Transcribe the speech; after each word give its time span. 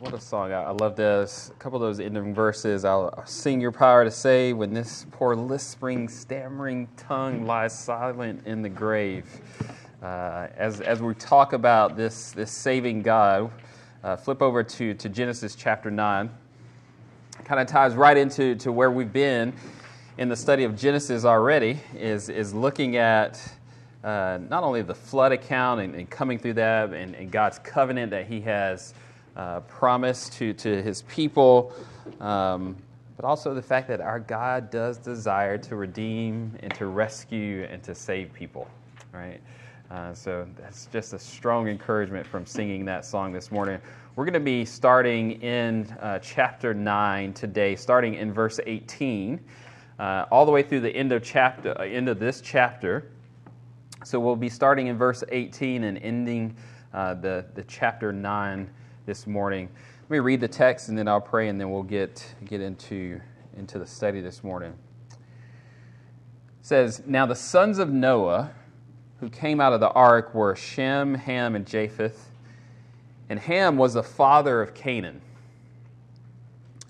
What 0.00 0.14
a 0.14 0.20
song. 0.20 0.50
I, 0.50 0.70
love 0.70 0.96
this. 0.96 1.50
A 1.54 1.58
couple 1.58 1.76
of 1.76 1.82
those 1.82 2.00
ending 2.00 2.32
verses. 2.32 2.86
I'll, 2.86 3.12
I'll 3.18 3.26
sing 3.26 3.60
your 3.60 3.70
power 3.70 4.02
to 4.02 4.10
say 4.10 4.54
when 4.54 4.72
this 4.72 5.04
poor 5.10 5.36
lisping, 5.36 6.08
stammering 6.08 6.88
tongue 6.96 7.44
lies 7.44 7.78
silent 7.78 8.46
in 8.46 8.62
the 8.62 8.70
grave. 8.70 9.26
Uh, 10.02 10.46
as, 10.56 10.80
as 10.80 11.02
we 11.02 11.12
talk 11.16 11.52
about 11.52 11.98
this, 11.98 12.32
this 12.32 12.50
saving 12.50 13.02
God, 13.02 13.50
uh, 14.02 14.16
flip 14.16 14.40
over 14.40 14.62
to, 14.62 14.94
to 14.94 15.08
Genesis 15.10 15.54
chapter 15.54 15.90
9. 15.90 16.30
Kind 17.44 17.60
of 17.60 17.66
ties 17.66 17.94
right 17.94 18.16
into 18.16 18.54
to 18.54 18.72
where 18.72 18.90
we've 18.90 19.12
been 19.12 19.52
in 20.16 20.30
the 20.30 20.36
study 20.36 20.64
of 20.64 20.78
Genesis 20.78 21.26
already, 21.26 21.78
is, 21.94 22.30
is 22.30 22.54
looking 22.54 22.96
at 22.96 23.52
uh, 24.02 24.38
not 24.48 24.62
only 24.62 24.80
the 24.80 24.94
flood 24.94 25.32
account 25.32 25.82
and, 25.82 25.94
and 25.94 26.08
coming 26.08 26.38
through 26.38 26.54
that 26.54 26.94
and, 26.94 27.14
and, 27.14 27.30
God's 27.30 27.58
covenant 27.58 28.10
that 28.12 28.26
He 28.26 28.40
has 28.40 28.94
uh, 29.36 29.60
promised 29.60 30.32
to, 30.34 30.52
to 30.54 30.82
His 30.82 31.02
people, 31.02 31.72
um, 32.20 32.76
but 33.16 33.24
also 33.24 33.54
the 33.54 33.62
fact 33.62 33.88
that 33.88 34.00
our 34.00 34.20
God 34.20 34.70
does 34.70 34.98
desire 34.98 35.58
to 35.58 35.76
redeem 35.76 36.56
and 36.60 36.74
to 36.74 36.86
rescue 36.86 37.66
and 37.70 37.82
to 37.82 37.94
save 37.94 38.32
people, 38.32 38.68
right? 39.12 39.40
Uh, 39.90 40.14
so 40.14 40.46
that's 40.56 40.86
just 40.86 41.12
a 41.14 41.18
strong 41.18 41.66
encouragement 41.68 42.24
from 42.26 42.46
singing 42.46 42.84
that 42.84 43.04
song 43.04 43.32
this 43.32 43.50
morning. 43.50 43.80
We're 44.14 44.24
going 44.24 44.34
to 44.34 44.40
be 44.40 44.64
starting 44.64 45.42
in 45.42 45.86
uh, 46.00 46.20
chapter 46.20 46.72
9 46.72 47.32
today, 47.32 47.74
starting 47.74 48.14
in 48.14 48.32
verse 48.32 48.60
18, 48.64 49.40
uh, 49.98 50.26
all 50.30 50.46
the 50.46 50.52
way 50.52 50.62
through 50.62 50.80
the 50.80 50.90
end 50.90 51.12
of, 51.12 51.24
chapter, 51.24 51.78
uh, 51.78 51.84
end 51.84 52.08
of 52.08 52.20
this 52.20 52.40
chapter. 52.40 53.10
So 54.04 54.18
we'll 54.20 54.36
be 54.36 54.48
starting 54.48 54.86
in 54.86 54.96
verse 54.96 55.24
18 55.30 55.84
and 55.84 55.98
ending 55.98 56.56
uh, 56.94 57.14
the, 57.14 57.44
the 57.54 57.64
chapter 57.64 58.12
9 58.12 58.70
this 59.06 59.26
morning. 59.26 59.68
Let 60.02 60.10
me 60.10 60.18
read 60.18 60.40
the 60.40 60.48
text 60.48 60.88
and 60.88 60.98
then 60.98 61.08
I'll 61.08 61.20
pray 61.20 61.48
and 61.48 61.60
then 61.60 61.70
we'll 61.70 61.82
get, 61.82 62.34
get 62.44 62.60
into, 62.60 63.20
into 63.56 63.78
the 63.78 63.86
study 63.86 64.20
this 64.20 64.42
morning. 64.44 64.74
It 65.10 65.16
says, 66.62 67.02
Now 67.06 67.26
the 67.26 67.34
sons 67.34 67.78
of 67.78 67.90
Noah 67.90 68.52
who 69.20 69.28
came 69.28 69.60
out 69.60 69.72
of 69.72 69.80
the 69.80 69.90
ark 69.90 70.34
were 70.34 70.56
Shem, 70.56 71.14
Ham, 71.14 71.54
and 71.54 71.66
Japheth. 71.66 72.30
And 73.28 73.38
Ham 73.38 73.76
was 73.76 73.94
the 73.94 74.02
father 74.02 74.62
of 74.62 74.74
Canaan. 74.74 75.20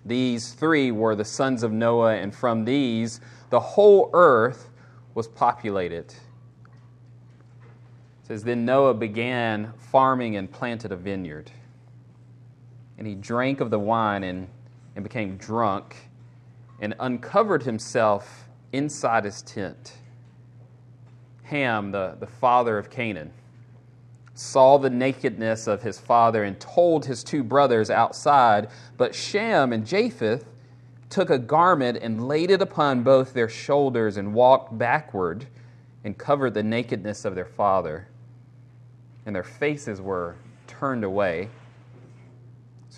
These 0.05 0.53
three 0.53 0.91
were 0.91 1.15
the 1.15 1.25
sons 1.25 1.63
of 1.63 1.73
Noah, 1.73 2.15
and 2.15 2.35
from 2.35 2.65
these 2.65 3.21
the 3.51 3.61
whole 3.61 4.11
earth 4.13 4.71
was 5.15 5.29
populated 5.29 6.15
says, 8.31 8.45
Then 8.45 8.65
Noah 8.65 8.95
began 8.95 9.73
farming 9.77 10.37
and 10.37 10.49
planted 10.49 10.93
a 10.93 10.97
vineyard. 10.97 11.51
And 13.01 13.09
he 13.09 13.17
drank 13.17 13.61
of 13.61 13.71
the 13.71 13.79
wine 13.79 14.23
and, 14.23 14.47
and 14.95 15.03
became 15.03 15.37
drunk 15.37 15.97
and 16.81 16.95
uncovered 17.01 17.65
himself 17.65 18.49
inside 18.73 19.25
his 19.25 19.43
tent. 19.43 19.95
Ham, 21.43 21.91
the, 21.91 22.17
the 22.21 22.27
father 22.29 22.79
of 22.79 22.91
Canaan, 22.91 23.33
saw 24.35 24.79
the 24.79 24.91
nakedness 24.91 25.67
of 25.67 25.83
his 25.83 25.99
father 25.99 26.45
and 26.45 26.61
told 26.61 27.07
his 27.07 27.25
two 27.25 27.43
brothers 27.43 27.91
outside. 27.91 28.69
But 28.97 29.15
Shem 29.15 29.73
and 29.73 29.85
Japheth 29.85 30.45
took 31.09 31.31
a 31.31 31.39
garment 31.39 31.99
and 32.01 32.29
laid 32.29 32.53
it 32.53 32.63
upon 32.63 33.03
both 33.03 33.33
their 33.33 33.49
shoulders 33.49 34.19
and 34.19 34.33
walked 34.33 34.79
backward 34.79 35.47
and 36.05 36.17
covered 36.17 36.55
the 36.55 36.63
nakedness 36.63 37.25
of 37.25 37.35
their 37.35 37.45
father 37.45 38.07
and 39.27 39.35
their 39.35 39.43
faces 39.43 40.01
were 40.01 40.37
turned 40.67 41.05
away 41.05 41.49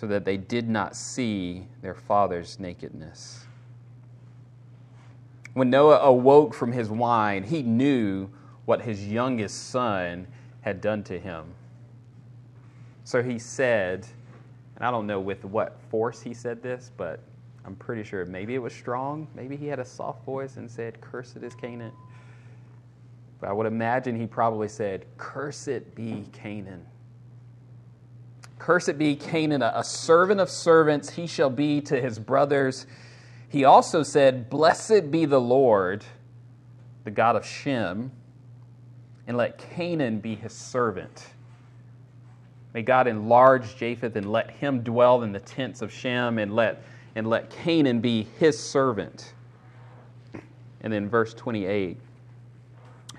so 0.03 0.07
that 0.07 0.25
they 0.25 0.35
did 0.35 0.67
not 0.67 0.97
see 0.97 1.65
their 1.81 1.93
father's 1.93 2.59
nakedness. 2.59 3.45
When 5.53 5.69
Noah 5.69 5.99
awoke 5.99 6.53
from 6.53 6.73
his 6.73 6.89
wine, 6.89 7.41
he 7.41 7.63
knew 7.63 8.29
what 8.65 8.81
his 8.81 9.07
youngest 9.07 9.69
son 9.69 10.27
had 10.59 10.81
done 10.81 11.03
to 11.03 11.17
him. 11.17 11.45
So 13.05 13.23
he 13.23 13.39
said, 13.39 14.05
and 14.75 14.85
I 14.85 14.91
don't 14.91 15.07
know 15.07 15.21
with 15.21 15.45
what 15.45 15.79
force 15.89 16.21
he 16.21 16.33
said 16.33 16.61
this, 16.61 16.91
but 16.97 17.21
I'm 17.63 17.77
pretty 17.77 18.03
sure 18.03 18.25
maybe 18.25 18.55
it 18.55 18.61
was 18.61 18.73
strong. 18.73 19.29
Maybe 19.33 19.55
he 19.55 19.67
had 19.67 19.79
a 19.79 19.85
soft 19.85 20.25
voice 20.25 20.57
and 20.57 20.69
said, 20.69 20.99
Cursed 20.99 21.37
is 21.37 21.55
Canaan. 21.55 21.93
But 23.39 23.47
I 23.47 23.53
would 23.53 23.67
imagine 23.67 24.19
he 24.19 24.27
probably 24.27 24.67
said, 24.67 25.05
Cursed 25.15 25.95
be 25.95 26.25
Canaan. 26.33 26.85
Cursed 28.59 28.97
be 28.97 29.15
Canaan, 29.15 29.61
a 29.61 29.83
servant 29.83 30.39
of 30.39 30.49
servants 30.49 31.09
he 31.09 31.27
shall 31.27 31.49
be 31.49 31.81
to 31.81 31.99
his 31.99 32.17
brothers. 32.19 32.85
He 33.49 33.65
also 33.65 34.03
said, 34.03 34.49
Blessed 34.49 35.11
be 35.11 35.25
the 35.25 35.41
Lord, 35.41 36.03
the 37.03 37.11
God 37.11 37.35
of 37.35 37.45
Shem, 37.45 38.11
and 39.27 39.37
let 39.37 39.57
Canaan 39.57 40.19
be 40.19 40.35
his 40.35 40.53
servant. 40.53 41.27
May 42.73 42.81
God 42.81 43.07
enlarge 43.07 43.75
Japheth 43.75 44.15
and 44.15 44.31
let 44.31 44.49
him 44.49 44.81
dwell 44.81 45.21
in 45.23 45.31
the 45.31 45.39
tents 45.39 45.81
of 45.81 45.91
Shem, 45.91 46.39
and 46.39 46.55
let, 46.55 46.83
and 47.15 47.27
let 47.27 47.49
Canaan 47.49 47.99
be 47.99 48.27
his 48.39 48.57
servant. 48.57 49.33
And 50.81 50.91
then 50.91 51.07
verse 51.07 51.33
28 51.33 51.97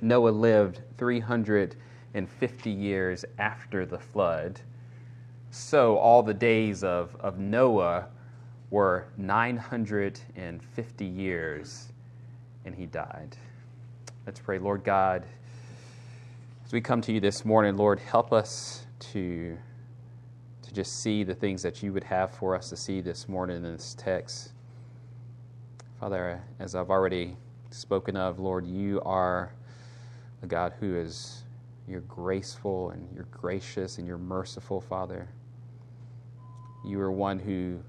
Noah 0.00 0.30
lived 0.30 0.80
350 0.98 2.70
years 2.70 3.24
after 3.38 3.86
the 3.86 3.98
flood. 3.98 4.60
So 5.54 5.98
all 5.98 6.24
the 6.24 6.34
days 6.34 6.82
of, 6.82 7.14
of 7.20 7.38
Noah 7.38 8.08
were 8.70 9.06
950 9.16 11.04
years, 11.04 11.92
and 12.64 12.74
he 12.74 12.86
died. 12.86 13.36
Let's 14.26 14.40
pray. 14.40 14.58
Lord 14.58 14.82
God, 14.82 15.24
as 16.64 16.72
we 16.72 16.80
come 16.80 17.00
to 17.02 17.12
you 17.12 17.20
this 17.20 17.44
morning, 17.44 17.76
Lord, 17.76 18.00
help 18.00 18.32
us 18.32 18.84
to, 19.12 19.56
to 20.62 20.74
just 20.74 21.00
see 21.00 21.22
the 21.22 21.36
things 21.36 21.62
that 21.62 21.84
you 21.84 21.92
would 21.92 22.02
have 22.02 22.32
for 22.32 22.56
us 22.56 22.68
to 22.70 22.76
see 22.76 23.00
this 23.00 23.28
morning 23.28 23.58
in 23.58 23.62
this 23.62 23.94
text. 23.96 24.50
Father, 26.00 26.42
as 26.58 26.74
I've 26.74 26.90
already 26.90 27.36
spoken 27.70 28.16
of, 28.16 28.40
Lord, 28.40 28.66
you 28.66 29.00
are 29.02 29.52
a 30.42 30.48
God 30.48 30.72
who 30.80 30.96
is 30.96 31.44
you're 31.86 32.00
graceful 32.00 32.90
and 32.90 33.08
you're 33.14 33.28
gracious 33.30 33.98
and 33.98 34.06
you're 34.08 34.18
merciful, 34.18 34.80
Father. 34.80 35.28
You 36.84 37.00
are 37.00 37.10
one 37.10 37.38
who 37.38 37.80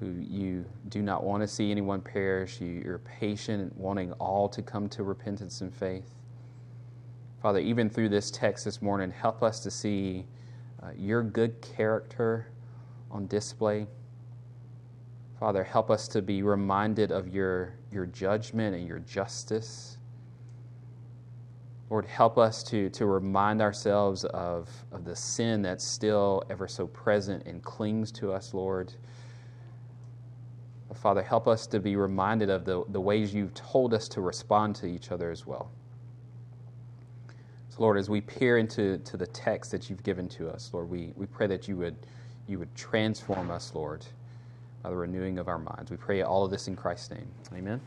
who 0.00 0.12
you 0.28 0.64
do 0.88 1.00
not 1.00 1.24
want 1.24 1.42
to 1.42 1.48
see 1.48 1.70
anyone 1.70 2.00
perish. 2.00 2.60
You, 2.60 2.82
you're 2.84 2.98
patient, 2.98 3.76
wanting 3.78 4.12
all 4.12 4.48
to 4.50 4.62
come 4.62 4.88
to 4.90 5.02
repentance 5.02 5.62
and 5.62 5.74
faith. 5.74 6.14
Father, 7.40 7.60
even 7.60 7.88
through 7.88 8.10
this 8.10 8.30
text 8.30 8.64
this 8.64 8.82
morning, 8.82 9.10
help 9.10 9.42
us 9.42 9.60
to 9.60 9.70
see 9.70 10.26
uh, 10.82 10.88
your 10.98 11.22
good 11.22 11.60
character 11.62 12.48
on 13.10 13.26
display. 13.26 13.86
Father, 15.38 15.64
help 15.64 15.90
us 15.90 16.08
to 16.08 16.22
be 16.22 16.42
reminded 16.42 17.10
of 17.10 17.28
your, 17.28 17.74
your 17.92 18.06
judgment 18.06 18.74
and 18.74 18.86
your 18.86 18.98
justice. 19.00 19.95
Lord, 21.88 22.04
help 22.06 22.36
us 22.36 22.62
to, 22.64 22.90
to 22.90 23.06
remind 23.06 23.62
ourselves 23.62 24.24
of, 24.24 24.68
of 24.90 25.04
the 25.04 25.14
sin 25.14 25.62
that's 25.62 25.84
still 25.84 26.42
ever 26.50 26.66
so 26.66 26.86
present 26.88 27.46
and 27.46 27.62
clings 27.62 28.10
to 28.12 28.32
us, 28.32 28.52
Lord. 28.52 28.92
Father, 30.94 31.22
help 31.22 31.46
us 31.46 31.66
to 31.68 31.78
be 31.78 31.94
reminded 31.94 32.50
of 32.50 32.64
the, 32.64 32.84
the 32.88 33.00
ways 33.00 33.32
you've 33.32 33.54
told 33.54 33.94
us 33.94 34.08
to 34.08 34.20
respond 34.20 34.74
to 34.76 34.86
each 34.86 35.12
other 35.12 35.30
as 35.30 35.46
well. 35.46 35.70
So, 37.68 37.82
Lord, 37.82 37.98
as 37.98 38.08
we 38.08 38.20
peer 38.20 38.58
into 38.58 38.98
to 38.98 39.16
the 39.16 39.26
text 39.26 39.70
that 39.70 39.88
you've 39.88 40.02
given 40.02 40.28
to 40.30 40.48
us, 40.48 40.70
Lord, 40.72 40.88
we, 40.88 41.12
we 41.14 41.26
pray 41.26 41.46
that 41.46 41.68
you 41.68 41.76
would, 41.76 41.96
you 42.48 42.58
would 42.58 42.74
transform 42.74 43.50
us, 43.50 43.72
Lord, 43.74 44.04
by 44.82 44.90
the 44.90 44.96
renewing 44.96 45.38
of 45.38 45.46
our 45.46 45.58
minds. 45.58 45.90
We 45.90 45.96
pray 45.98 46.22
all 46.22 46.44
of 46.44 46.50
this 46.50 46.66
in 46.66 46.74
Christ's 46.74 47.10
name. 47.10 47.28
Amen. 47.54 47.80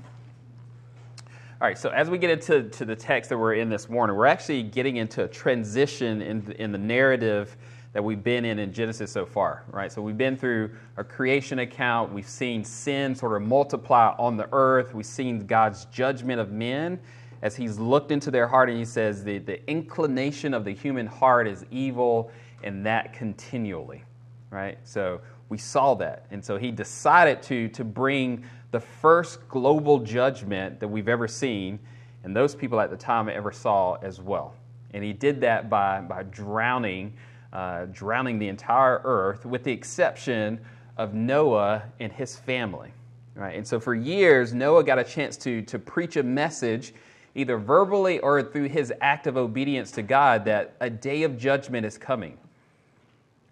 All 1.62 1.68
right, 1.68 1.78
so 1.78 1.90
as 1.90 2.10
we 2.10 2.18
get 2.18 2.30
into 2.30 2.70
to 2.70 2.86
the 2.86 2.96
text 2.96 3.30
that 3.30 3.38
we're 3.38 3.56
in 3.56 3.68
this 3.68 3.90
morning, 3.90 4.16
we're 4.16 4.28
actually 4.28 4.64
getting 4.64 4.96
into 4.96 5.26
a 5.26 5.28
transition 5.28 6.22
in 6.22 6.42
the, 6.46 6.62
in 6.62 6.72
the 6.72 6.78
narrative 6.78 7.58
that 7.92 8.02
we've 8.02 8.24
been 8.24 8.46
in 8.46 8.60
in 8.60 8.72
Genesis 8.72 9.12
so 9.12 9.26
far, 9.26 9.66
right? 9.70 9.92
So 9.92 10.02
we've 10.02 10.18
been 10.18 10.38
through 10.38 10.72
a 10.96 11.04
creation 11.04 11.60
account. 11.60 12.14
We've 12.14 12.26
seen 12.26 12.64
sin 12.64 13.14
sort 13.14 13.36
of 13.36 13.46
multiply 13.46 14.16
on 14.18 14.38
the 14.38 14.48
earth. 14.54 14.94
We've 14.94 15.06
seen 15.06 15.46
God's 15.48 15.84
judgment 15.88 16.40
of 16.40 16.50
men 16.54 16.98
as 17.42 17.58
He's 17.58 17.78
looked 17.78 18.12
into 18.12 18.32
their 18.32 18.48
heart 18.48 18.70
and 18.70 18.78
He 18.78 18.86
says, 18.86 19.26
the, 19.26 19.40
the 19.40 19.70
inclination 19.70 20.54
of 20.54 20.64
the 20.64 20.72
human 20.72 21.08
heart 21.08 21.46
is 21.46 21.66
evil, 21.72 22.32
and 22.64 22.86
that 22.86 23.12
continually, 23.12 24.06
right? 24.50 24.78
So 24.86 25.20
we 25.50 25.58
saw 25.58 25.94
that. 25.96 26.26
And 26.32 26.42
so 26.42 26.56
He 26.56 26.72
decided 26.72 27.42
to, 27.44 27.68
to 27.68 27.84
bring 27.84 28.46
the 28.72 28.80
first 28.80 29.48
global 29.50 30.00
judgment 30.00 30.80
that 30.80 30.88
we've 30.88 31.08
ever 31.08 31.28
seen, 31.28 31.80
and 32.24 32.36
those 32.36 32.56
people 32.56 32.80
at 32.80 32.90
the 32.90 32.98
time 32.98 33.30
ever 33.30 33.52
saw 33.52 33.96
as 34.02 34.22
well. 34.22 34.54
And 34.94 35.04
he 35.04 35.14
did 35.14 35.42
that 35.42 35.70
by, 35.70 36.02
by 36.02 36.24
drowning 36.24 37.14
uh, 37.52 37.86
drowning 37.92 38.40
the 38.40 38.48
entire 38.48 39.02
earth, 39.04 39.46
with 39.46 39.64
the 39.64 39.72
exception 39.72 40.60
of 40.98 41.14
Noah 41.14 41.84
and 42.00 42.12
his 42.12 42.36
family. 42.36 42.92
Right? 43.36 43.56
And 43.56 43.66
so 43.66 43.80
for 43.80 43.96
years, 43.96 44.54
Noah 44.54 44.84
got 44.84 45.00
a 45.00 45.04
chance 45.04 45.38
to, 45.38 45.62
to 45.64 45.80
preach 45.80 46.18
a 46.18 46.24
message, 46.24 46.94
either 47.36 47.58
verbally 47.58 48.20
or 48.20 48.44
through 48.44 48.70
his 48.70 48.94
act 49.02 49.28
of 49.28 49.38
obedience 49.38 49.92
to 49.92 50.02
God, 50.02 50.46
that 50.46 50.76
a 50.80 50.90
day 50.90 51.24
of 51.24 51.38
judgment 51.38 51.86
is 51.86 51.98
coming. 51.98 52.38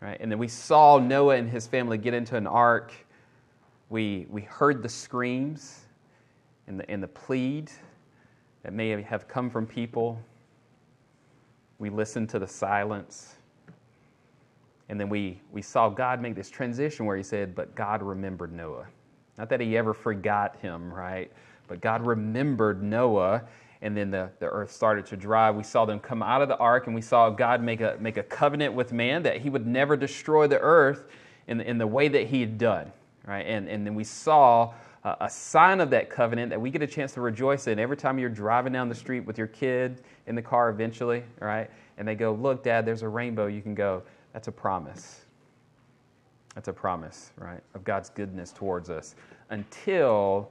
Right? 0.01 0.17
And 0.19 0.31
then 0.31 0.39
we 0.39 0.47
saw 0.47 0.99
Noah 0.99 1.37
and 1.37 1.49
his 1.49 1.65
family 1.65 1.97
get 1.97 2.13
into 2.13 2.35
an 2.35 2.47
ark. 2.47 2.91
We, 3.89 4.27
we 4.29 4.41
heard 4.41 4.83
the 4.83 4.89
screams 4.89 5.85
and 6.67 6.79
the, 6.79 6.89
and 6.89 7.01
the 7.01 7.07
plead 7.07 7.71
that 8.63 8.73
may 8.73 9.01
have 9.01 9.27
come 9.27 9.49
from 9.49 9.65
people. 9.65 10.19
We 11.79 11.89
listened 11.89 12.29
to 12.29 12.39
the 12.39 12.47
silence. 12.47 13.35
And 14.89 14.99
then 14.99 15.09
we, 15.09 15.41
we 15.51 15.61
saw 15.61 15.89
God 15.89 16.21
make 16.21 16.35
this 16.35 16.49
transition 16.49 17.05
where 17.05 17.17
he 17.17 17.23
said, 17.23 17.55
But 17.55 17.75
God 17.75 18.01
remembered 18.01 18.53
Noah. 18.53 18.87
Not 19.37 19.49
that 19.49 19.61
he 19.61 19.77
ever 19.77 19.93
forgot 19.93 20.57
him, 20.57 20.93
right? 20.93 21.31
But 21.67 21.81
God 21.81 22.05
remembered 22.05 22.81
Noah, 22.81 23.43
and 23.81 23.95
then 23.95 24.09
the, 24.09 24.29
the 24.39 24.47
earth 24.47 24.71
started 24.71 25.05
to 25.07 25.17
dry. 25.17 25.51
We 25.51 25.63
saw 25.63 25.85
them 25.85 25.99
come 25.99 26.23
out 26.23 26.41
of 26.41 26.47
the 26.47 26.57
ark, 26.57 26.87
and 26.87 26.95
we 26.95 27.01
saw 27.01 27.29
God 27.29 27.61
make 27.61 27.81
a, 27.81 27.97
make 27.99 28.17
a 28.17 28.23
covenant 28.23 28.73
with 28.73 28.91
man 28.91 29.23
that 29.23 29.41
he 29.41 29.49
would 29.49 29.67
never 29.67 29.95
destroy 29.95 30.47
the 30.47 30.59
earth 30.59 31.05
in, 31.47 31.61
in 31.61 31.77
the 31.77 31.87
way 31.87 32.07
that 32.07 32.27
he 32.27 32.41
had 32.41 32.57
done, 32.57 32.91
right? 33.27 33.45
And, 33.45 33.67
and 33.67 33.85
then 33.85 33.93
we 33.93 34.03
saw 34.03 34.73
a, 35.03 35.17
a 35.21 35.29
sign 35.29 35.81
of 35.81 35.89
that 35.91 36.09
covenant 36.09 36.49
that 36.49 36.59
we 36.59 36.71
get 36.71 36.81
a 36.81 36.87
chance 36.87 37.13
to 37.13 37.21
rejoice 37.21 37.67
in 37.67 37.77
every 37.77 37.97
time 37.97 38.17
you're 38.17 38.29
driving 38.29 38.73
down 38.73 38.89
the 38.89 38.95
street 38.95 39.21
with 39.21 39.37
your 39.37 39.47
kid 39.47 40.01
in 40.25 40.35
the 40.35 40.41
car 40.41 40.69
eventually, 40.69 41.23
right? 41.39 41.69
And 41.97 42.07
they 42.07 42.15
go, 42.15 42.33
Look, 42.33 42.63
Dad, 42.63 42.85
there's 42.85 43.03
a 43.03 43.09
rainbow. 43.09 43.47
You 43.47 43.61
can 43.61 43.75
go, 43.75 44.01
That's 44.33 44.47
a 44.47 44.51
promise. 44.51 45.21
That's 46.55 46.69
a 46.69 46.73
promise, 46.73 47.33
right, 47.37 47.61
of 47.75 47.83
God's 47.83 48.09
goodness 48.09 48.51
towards 48.51 48.89
us 48.89 49.13
until, 49.51 50.49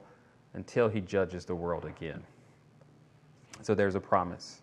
until 0.53 0.87
He 0.87 1.01
judges 1.01 1.43
the 1.43 1.55
world 1.55 1.83
again. 1.83 2.23
So 3.61 3.75
there's 3.75 3.95
a 3.95 3.99
promise. 3.99 4.61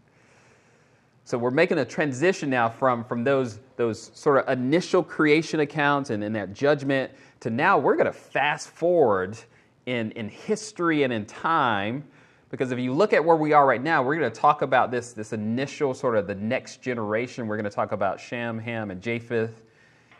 So 1.26 1.38
we're 1.38 1.50
making 1.50 1.78
a 1.78 1.86
transition 1.86 2.50
now 2.50 2.68
from, 2.68 3.02
from 3.02 3.24
those, 3.24 3.58
those 3.76 4.10
sort 4.14 4.46
of 4.46 4.58
initial 4.58 5.02
creation 5.02 5.60
accounts 5.60 6.10
and, 6.10 6.22
and 6.22 6.36
that 6.36 6.52
judgment 6.52 7.10
to 7.40 7.48
now 7.48 7.78
we're 7.78 7.96
going 7.96 8.06
to 8.06 8.12
fast 8.12 8.68
forward 8.68 9.38
in, 9.86 10.10
in 10.12 10.28
history 10.28 11.02
and 11.02 11.12
in 11.12 11.24
time. 11.24 12.04
Because 12.50 12.72
if 12.72 12.78
you 12.78 12.92
look 12.92 13.14
at 13.14 13.24
where 13.24 13.36
we 13.36 13.54
are 13.54 13.66
right 13.66 13.82
now, 13.82 14.02
we're 14.02 14.16
going 14.16 14.30
to 14.30 14.40
talk 14.40 14.60
about 14.60 14.90
this, 14.90 15.14
this 15.14 15.32
initial 15.32 15.94
sort 15.94 16.14
of 16.14 16.26
the 16.26 16.34
next 16.34 16.82
generation. 16.82 17.46
We're 17.46 17.56
going 17.56 17.70
to 17.70 17.74
talk 17.74 17.92
about 17.92 18.20
Shem, 18.20 18.58
Ham, 18.58 18.90
and 18.90 19.00
Japheth. 19.00 19.62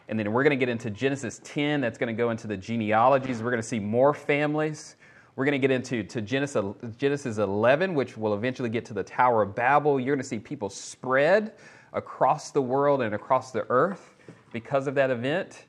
And 0.08 0.18
then 0.18 0.32
we're 0.32 0.42
going 0.42 0.58
to 0.58 0.62
get 0.62 0.70
into 0.70 0.90
Genesis 0.90 1.40
10. 1.44 1.82
That's 1.82 1.98
going 1.98 2.14
to 2.14 2.16
go 2.16 2.30
into 2.30 2.46
the 2.46 2.56
genealogies. 2.56 3.42
We're 3.42 3.50
going 3.50 3.62
to 3.62 3.68
see 3.68 3.78
more 3.78 4.14
families. 4.14 4.96
We're 5.36 5.44
going 5.44 5.60
to 5.60 5.66
get 5.66 5.72
into 5.72 6.04
to 6.04 6.20
Genesis, 6.20 6.64
Genesis 6.96 7.38
11, 7.38 7.94
which 7.94 8.16
will 8.16 8.34
eventually 8.34 8.68
get 8.68 8.84
to 8.86 8.94
the 8.94 9.02
Tower 9.02 9.42
of 9.42 9.54
Babel. 9.54 9.98
You're 9.98 10.14
going 10.14 10.22
to 10.22 10.28
see 10.28 10.38
people 10.38 10.70
spread 10.70 11.54
across 11.92 12.52
the 12.52 12.62
world 12.62 13.02
and 13.02 13.14
across 13.14 13.50
the 13.50 13.66
earth 13.68 14.14
because 14.52 14.86
of 14.86 14.94
that 14.94 15.10
event, 15.10 15.64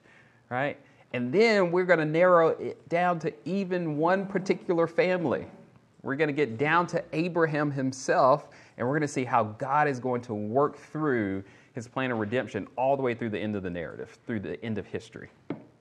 right? 0.50 0.78
And 1.14 1.34
then 1.34 1.72
we're 1.72 1.86
going 1.86 2.00
to 2.00 2.06
narrow 2.06 2.50
it 2.50 2.88
down 2.90 3.18
to 3.20 3.34
even 3.46 3.98
one 3.98 4.28
particular 4.28 4.86
family. 4.86 5.48
We're 6.04 6.16
going 6.16 6.28
to 6.28 6.34
get 6.34 6.60
down 6.60 6.86
to 6.88 7.04
Abraham 7.14 7.72
himself, 7.72 8.50
and 8.78 8.88
we're 8.88 8.94
going 8.94 9.02
to 9.02 9.08
see 9.08 9.24
how 9.24 9.46
God 9.46 9.88
is 9.88 10.00
going 10.00 10.22
to 10.24 10.36
work 10.36 10.78
through 10.78 11.44
his 11.74 11.88
plan 11.88 12.12
of 12.12 12.20
redemption 12.20 12.68
all 12.76 12.96
the 12.96 13.02
way 13.02 13.16
through 13.16 13.32
the 13.32 13.40
end 13.40 13.56
of 13.56 13.64
the 13.64 13.70
narrative, 13.72 14.16
through 14.28 14.42
the 14.42 14.64
end 14.64 14.78
of 14.78 14.86
history. 14.86 15.30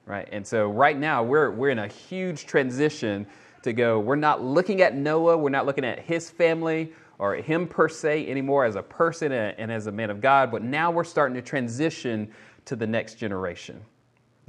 Right? 0.06 0.28
And 0.32 0.46
so 0.46 0.70
right 0.70 0.98
now 0.98 1.22
we're 1.22 1.50
we're 1.50 1.70
in 1.70 1.78
a 1.78 1.88
huge 1.88 2.46
transition 2.46 3.26
to 3.64 3.72
go, 3.72 3.98
we're 3.98 4.16
not 4.16 4.42
looking 4.42 4.80
at 4.80 4.94
Noah, 4.94 5.36
we're 5.36 5.50
not 5.50 5.66
looking 5.66 5.84
at 5.84 5.98
his 5.98 6.30
family 6.30 6.92
or 7.18 7.34
him 7.34 7.66
per 7.66 7.88
se 7.88 8.28
anymore 8.28 8.64
as 8.64 8.76
a 8.76 8.82
person 8.82 9.32
and 9.32 9.72
as 9.72 9.86
a 9.86 9.92
man 9.92 10.10
of 10.10 10.20
God, 10.20 10.50
but 10.50 10.62
now 10.62 10.90
we're 10.90 11.04
starting 11.04 11.34
to 11.34 11.42
transition 11.42 12.30
to 12.64 12.76
the 12.76 12.86
next 12.86 13.14
generation. 13.14 13.80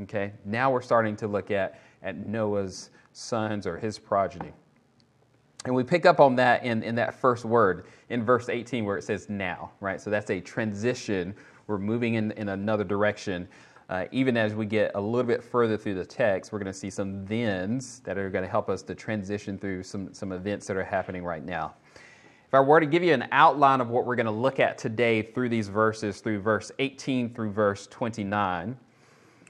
Okay? 0.02 0.32
Now 0.46 0.72
we're 0.72 0.82
starting 0.82 1.16
to 1.18 1.28
look 1.28 1.52
at, 1.52 1.80
at 2.04 2.28
Noah's 2.28 2.90
sons 3.14 3.66
or 3.66 3.78
his 3.78 3.98
progeny. 3.98 4.52
And 5.66 5.74
we 5.74 5.84
pick 5.84 6.06
up 6.06 6.20
on 6.20 6.36
that 6.36 6.64
in, 6.64 6.84
in 6.84 6.96
that 6.96 7.16
first 7.16 7.46
word 7.46 7.88
in 8.10 8.24
verse 8.24 8.50
18 8.50 8.86
where 8.86 8.98
it 8.98 9.04
says 9.04 9.30
now, 9.30 9.72
right? 9.80 10.00
So 10.00 10.10
that's 10.10 10.30
a 10.30 10.40
transition. 10.40 11.34
We're 11.68 11.80
moving 11.80 12.16
in, 12.16 12.32
in 12.34 12.50
another 12.50 12.84
direction. 12.84 13.48
Uh, 13.88 14.06
even 14.12 14.36
as 14.36 14.56
we 14.56 14.66
get 14.66 14.92
a 14.96 15.00
little 15.00 15.28
bit 15.28 15.44
further 15.44 15.78
through 15.78 15.94
the 15.94 16.06
text, 16.06 16.52
we're 16.52 16.60
going 16.60 16.72
to 16.72 16.78
see 16.78 16.90
some 16.90 17.26
thens 17.26 18.00
that 18.00 18.18
are 18.18 18.32
going 18.32 18.44
to 18.44 18.50
help 18.50 18.68
us 18.68 18.82
to 18.82 18.96
transition 18.96 19.60
through 19.60 19.84
some, 19.84 20.12
some 20.14 20.32
events 20.32 20.66
that 20.66 20.76
are 20.76 20.84
happening 20.84 21.24
right 21.24 21.46
now. 21.46 21.76
If 22.48 22.54
I 22.54 22.60
were 22.60 22.80
to 22.80 22.86
give 22.86 23.04
you 23.04 23.14
an 23.14 23.28
outline 23.32 23.82
of 23.82 23.90
what 23.90 24.06
we're 24.06 24.16
going 24.16 24.26
to 24.26 24.32
look 24.32 24.60
at 24.60 24.78
today 24.78 25.22
through 25.22 25.50
these 25.50 25.68
verses, 25.68 26.20
through 26.20 26.40
verse 26.40 26.72
18 26.80 27.34
through 27.34 27.52
verse 27.52 27.88
29, 27.88 28.76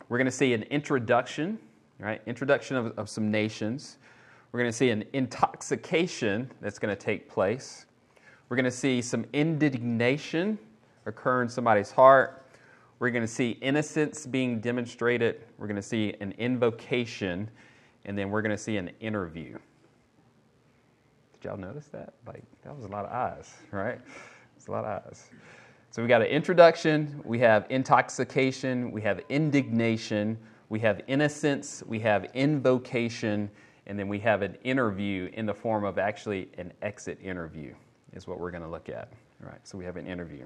we're 0.10 0.18
going 0.18 0.26
to 0.26 0.32
see 0.32 0.54
an 0.54 0.64
introduction, 0.64 1.58
right? 2.00 2.22
Introduction 2.26 2.76
of, 2.76 2.98
of 2.98 3.10
some 3.10 3.32
nations. 3.32 3.98
We're 4.52 4.60
going 4.60 4.72
to 4.72 4.78
see 4.78 4.90
an 4.90 5.04
intoxication 5.14 6.50
that's 6.62 6.80
going 6.80 6.96
to 6.96 7.02
take 7.02 7.30
place. 7.30 7.86
We're 8.50 8.58
going 8.58 8.66
to 8.66 8.72
see 8.72 9.02
some 9.02 9.26
indignation 9.34 10.60
occur 11.06 11.42
in 11.42 11.50
somebody's 11.50 11.92
heart. 11.92 12.45
We're 13.00 13.10
going 13.10 13.24
to 13.24 13.28
see 13.28 13.52
innocence 13.62 14.26
being 14.26 14.60
demonstrated. 14.60 15.44
We're 15.58 15.68
going 15.68 15.76
to 15.76 15.82
see 15.82 16.16
an 16.22 16.34
invocation. 16.38 17.50
And 18.06 18.18
then 18.18 18.30
we're 18.30 18.42
going 18.42 18.56
to 18.56 18.62
see 18.62 18.78
an 18.78 18.92
interview. 19.00 19.58
Did 21.34 21.44
y'all 21.44 21.58
notice 21.58 21.88
that? 21.88 22.14
Like, 22.26 22.44
that 22.64 22.76
was 22.76 22.86
a 22.86 22.88
lot 22.88 23.06
of 23.06 23.12
eyes, 23.12 23.54
right? 23.72 24.00
It's 24.56 24.68
a 24.68 24.72
lot 24.72 24.86
of 24.86 25.04
eyes. 25.06 25.30
So 25.92 26.02
we 26.02 26.10
got 26.10 26.22
an 26.22 26.28
introduction, 26.28 27.22
we 27.24 27.40
have 27.40 27.68
intoxication, 27.70 28.92
we 28.92 29.02
have 29.04 29.22
indignation, 29.30 30.38
we 30.68 30.80
have 30.82 31.02
innocence, 31.08 31.84
we 31.86 32.00
have 32.02 32.26
invocation, 32.34 33.50
and 33.88 33.98
then 33.98 34.10
we 34.10 34.20
have 34.20 34.42
an 34.42 34.58
interview 34.66 35.30
in 35.34 35.46
the 35.46 35.54
form 35.54 35.86
of 35.86 35.98
actually 35.98 36.50
an 36.58 36.74
exit 36.82 37.18
interview, 37.24 37.74
is 38.14 38.28
what 38.28 38.42
we're 38.42 38.52
going 38.52 38.64
to 38.64 38.70
look 38.70 38.90
at. 38.90 39.14
All 39.42 39.50
right, 39.50 39.66
so 39.66 39.78
we 39.78 39.86
have 39.86 39.96
an 39.96 40.06
interview. 40.06 40.46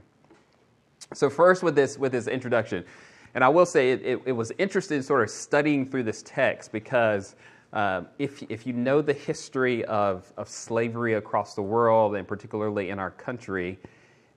So 1.13 1.30
first 1.30 1.63
with 1.63 1.75
this 1.75 1.98
with 1.98 2.12
this 2.12 2.28
introduction, 2.28 2.86
and 3.34 3.44
I 3.44 3.50
will 3.50 3.66
say 3.66 3.92
it, 3.92 4.01
it, 4.04 4.22
it 4.25 4.31
was 4.31 4.51
interesting 4.57 5.01
sort 5.01 5.24
of 5.24 5.30
studying 5.30 5.86
through 5.86 6.04
this 6.04 6.24
text 6.24 6.72
because 6.72 7.36
um, 7.73 8.07
if 8.18 8.44
if 8.50 8.66
you 8.66 8.73
know 8.73 9.02
the 9.02 9.14
history 9.14 9.85
of 9.85 10.31
of 10.38 10.47
slavery 10.50 11.14
across 11.16 11.56
the 11.56 11.62
world 11.62 12.16
and 12.16 12.28
particularly 12.28 12.90
in 12.90 13.00
our 13.00 13.12
country, 13.12 13.80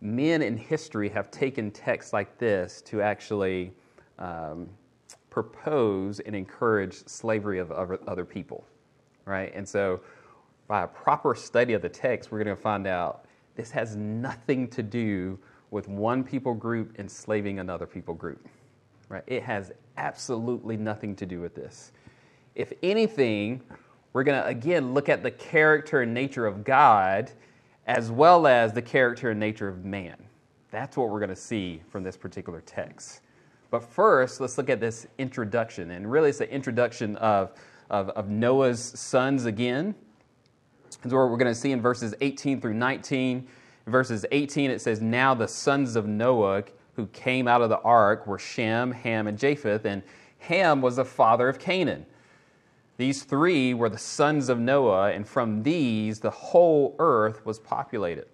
men 0.01 0.43
in 0.43 0.57
history 0.57 1.09
have 1.09 1.31
taken 1.31 1.71
texts 1.71 2.13
like 2.13 2.39
this 2.39 2.83
to 2.83 3.01
actually 3.01 3.73
um, 4.19 4.69
propose 5.31 6.21
and 6.21 6.37
encourage 6.37 7.07
slavery 7.07 7.59
of 7.59 7.73
other 7.73 8.25
people, 8.25 8.67
right? 9.25 9.53
And 9.55 9.67
so, 9.67 10.01
by 10.69 10.83
a 10.83 10.87
proper 10.87 11.35
study 11.35 11.73
of 11.73 11.83
the 11.83 11.89
text, 11.89 12.31
we're 12.31 12.43
going 12.43 12.55
to 12.55 12.63
find 12.63 12.87
out 12.87 13.25
this 13.55 13.71
has 13.71 13.97
nothing 13.97 14.69
to 14.69 14.83
do 14.83 15.39
with 15.73 15.89
one 15.89 16.23
people 16.23 16.55
group 16.55 16.99
enslaving 17.01 17.59
another 17.59 17.87
people 17.87 18.15
group. 18.15 18.47
Right? 19.09 19.25
It 19.27 19.43
has 19.43 19.73
absolutely 19.97 20.77
nothing 20.77 21.17
to 21.17 21.27
do 21.27 21.41
with 21.41 21.55
this. 21.55 21.93
If 22.55 22.73
anything, 22.83 23.63
we're 24.13 24.23
going 24.23 24.41
to 24.41 24.47
again 24.47 24.93
look 24.93 25.09
at 25.09 25.23
the 25.23 25.31
character 25.31 26.03
and 26.03 26.15
nature 26.15 26.47
of 26.47 26.63
God 26.63 27.33
as 27.87 28.11
well 28.11 28.47
as 28.47 28.75
the 28.75 28.83
character 28.83 29.31
and 29.31 29.41
nature 29.41 29.67
of 29.67 29.85
man. 29.85 30.17
That's 30.71 30.97
what 30.97 31.09
we're 31.09 31.19
going 31.19 31.31
to 31.31 31.37
see 31.37 31.81
from 31.89 32.03
this 32.03 32.17
particular 32.17 32.61
text. 32.61 33.23
But 33.71 33.83
first, 33.83 34.41
let's 34.41 34.59
look 34.59 34.69
at 34.69 34.79
this 34.79 35.07
introduction. 35.17 35.93
And 35.93 36.11
really, 36.11 36.29
it's 36.29 36.39
the 36.39 36.53
introduction 36.53 37.17
of, 37.17 37.53
of, 37.89 38.11
of 38.11 38.29
Noah's 38.29 38.81
sons 38.81 39.47
again. 39.47 39.95
Is 40.91 40.99
what 41.05 41.31
we're 41.31 41.39
going 41.39 41.53
to 41.53 41.55
see 41.55 41.73
in 41.73 41.81
verses 41.81 42.15
18 42.21 42.61
through 42.61 42.75
19 42.75 43.49
verses 43.87 44.25
18, 44.31 44.71
it 44.71 44.81
says, 44.81 45.01
Now 45.01 45.35
the 45.35 45.49
sons 45.49 45.97
of 45.97 46.07
Noah 46.07 46.65
who 46.95 47.07
came 47.09 47.49
out 47.49 47.63
of 47.63 47.69
the 47.69 47.81
ark 47.81 48.27
were 48.27 48.39
Shem, 48.39 48.93
Ham, 48.93 49.27
and 49.27 49.39
Japheth, 49.39 49.85
and 49.85 50.03
Ham 50.41 50.83
was 50.83 50.97
the 50.97 51.05
father 51.05 51.49
of 51.49 51.59
Canaan. 51.59 52.07
These 52.97 53.25
three 53.25 53.75
were 53.75 53.89
the 53.89 53.99
sons 53.99 54.49
of 54.49 54.59
Noah, 54.59 55.11
and 55.13 55.27
from 55.27 55.63
these 55.63 56.21
the 56.21 56.31
whole 56.31 56.95
earth 56.99 57.45
was 57.47 57.59
populated. 57.59 58.27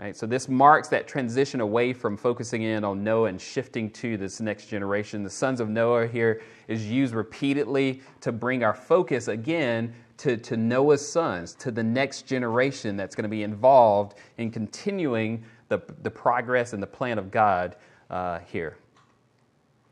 Right, 0.00 0.16
so 0.16 0.26
this 0.26 0.48
marks 0.48 0.88
that 0.88 1.06
transition 1.06 1.60
away 1.60 1.92
from 1.92 2.16
focusing 2.16 2.62
in 2.62 2.84
on 2.84 3.04
Noah 3.04 3.28
and 3.28 3.38
shifting 3.38 3.90
to 3.90 4.16
this 4.16 4.40
next 4.40 4.64
generation. 4.64 5.22
The 5.22 5.28
sons 5.28 5.60
of 5.60 5.68
Noah 5.68 6.06
here 6.06 6.40
is 6.68 6.86
used 6.86 7.12
repeatedly 7.12 8.00
to 8.22 8.32
bring 8.32 8.64
our 8.64 8.72
focus 8.72 9.28
again 9.28 9.92
to, 10.16 10.38
to 10.38 10.56
Noah's 10.56 11.06
sons, 11.06 11.52
to 11.56 11.70
the 11.70 11.82
next 11.82 12.22
generation 12.22 12.96
that's 12.96 13.14
going 13.14 13.24
to 13.24 13.28
be 13.28 13.42
involved 13.42 14.14
in 14.38 14.50
continuing 14.50 15.44
the, 15.68 15.82
the 16.02 16.10
progress 16.10 16.72
and 16.72 16.82
the 16.82 16.86
plan 16.86 17.18
of 17.18 17.30
God 17.30 17.76
uh, 18.08 18.38
here. 18.50 18.78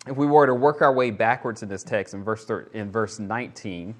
if 0.07 0.17
we 0.17 0.27
were 0.27 0.47
to 0.47 0.55
work 0.55 0.81
our 0.81 0.93
way 0.93 1.11
backwards 1.11 1.63
in 1.63 1.69
this 1.69 1.83
text 1.85 2.15
in 2.15 2.25
verse, 2.25 2.51
in 2.73 2.91
verse 2.91 3.19
19, 3.19 3.95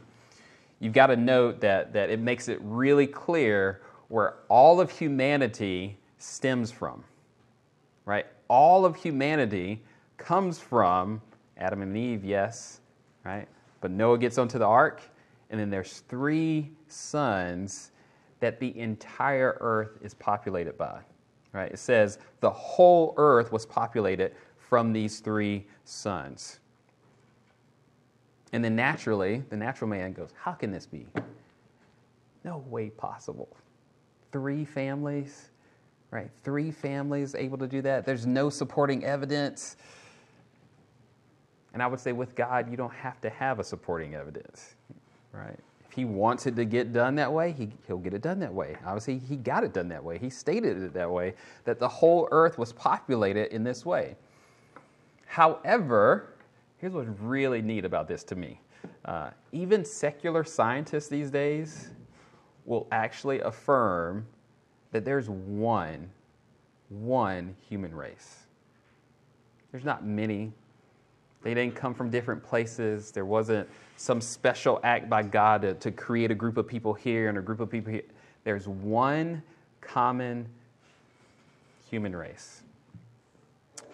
you've 0.81 0.95
got 0.95 1.09
to 1.09 1.17
note 1.17 1.61
that, 1.61 1.93
that 1.93 2.09
it 2.09 2.19
makes 2.19 2.49
it 2.49 2.59
really 2.63 3.07
clear 3.07 3.83
where 4.09 4.35
all 4.49 4.81
of 4.81 4.91
humanity 4.91 5.99
stems 6.19 6.71
from. 6.71 7.05
Right? 8.05 8.27
All 8.49 8.85
of 8.85 8.97
humanity 8.97 9.83
comes 10.17 10.59
from 10.59 11.21
Adam 11.59 11.83
and 11.83 11.97
Eve, 11.97 12.25
yes, 12.25 12.81
right? 13.25 13.47
But 13.81 13.91
Noah 13.91 14.19
gets 14.19 14.39
onto 14.39 14.59
the 14.59 14.67
ark, 14.67 15.03
and 15.51 15.61
then 15.61 15.71
there's 15.71 16.03
three 16.09 16.71
sons 16.89 17.91
that 18.41 18.59
the 18.61 18.77
entire 18.79 19.57
earth 19.61 19.99
is 20.03 20.15
populated 20.15 20.77
by. 20.79 21.01
Right? 21.53 21.73
It 21.73 21.79
says 21.79 22.19
the 22.41 22.51
whole 22.51 23.15
earth 23.17 23.53
was 23.53 23.67
populated 23.67 24.35
from 24.57 24.93
these 24.93 25.21
three 25.21 25.67
sons. 25.85 26.61
And 28.53 28.65
then 28.65 28.77
naturally, 28.77 29.43
the 29.51 29.57
natural 29.57 29.89
man 29.89 30.13
goes, 30.13 30.31
How 30.41 30.53
can 30.53 30.71
this 30.71 30.87
be? 30.87 31.07
No 32.45 32.65
way 32.69 32.91
possible. 32.91 33.49
Three 34.33 34.65
families, 34.65 35.51
right? 36.11 36.31
Three 36.45 36.71
families 36.71 37.35
able 37.35 37.59
to 37.59 37.67
do 37.67 37.83
that. 37.83 38.05
There's 38.05 38.27
no 38.27 38.51
supporting 38.51 39.05
evidence. 39.05 39.77
And 41.73 41.83
I 41.83 41.87
would 41.87 42.01
say 42.01 42.13
with 42.13 42.35
God, 42.35 42.71
you 42.71 42.77
don't 42.77 42.93
have 42.93 43.21
to 43.21 43.31
have 43.31 43.59
a 43.59 43.65
supporting 43.65 44.15
evidence, 44.15 44.75
right? 45.33 45.59
If 45.87 45.93
He 45.93 46.05
wants 46.05 46.47
it 46.47 46.57
to 46.57 46.65
get 46.65 46.93
done 46.93 47.15
that 47.17 47.33
way, 47.33 47.53
he, 47.53 47.71
He'll 47.87 47.99
get 47.99 48.15
it 48.15 48.23
done 48.23 48.39
that 48.41 48.53
way. 48.53 48.77
Obviously, 48.85 49.19
He 49.19 49.37
got 49.37 49.65
it 49.65 49.73
done 49.73 49.89
that 49.89 50.03
way. 50.03 50.19
He 50.19 50.31
stated 50.31 50.83
it 50.83 50.93
that 50.95 51.11
way, 51.11 51.35
that 51.65 51.79
the 51.79 51.89
whole 51.89 52.29
earth 52.31 52.59
was 52.59 52.73
populated 52.73 53.55
in 53.55 53.63
this 53.63 53.87
way. 53.87 54.17
However, 55.27 56.35
here's 56.79 56.95
what's 56.95 57.09
really 57.21 57.63
neat 57.63 57.85
about 57.85 58.09
this 58.09 58.25
to 58.25 58.35
me. 58.35 58.61
Uh, 59.05 59.31
even 59.53 59.85
secular 59.85 60.45
scientists 60.45 61.09
these 61.09 61.31
days 61.31 61.91
will 62.69 62.87
actually 62.93 63.41
affirm 63.41 64.27
that 64.93 65.05
there's 65.05 65.29
one, 65.29 66.11
one 66.91 67.57
human 67.69 67.95
race. 67.95 68.41
There's 69.73 69.85
not 69.85 70.05
many. 70.05 70.53
They 71.43 71.55
didn't 71.55 71.75
come 71.75 71.95
from 71.95 72.11
different 72.11 72.43
places. 72.43 73.11
There 73.11 73.25
wasn't 73.25 73.69
some 73.97 74.21
special 74.21 74.81
act 74.85 75.09
by 75.09 75.23
God 75.23 75.63
to, 75.63 75.75
to 75.75 75.91
create 75.91 76.31
a 76.31 76.35
group 76.35 76.57
of 76.57 76.67
people 76.67 76.95
here 76.95 77.29
and 77.29 77.39
a 77.39 77.43
group 77.43 77.61
of 77.61 77.71
people 77.71 77.93
here. 77.93 78.03
There's 78.45 78.69
one 78.69 79.43
common 79.81 80.47
human 81.91 82.15
race. 82.15 82.63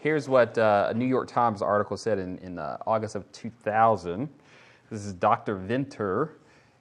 Here's 0.00 0.28
what 0.28 0.59
uh, 0.59 0.88
a 0.90 0.95
New 0.95 1.07
York 1.07 1.28
Times 1.28 1.62
article 1.62 1.97
said 1.97 2.19
in, 2.19 2.38
in 2.38 2.59
uh, 2.59 2.78
August 2.87 3.14
of 3.14 3.31
2000. 3.33 4.28
This 4.90 5.04
is 5.04 5.12
Dr. 5.14 5.57
Venter. 5.57 6.33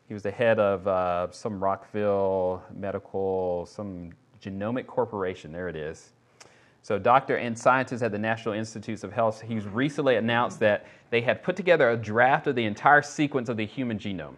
He 0.07 0.13
was 0.13 0.23
the 0.23 0.31
head 0.31 0.59
of 0.59 0.87
uh, 0.87 1.31
some 1.31 1.63
Rockville 1.63 2.63
Medical, 2.75 3.65
some 3.65 4.11
genomic 4.41 4.85
corporation. 4.85 5.51
There 5.51 5.69
it 5.69 5.75
is. 5.75 6.11
So, 6.81 6.99
doctor 6.99 7.37
and 7.37 7.57
scientists 7.57 8.01
at 8.01 8.11
the 8.11 8.19
National 8.19 8.53
Institutes 8.53 9.05
of 9.05 9.13
Health, 9.13 9.41
he's 9.41 9.65
recently 9.65 10.17
announced 10.17 10.59
that 10.59 10.85
they 11.11 11.21
had 11.21 11.41
put 11.41 11.55
together 11.55 11.89
a 11.91 11.95
draft 11.95 12.47
of 12.47 12.55
the 12.55 12.65
entire 12.65 13.01
sequence 13.01 13.47
of 13.47 13.55
the 13.55 13.65
human 13.65 13.97
genome. 13.97 14.35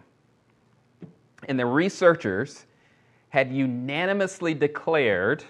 And 1.48 1.58
the 1.58 1.66
researchers 1.66 2.66
had 3.30 3.52
unanimously 3.52 4.54
declared 4.54 5.44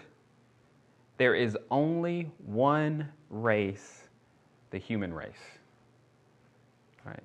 there 1.19 1.35
is 1.35 1.57
only 1.71 2.31
one 2.45 3.09
race, 3.29 4.09
the 4.71 4.79
human 4.79 5.13
race. 5.13 5.33
Right. 7.05 7.23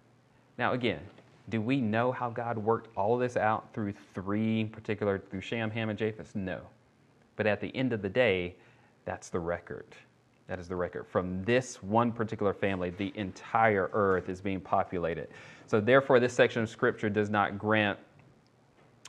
Now, 0.58 0.74
again, 0.74 1.00
do 1.52 1.62
we 1.62 1.80
know 1.80 2.12
how 2.12 2.30
God 2.30 2.58
worked 2.58 2.90
all 2.98 3.18
this 3.18 3.38
out 3.38 3.72
through 3.74 3.94
three 4.16 4.66
particular, 4.66 5.20
through 5.30 5.42
Shem, 5.42 5.70
Ham, 5.70 5.90
and 5.90 6.00
Japheth? 6.00 6.36
No. 6.36 6.62
But 7.36 7.46
at 7.46 7.62
the 7.62 7.76
end 7.76 7.94
of 7.94 8.02
the 8.02 8.10
day, 8.10 8.56
that's 9.06 9.30
the 9.30 9.40
record. 9.40 9.86
That 10.48 10.60
is 10.60 10.68
the 10.68 10.76
record. 10.76 11.06
From 11.08 11.44
this 11.44 11.84
one 11.84 12.12
particular 12.12 12.54
family, 12.54 12.90
the 12.90 13.14
entire 13.16 13.90
earth 13.94 14.30
is 14.30 14.42
being 14.42 14.60
populated. 14.60 15.30
So, 15.68 15.80
therefore, 15.80 16.20
this 16.20 16.34
section 16.34 16.64
of 16.64 16.70
Scripture 16.70 17.10
does 17.10 17.30
not 17.30 17.58
grant 17.58 18.00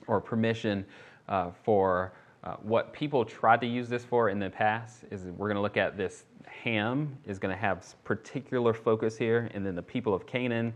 or 0.07 0.21
permission 0.21 0.85
uh, 1.29 1.51
for 1.65 2.13
uh, 2.45 2.57
what 2.63 2.93
people 2.93 3.25
tried 3.25 3.61
to 3.61 3.67
use 3.67 3.89
this 3.89 4.05
for 4.05 4.29
in 4.29 4.39
the 4.39 4.51
past 4.51 5.05
is 5.11 5.25
we're 5.25 5.49
going 5.49 5.57
to 5.57 5.63
look 5.63 5.77
at 5.77 5.97
this 5.97 6.25
Ham 6.47 7.17
is 7.27 7.39
going 7.39 7.55
to 7.55 7.61
have 7.61 7.85
particular 8.05 8.73
focus 8.73 9.17
here, 9.17 9.51
and 9.55 9.65
then 9.67 9.75
the 9.75 9.83
people 9.83 10.15
of 10.15 10.27
Canaan. 10.27 10.73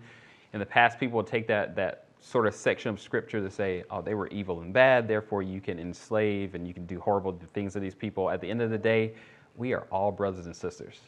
In 0.56 0.60
the 0.60 0.64
past, 0.64 0.98
people 0.98 1.18
would 1.18 1.26
take 1.26 1.46
that 1.48 1.76
that 1.76 2.06
sort 2.18 2.46
of 2.46 2.54
section 2.54 2.88
of 2.88 2.98
scripture 2.98 3.42
to 3.42 3.50
say, 3.50 3.84
"Oh, 3.90 4.00
they 4.00 4.14
were 4.14 4.26
evil 4.28 4.62
and 4.62 4.72
bad, 4.72 5.06
therefore 5.06 5.42
you 5.42 5.60
can 5.60 5.78
enslave 5.78 6.54
and 6.54 6.66
you 6.66 6.72
can 6.72 6.86
do 6.86 6.98
horrible 6.98 7.38
things 7.52 7.74
to 7.74 7.78
these 7.78 7.94
people." 7.94 8.30
At 8.30 8.40
the 8.40 8.50
end 8.50 8.62
of 8.62 8.70
the 8.70 8.78
day, 8.78 9.12
we 9.56 9.74
are 9.74 9.86
all 9.92 10.10
brothers 10.10 10.46
and 10.46 10.56
sisters, 10.56 10.98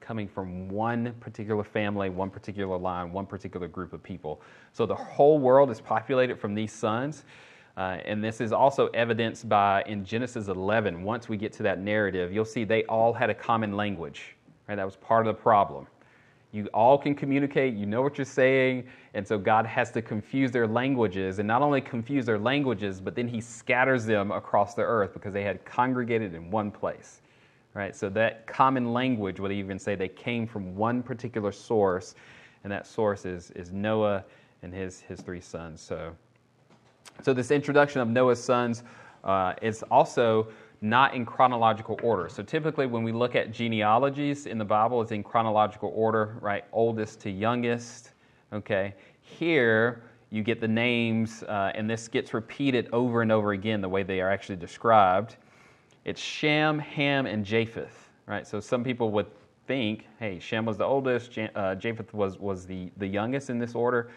coming 0.00 0.28
from 0.28 0.68
one 0.68 1.14
particular 1.18 1.64
family, 1.64 2.10
one 2.10 2.30
particular 2.30 2.78
line, 2.78 3.10
one 3.10 3.26
particular 3.26 3.66
group 3.66 3.92
of 3.92 4.04
people. 4.04 4.40
So 4.72 4.86
the 4.86 4.94
whole 4.94 5.40
world 5.40 5.72
is 5.72 5.80
populated 5.80 6.38
from 6.38 6.54
these 6.54 6.72
sons. 6.72 7.24
Uh, 7.76 7.98
and 8.04 8.22
this 8.22 8.40
is 8.40 8.52
also 8.52 8.86
evidenced 8.94 9.48
by 9.48 9.82
in 9.88 10.04
Genesis 10.04 10.46
11. 10.46 11.02
Once 11.02 11.28
we 11.28 11.36
get 11.36 11.52
to 11.54 11.64
that 11.64 11.80
narrative, 11.80 12.32
you'll 12.32 12.44
see 12.44 12.62
they 12.62 12.84
all 12.84 13.12
had 13.12 13.30
a 13.30 13.34
common 13.34 13.76
language. 13.76 14.36
Right? 14.68 14.76
That 14.76 14.86
was 14.86 14.94
part 14.94 15.26
of 15.26 15.34
the 15.34 15.42
problem. 15.42 15.88
You 16.52 16.66
all 16.74 16.98
can 16.98 17.14
communicate, 17.14 17.74
you 17.74 17.86
know 17.86 18.02
what 18.02 18.18
you're 18.18 18.24
saying, 18.24 18.88
and 19.14 19.26
so 19.26 19.38
God 19.38 19.66
has 19.66 19.90
to 19.92 20.02
confuse 20.02 20.50
their 20.50 20.66
languages, 20.66 21.38
and 21.38 21.46
not 21.46 21.62
only 21.62 21.80
confuse 21.80 22.26
their 22.26 22.38
languages, 22.38 23.00
but 23.00 23.14
then 23.14 23.28
He 23.28 23.40
scatters 23.40 24.04
them 24.04 24.32
across 24.32 24.74
the 24.74 24.82
earth 24.82 25.12
because 25.12 25.32
they 25.32 25.44
had 25.44 25.64
congregated 25.64 26.34
in 26.34 26.50
one 26.50 26.70
place. 26.70 27.20
Right? 27.72 27.94
So 27.94 28.08
that 28.10 28.48
common 28.48 28.92
language 28.92 29.38
would 29.38 29.52
even 29.52 29.78
say 29.78 29.94
they 29.94 30.08
came 30.08 30.46
from 30.46 30.74
one 30.74 31.02
particular 31.04 31.52
source, 31.52 32.16
and 32.64 32.72
that 32.72 32.86
source 32.86 33.24
is, 33.24 33.52
is 33.52 33.70
Noah 33.70 34.24
and 34.62 34.74
his, 34.74 35.00
his 35.00 35.20
three 35.20 35.40
sons. 35.40 35.80
So 35.80 36.16
so, 37.22 37.34
this 37.34 37.50
introduction 37.50 38.00
of 38.00 38.08
Noah's 38.08 38.42
sons 38.42 38.82
uh, 39.24 39.54
is 39.60 39.82
also 39.90 40.48
not 40.80 41.14
in 41.14 41.26
chronological 41.26 41.98
order. 42.02 42.28
So, 42.28 42.42
typically, 42.42 42.86
when 42.86 43.02
we 43.02 43.12
look 43.12 43.36
at 43.36 43.52
genealogies 43.52 44.46
in 44.46 44.58
the 44.58 44.64
Bible, 44.64 45.02
it's 45.02 45.12
in 45.12 45.22
chronological 45.22 45.92
order, 45.94 46.36
right? 46.40 46.64
Oldest 46.72 47.20
to 47.20 47.30
youngest. 47.30 48.12
Okay. 48.52 48.94
Here, 49.20 50.02
you 50.30 50.42
get 50.42 50.60
the 50.60 50.68
names, 50.68 51.42
uh, 51.44 51.72
and 51.74 51.88
this 51.88 52.08
gets 52.08 52.32
repeated 52.32 52.88
over 52.92 53.22
and 53.22 53.30
over 53.30 53.52
again 53.52 53.80
the 53.80 53.88
way 53.88 54.02
they 54.02 54.20
are 54.20 54.30
actually 54.30 54.56
described. 54.56 55.36
It's 56.04 56.20
Shem, 56.20 56.78
Ham, 56.78 57.26
and 57.26 57.44
Japheth, 57.44 58.08
right? 58.26 58.46
So, 58.46 58.60
some 58.60 58.82
people 58.82 59.10
would 59.10 59.26
think, 59.66 60.06
hey, 60.18 60.38
Shem 60.38 60.64
was 60.64 60.76
the 60.76 60.84
oldest, 60.84 61.38
uh, 61.54 61.74
Japheth 61.74 62.12
was, 62.14 62.38
was 62.38 62.66
the, 62.66 62.90
the 62.96 63.06
youngest 63.06 63.50
in 63.50 63.58
this 63.58 63.74
order. 63.74 64.10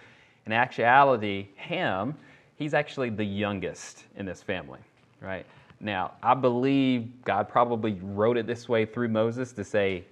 In 0.45 0.51
actuality, 0.51 1.49
Ham 1.55 2.15
he's 2.55 2.73
actually 2.73 3.09
the 3.09 3.23
youngest 3.25 4.05
in 4.15 4.25
this 4.25 4.41
family, 4.41 4.79
right? 5.21 5.45
Now, 5.83 6.13
I 6.23 6.33
believe 6.33 7.09
God 7.25 7.49
probably 7.49 7.99
wrote 8.01 8.37
it 8.37 8.47
this 8.47 8.69
way 8.69 8.85
through 8.85 9.09
Moses 9.09 9.51
to 9.51 9.65
say, 9.65 10.05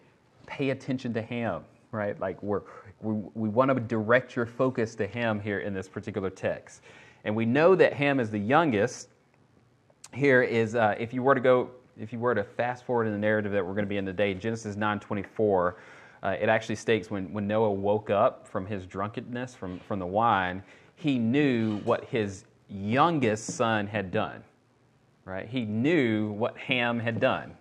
pay 0.46 0.72
attention 0.72 1.14
to 1.14 1.22
him, 1.22 1.64
right? 1.94 2.20
Like 2.20 2.44
we're, 2.44 2.64
we, 3.00 3.14
we 3.34 3.48
want 3.48 3.70
to 3.70 3.80
direct 3.80 4.36
your 4.36 4.46
focus 4.46 4.96
to 4.96 5.08
him 5.08 5.40
here 5.40 5.60
in 5.60 5.74
this 5.74 5.88
particular 5.88 6.30
text. 6.30 6.82
And 7.24 7.34
we 7.34 7.46
know 7.46 7.74
that 7.76 7.94
Ham 7.94 8.20
is 8.20 8.30
the 8.30 8.38
youngest. 8.38 9.08
Here 10.14 10.44
is, 10.44 10.76
uh, 10.76 10.96
if 11.00 11.14
you 11.14 11.24
were 11.24 11.36
to 11.36 11.42
go, 11.42 11.70
if 11.98 12.12
you 12.12 12.20
were 12.20 12.36
to 12.36 12.44
fast 12.44 12.84
forward 12.84 13.06
in 13.06 13.14
the 13.14 13.20
narrative 13.20 13.54
that 13.54 13.66
we're 13.66 13.74
going 13.74 13.86
to 13.86 13.90
be 13.90 13.98
in 13.98 14.06
today, 14.06 14.34
Genesis 14.34 14.76
9:24, 14.76 15.76
uh, 16.24 16.36
it 16.40 16.50
actually 16.50 16.76
states 16.76 17.10
when, 17.10 17.32
when 17.32 17.48
Noah 17.48 17.72
woke 17.72 18.10
up 18.10 18.46
from 18.46 18.66
his 18.66 18.86
drunkenness 18.86 19.56
from, 19.56 19.80
from 19.80 20.00
the 20.00 20.06
wine, 20.06 20.64
he 20.96 21.18
knew 21.18 21.78
what 21.80 22.04
his 22.06 22.44
youngest 22.68 23.46
son 23.46 23.88
had 23.88 24.12
done. 24.12 24.44
Right? 25.26 25.48
He 25.48 25.66
knew 25.66 26.32
what 26.32 26.58
Ham 26.58 27.00
had 27.00 27.20
done. 27.20 27.56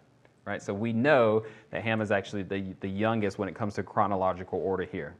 Right? 0.44 0.62
So 0.62 0.72
we 0.72 0.92
know 0.92 1.44
that 1.70 1.82
Ham 1.82 2.00
is 2.00 2.10
actually 2.10 2.42
the, 2.42 2.74
the 2.80 2.88
youngest 2.88 3.38
when 3.38 3.48
it 3.48 3.54
comes 3.54 3.74
to 3.74 3.82
chronological 3.82 4.58
order 4.58 4.84
here. 4.84 5.14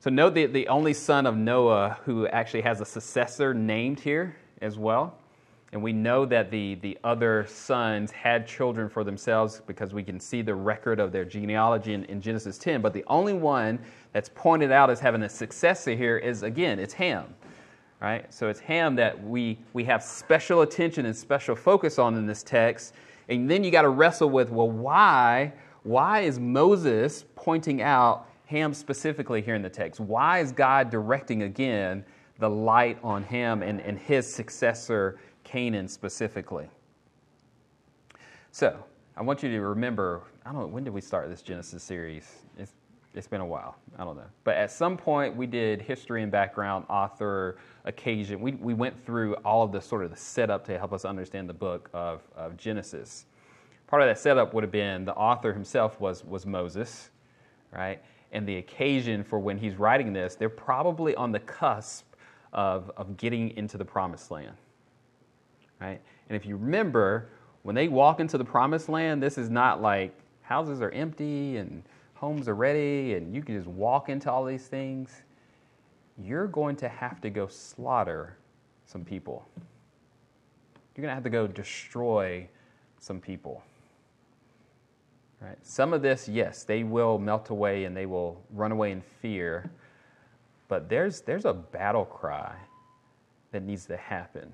So 0.00 0.10
note 0.10 0.34
the, 0.34 0.46
the 0.46 0.68
only 0.68 0.94
son 0.94 1.26
of 1.26 1.36
Noah 1.36 1.98
who 2.04 2.26
actually 2.28 2.62
has 2.62 2.80
a 2.80 2.84
successor 2.84 3.52
named 3.52 4.00
here 4.00 4.36
as 4.62 4.78
well. 4.78 5.18
And 5.72 5.82
we 5.82 5.92
know 5.92 6.24
that 6.24 6.50
the, 6.50 6.76
the 6.76 6.96
other 7.04 7.44
sons 7.46 8.10
had 8.10 8.46
children 8.46 8.88
for 8.88 9.04
themselves 9.04 9.60
because 9.66 9.92
we 9.92 10.02
can 10.02 10.18
see 10.18 10.40
the 10.40 10.54
record 10.54 10.98
of 10.98 11.12
their 11.12 11.26
genealogy 11.26 11.92
in, 11.92 12.04
in 12.04 12.22
Genesis 12.22 12.56
10. 12.56 12.80
But 12.80 12.94
the 12.94 13.04
only 13.06 13.34
one 13.34 13.78
that's 14.12 14.30
pointed 14.34 14.72
out 14.72 14.88
as 14.88 14.98
having 14.98 15.22
a 15.24 15.28
successor 15.28 15.94
here 15.94 16.16
is, 16.16 16.42
again, 16.42 16.78
it's 16.78 16.94
Ham. 16.94 17.34
Right? 18.00 18.32
So 18.32 18.48
it's 18.48 18.60
Ham 18.60 18.94
that 18.96 19.22
we, 19.22 19.58
we 19.72 19.84
have 19.84 20.02
special 20.02 20.62
attention 20.62 21.06
and 21.06 21.16
special 21.16 21.56
focus 21.56 21.98
on 21.98 22.16
in 22.16 22.26
this 22.26 22.42
text. 22.42 22.94
And 23.28 23.50
then 23.50 23.64
you 23.64 23.70
got 23.70 23.82
to 23.82 23.88
wrestle 23.88 24.30
with, 24.30 24.50
well, 24.50 24.70
why 24.70 25.52
why 25.88 26.20
is 26.20 26.38
Moses 26.38 27.24
pointing 27.34 27.80
out 27.80 28.28
Ham 28.46 28.74
specifically 28.74 29.40
here 29.40 29.54
in 29.54 29.62
the 29.62 29.70
text? 29.70 30.00
Why 30.00 30.40
is 30.40 30.52
God 30.52 30.90
directing 30.90 31.44
again 31.44 32.04
the 32.38 32.50
light 32.50 32.98
on 33.02 33.22
Ham 33.24 33.62
and, 33.62 33.80
and 33.80 33.98
his 33.98 34.30
successor, 34.30 35.18
Canaan, 35.44 35.88
specifically? 35.88 36.68
So, 38.50 38.84
I 39.16 39.22
want 39.22 39.42
you 39.42 39.50
to 39.50 39.60
remember 39.60 40.22
I 40.44 40.52
don't 40.52 40.60
know, 40.60 40.66
when 40.66 40.84
did 40.84 40.94
we 40.94 41.00
start 41.00 41.28
this 41.28 41.42
Genesis 41.42 41.82
series? 41.82 42.42
It's, 42.56 42.72
it's 43.14 43.26
been 43.26 43.40
a 43.40 43.46
while. 43.46 43.76
I 43.98 44.04
don't 44.04 44.16
know. 44.16 44.26
But 44.44 44.56
at 44.56 44.70
some 44.70 44.96
point, 44.96 45.34
we 45.34 45.46
did 45.46 45.80
history 45.82 46.22
and 46.22 46.30
background, 46.30 46.84
author, 46.88 47.58
occasion. 47.84 48.40
We, 48.40 48.52
we 48.52 48.74
went 48.74 49.04
through 49.04 49.34
all 49.36 49.62
of 49.62 49.72
the 49.72 49.80
sort 49.80 50.04
of 50.04 50.10
the 50.10 50.16
setup 50.16 50.64
to 50.66 50.78
help 50.78 50.92
us 50.92 51.04
understand 51.04 51.48
the 51.48 51.54
book 51.54 51.88
of, 51.92 52.22
of 52.36 52.56
Genesis. 52.56 53.26
Part 53.86 54.02
of 54.02 54.08
that 54.08 54.18
setup 54.18 54.52
would 54.52 54.62
have 54.62 54.70
been 54.70 55.04
the 55.04 55.14
author 55.14 55.52
himself 55.52 56.00
was, 56.00 56.24
was 56.24 56.44
Moses, 56.44 57.10
right? 57.72 58.00
And 58.30 58.46
the 58.46 58.56
occasion 58.56 59.24
for 59.24 59.38
when 59.38 59.56
he's 59.56 59.76
writing 59.76 60.12
this, 60.12 60.34
they're 60.34 60.50
probably 60.50 61.14
on 61.14 61.32
the 61.32 61.40
cusp 61.40 62.04
of, 62.52 62.90
of 62.96 63.16
getting 63.16 63.56
into 63.56 63.78
the 63.78 63.84
promised 63.84 64.30
land, 64.30 64.56
right? 65.80 66.00
And 66.28 66.36
if 66.36 66.44
you 66.44 66.56
remember, 66.56 67.30
when 67.62 67.74
they 67.74 67.88
walk 67.88 68.20
into 68.20 68.36
the 68.36 68.44
promised 68.44 68.88
land, 68.88 69.22
this 69.22 69.38
is 69.38 69.48
not 69.48 69.80
like 69.80 70.14
houses 70.42 70.80
are 70.82 70.90
empty 70.90 71.56
and 71.56 71.82
homes 72.18 72.48
are 72.48 72.54
ready 72.54 73.14
and 73.14 73.34
you 73.34 73.42
can 73.42 73.56
just 73.56 73.68
walk 73.68 74.08
into 74.08 74.30
all 74.30 74.44
these 74.44 74.66
things. 74.66 75.22
You're 76.20 76.48
going 76.48 76.74
to 76.76 76.88
have 76.88 77.20
to 77.20 77.30
go 77.30 77.46
slaughter 77.46 78.36
some 78.86 79.04
people. 79.04 79.46
You're 80.96 81.02
going 81.02 81.10
to 81.10 81.14
have 81.14 81.22
to 81.24 81.30
go 81.30 81.46
destroy 81.46 82.48
some 82.98 83.20
people. 83.20 83.62
Right? 85.40 85.58
Some 85.62 85.92
of 85.92 86.02
this, 86.02 86.28
yes, 86.28 86.64
they 86.64 86.82
will 86.82 87.18
melt 87.18 87.50
away 87.50 87.84
and 87.84 87.96
they 87.96 88.06
will 88.06 88.42
run 88.52 88.72
away 88.72 88.90
in 88.90 89.00
fear. 89.22 89.70
But 90.66 90.88
there's, 90.88 91.20
there's 91.20 91.44
a 91.44 91.54
battle 91.54 92.04
cry 92.04 92.56
that 93.52 93.62
needs 93.62 93.86
to 93.86 93.96
happen. 93.96 94.52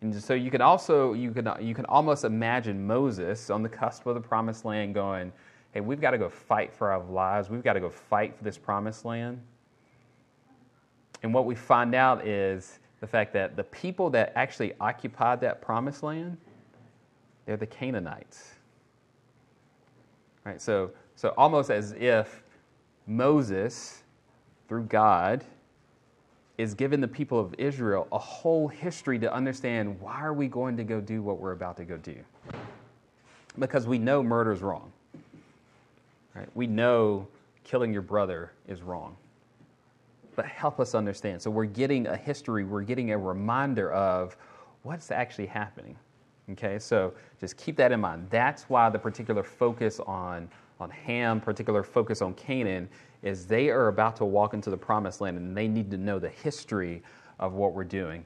And 0.00 0.14
so 0.20 0.34
you 0.34 0.50
can 0.50 0.60
also, 0.60 1.12
you 1.12 1.30
can, 1.30 1.48
you 1.60 1.74
can 1.74 1.84
almost 1.86 2.24
imagine 2.24 2.84
Moses 2.84 3.48
on 3.48 3.62
the 3.62 3.68
cusp 3.68 4.06
of 4.06 4.16
the 4.16 4.20
promised 4.20 4.64
land 4.64 4.94
going, 4.94 5.32
hey, 5.78 5.82
we've 5.82 6.00
got 6.00 6.10
to 6.10 6.18
go 6.18 6.28
fight 6.28 6.74
for 6.74 6.90
our 6.90 7.04
lives. 7.04 7.50
We've 7.50 7.62
got 7.62 7.74
to 7.74 7.80
go 7.80 7.88
fight 7.88 8.36
for 8.36 8.42
this 8.42 8.58
promised 8.58 9.04
land. 9.04 9.40
And 11.22 11.32
what 11.32 11.46
we 11.46 11.54
find 11.54 11.94
out 11.94 12.26
is 12.26 12.80
the 12.98 13.06
fact 13.06 13.32
that 13.34 13.54
the 13.54 13.62
people 13.62 14.10
that 14.10 14.32
actually 14.34 14.72
occupied 14.80 15.40
that 15.42 15.62
promised 15.62 16.02
land, 16.02 16.36
they're 17.46 17.56
the 17.56 17.66
Canaanites. 17.66 18.54
Right? 20.42 20.60
So, 20.60 20.90
so 21.14 21.32
almost 21.36 21.70
as 21.70 21.92
if 21.92 22.42
Moses, 23.06 24.02
through 24.68 24.84
God, 24.84 25.44
is 26.56 26.74
giving 26.74 27.00
the 27.00 27.06
people 27.06 27.38
of 27.38 27.54
Israel 27.56 28.08
a 28.10 28.18
whole 28.18 28.66
history 28.66 29.20
to 29.20 29.32
understand 29.32 30.00
why 30.00 30.20
are 30.22 30.34
we 30.34 30.48
going 30.48 30.76
to 30.76 30.82
go 30.82 31.00
do 31.00 31.22
what 31.22 31.38
we're 31.38 31.52
about 31.52 31.76
to 31.76 31.84
go 31.84 31.96
do? 31.98 32.16
Because 33.60 33.86
we 33.86 33.98
know 33.98 34.24
murder 34.24 34.50
is 34.50 34.60
wrong. 34.60 34.92
Right? 36.38 36.48
We 36.54 36.68
know 36.68 37.26
killing 37.64 37.92
your 37.92 38.02
brother 38.02 38.52
is 38.68 38.82
wrong. 38.82 39.16
But 40.36 40.46
help 40.46 40.78
us 40.78 40.94
understand. 40.94 41.42
So 41.42 41.50
we're 41.50 41.64
getting 41.64 42.06
a 42.06 42.16
history, 42.16 42.64
we're 42.64 42.82
getting 42.82 43.10
a 43.10 43.18
reminder 43.18 43.92
of 43.92 44.36
what's 44.82 45.10
actually 45.10 45.46
happening. 45.46 45.96
Okay, 46.50 46.78
so 46.78 47.12
just 47.40 47.56
keep 47.56 47.76
that 47.76 47.90
in 47.90 48.00
mind. 48.00 48.28
That's 48.30 48.62
why 48.64 48.88
the 48.88 48.98
particular 48.98 49.42
focus 49.42 49.98
on, 50.00 50.48
on 50.78 50.90
Ham, 50.90 51.40
particular 51.40 51.82
focus 51.82 52.22
on 52.22 52.34
Canaan, 52.34 52.88
is 53.22 53.46
they 53.46 53.68
are 53.68 53.88
about 53.88 54.14
to 54.16 54.24
walk 54.24 54.54
into 54.54 54.70
the 54.70 54.76
promised 54.76 55.20
land 55.20 55.36
and 55.36 55.56
they 55.56 55.66
need 55.66 55.90
to 55.90 55.98
know 55.98 56.20
the 56.20 56.30
history 56.30 57.02
of 57.40 57.54
what 57.54 57.74
we're 57.74 57.82
doing. 57.82 58.24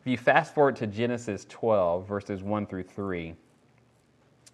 If 0.00 0.06
you 0.06 0.16
fast 0.16 0.54
forward 0.54 0.76
to 0.76 0.86
Genesis 0.86 1.46
12, 1.50 2.08
verses 2.08 2.42
1 2.42 2.66
through 2.66 2.84
3, 2.84 3.34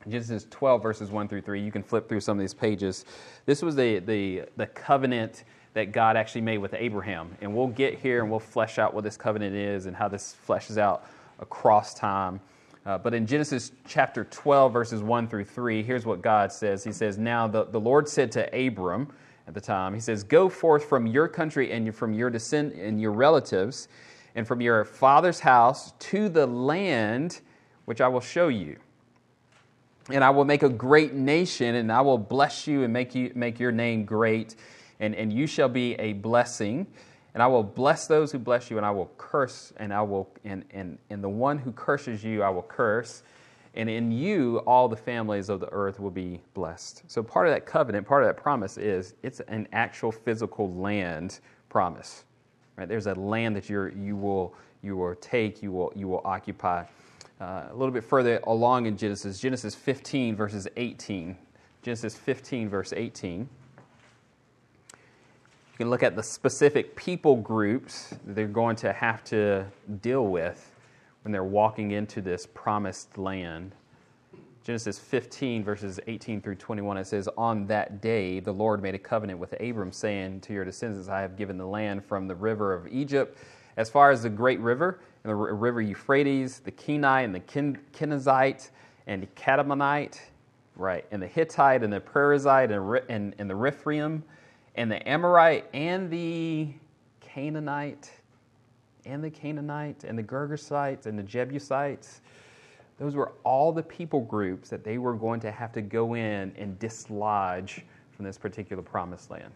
Genesis 0.08 0.46
12, 0.50 0.82
verses 0.82 1.10
1 1.10 1.28
through 1.28 1.42
3, 1.42 1.60
you 1.60 1.72
can 1.72 1.82
flip 1.82 2.08
through 2.08 2.20
some 2.20 2.38
of 2.38 2.40
these 2.40 2.54
pages. 2.54 3.04
This 3.44 3.62
was 3.62 3.74
the, 3.74 3.98
the, 3.98 4.44
the 4.56 4.66
covenant 4.66 5.44
that 5.74 5.92
God 5.92 6.16
actually 6.16 6.40
made 6.40 6.58
with 6.58 6.74
Abraham. 6.74 7.36
And 7.40 7.54
we'll 7.54 7.66
get 7.66 7.98
here 7.98 8.22
and 8.22 8.30
we'll 8.30 8.40
flesh 8.40 8.78
out 8.78 8.94
what 8.94 9.04
this 9.04 9.16
covenant 9.16 9.54
is 9.54 9.86
and 9.86 9.94
how 9.94 10.08
this 10.08 10.34
fleshes 10.46 10.78
out 10.78 11.04
across 11.38 11.92
time. 11.92 12.40
Uh, 12.86 12.96
but 12.96 13.12
in 13.12 13.26
Genesis 13.26 13.72
chapter 13.86 14.24
12, 14.24 14.72
verses 14.72 15.02
1 15.02 15.28
through 15.28 15.44
3, 15.44 15.82
here's 15.82 16.06
what 16.06 16.22
God 16.22 16.52
says. 16.52 16.84
He 16.84 16.92
says, 16.92 17.18
Now 17.18 17.48
the, 17.48 17.64
the 17.64 17.80
Lord 17.80 18.08
said 18.08 18.30
to 18.32 18.66
Abram 18.66 19.08
at 19.48 19.54
the 19.54 19.60
time, 19.60 19.92
He 19.92 20.00
says, 20.00 20.22
Go 20.22 20.48
forth 20.48 20.84
from 20.84 21.06
your 21.06 21.26
country 21.26 21.72
and 21.72 21.94
from 21.94 22.14
your 22.14 22.30
descend 22.30 22.72
and 22.72 23.00
your 23.00 23.12
relatives 23.12 23.88
and 24.36 24.46
from 24.46 24.60
your 24.60 24.84
father's 24.84 25.40
house 25.40 25.92
to 25.98 26.28
the 26.28 26.46
land 26.46 27.40
which 27.86 28.00
I 28.00 28.08
will 28.08 28.20
show 28.20 28.48
you. 28.48 28.76
And 30.10 30.22
I 30.22 30.30
will 30.30 30.44
make 30.44 30.62
a 30.62 30.68
great 30.68 31.14
nation, 31.14 31.74
and 31.74 31.90
I 31.90 32.00
will 32.00 32.18
bless 32.18 32.66
you 32.66 32.84
and 32.84 32.92
make, 32.92 33.14
you, 33.14 33.32
make 33.34 33.58
your 33.58 33.72
name 33.72 34.04
great, 34.04 34.54
and, 35.00 35.14
and 35.14 35.32
you 35.32 35.46
shall 35.46 35.68
be 35.68 35.94
a 35.94 36.12
blessing. 36.12 36.86
And 37.34 37.42
I 37.42 37.48
will 37.48 37.64
bless 37.64 38.06
those 38.06 38.32
who 38.32 38.38
bless 38.38 38.70
you, 38.70 38.76
and 38.76 38.86
I 38.86 38.90
will 38.90 39.10
curse, 39.18 39.72
and 39.76 39.92
I 39.92 40.02
will 40.02 40.30
and, 40.44 40.64
and, 40.70 40.96
and 41.10 41.22
the 41.22 41.28
one 41.28 41.58
who 41.58 41.72
curses 41.72 42.24
you 42.24 42.42
I 42.42 42.48
will 42.48 42.62
curse. 42.62 43.22
And 43.74 43.90
in 43.90 44.10
you 44.10 44.58
all 44.60 44.88
the 44.88 44.96
families 44.96 45.50
of 45.50 45.60
the 45.60 45.70
earth 45.70 46.00
will 46.00 46.10
be 46.10 46.40
blessed. 46.54 47.02
So 47.08 47.22
part 47.22 47.46
of 47.46 47.52
that 47.52 47.66
covenant, 47.66 48.06
part 48.06 48.22
of 48.22 48.28
that 48.28 48.40
promise 48.40 48.78
is 48.78 49.14
it's 49.22 49.40
an 49.40 49.68
actual 49.72 50.10
physical 50.10 50.72
land 50.72 51.40
promise. 51.68 52.24
Right? 52.76 52.88
There's 52.88 53.06
a 53.06 53.14
land 53.14 53.54
that 53.56 53.68
you're, 53.68 53.90
you 53.90 54.16
will 54.16 54.54
you 54.82 54.96
will 54.96 55.14
take, 55.16 55.62
you 55.62 55.72
will 55.72 55.92
you 55.94 56.08
will 56.08 56.22
occupy. 56.24 56.84
Uh, 57.38 57.64
a 57.70 57.74
little 57.74 57.92
bit 57.92 58.02
further 58.02 58.40
along 58.44 58.86
in 58.86 58.96
Genesis, 58.96 59.38
Genesis 59.38 59.74
15 59.74 60.36
verses 60.36 60.66
18. 60.76 61.36
Genesis 61.82 62.16
15 62.16 62.70
verse 62.70 62.94
18. 62.94 63.40
You 63.40 63.46
can 65.76 65.90
look 65.90 66.02
at 66.02 66.16
the 66.16 66.22
specific 66.22 66.96
people 66.96 67.36
groups 67.36 68.14
that 68.24 68.34
they're 68.34 68.46
going 68.46 68.76
to 68.76 68.92
have 68.94 69.22
to 69.24 69.66
deal 70.00 70.26
with 70.26 70.74
when 71.24 71.32
they're 71.32 71.44
walking 71.44 71.90
into 71.90 72.22
this 72.22 72.46
promised 72.46 73.18
land. 73.18 73.74
Genesis 74.64 74.98
15, 74.98 75.62
verses 75.62 76.00
18 76.06 76.40
through 76.40 76.54
21, 76.54 76.96
it 76.96 77.06
says, 77.06 77.28
On 77.36 77.66
that 77.66 78.00
day 78.00 78.40
the 78.40 78.52
Lord 78.52 78.82
made 78.82 78.94
a 78.94 78.98
covenant 78.98 79.38
with 79.38 79.52
Abram, 79.60 79.92
saying, 79.92 80.40
To 80.40 80.54
your 80.54 80.64
descendants 80.64 81.10
I 81.10 81.20
have 81.20 81.36
given 81.36 81.58
the 81.58 81.66
land 81.66 82.02
from 82.02 82.26
the 82.26 82.34
river 82.34 82.72
of 82.72 82.88
Egypt 82.88 83.38
as 83.76 83.90
far 83.90 84.10
as 84.10 84.22
the 84.22 84.30
great 84.30 84.58
river, 84.60 85.00
and 85.26 85.32
the 85.32 85.54
river 85.54 85.82
Euphrates, 85.82 86.60
the 86.60 86.70
Kenite 86.70 87.24
and 87.24 87.34
the 87.34 87.40
Kenizzite, 87.40 88.70
and 89.08 89.22
the 89.22 89.26
Kadmonite, 89.28 90.20
right, 90.76 91.04
and 91.10 91.20
the 91.20 91.26
Hittite 91.26 91.82
and 91.82 91.92
the 91.92 92.00
Perizzite 92.00 92.70
and, 92.70 93.10
and, 93.10 93.34
and 93.38 93.50
the 93.50 93.54
Rephaim 93.56 94.22
and 94.76 94.90
the 94.90 95.06
Amorite 95.08 95.64
and 95.74 96.08
the 96.10 96.68
Canaanite 97.20 98.12
and 99.04 99.22
the 99.22 99.30
Canaanite 99.30 100.04
and 100.04 100.16
the 100.16 100.22
Girgashites 100.22 101.06
and 101.06 101.18
the 101.18 101.24
Jebusites. 101.24 102.20
Those 102.98 103.16
were 103.16 103.32
all 103.42 103.72
the 103.72 103.82
people 103.82 104.20
groups 104.20 104.68
that 104.70 104.84
they 104.84 104.98
were 104.98 105.14
going 105.14 105.40
to 105.40 105.50
have 105.50 105.72
to 105.72 105.82
go 105.82 106.14
in 106.14 106.52
and 106.56 106.78
dislodge 106.78 107.84
from 108.12 108.24
this 108.24 108.38
particular 108.38 108.82
promised 108.82 109.30
land. 109.30 109.52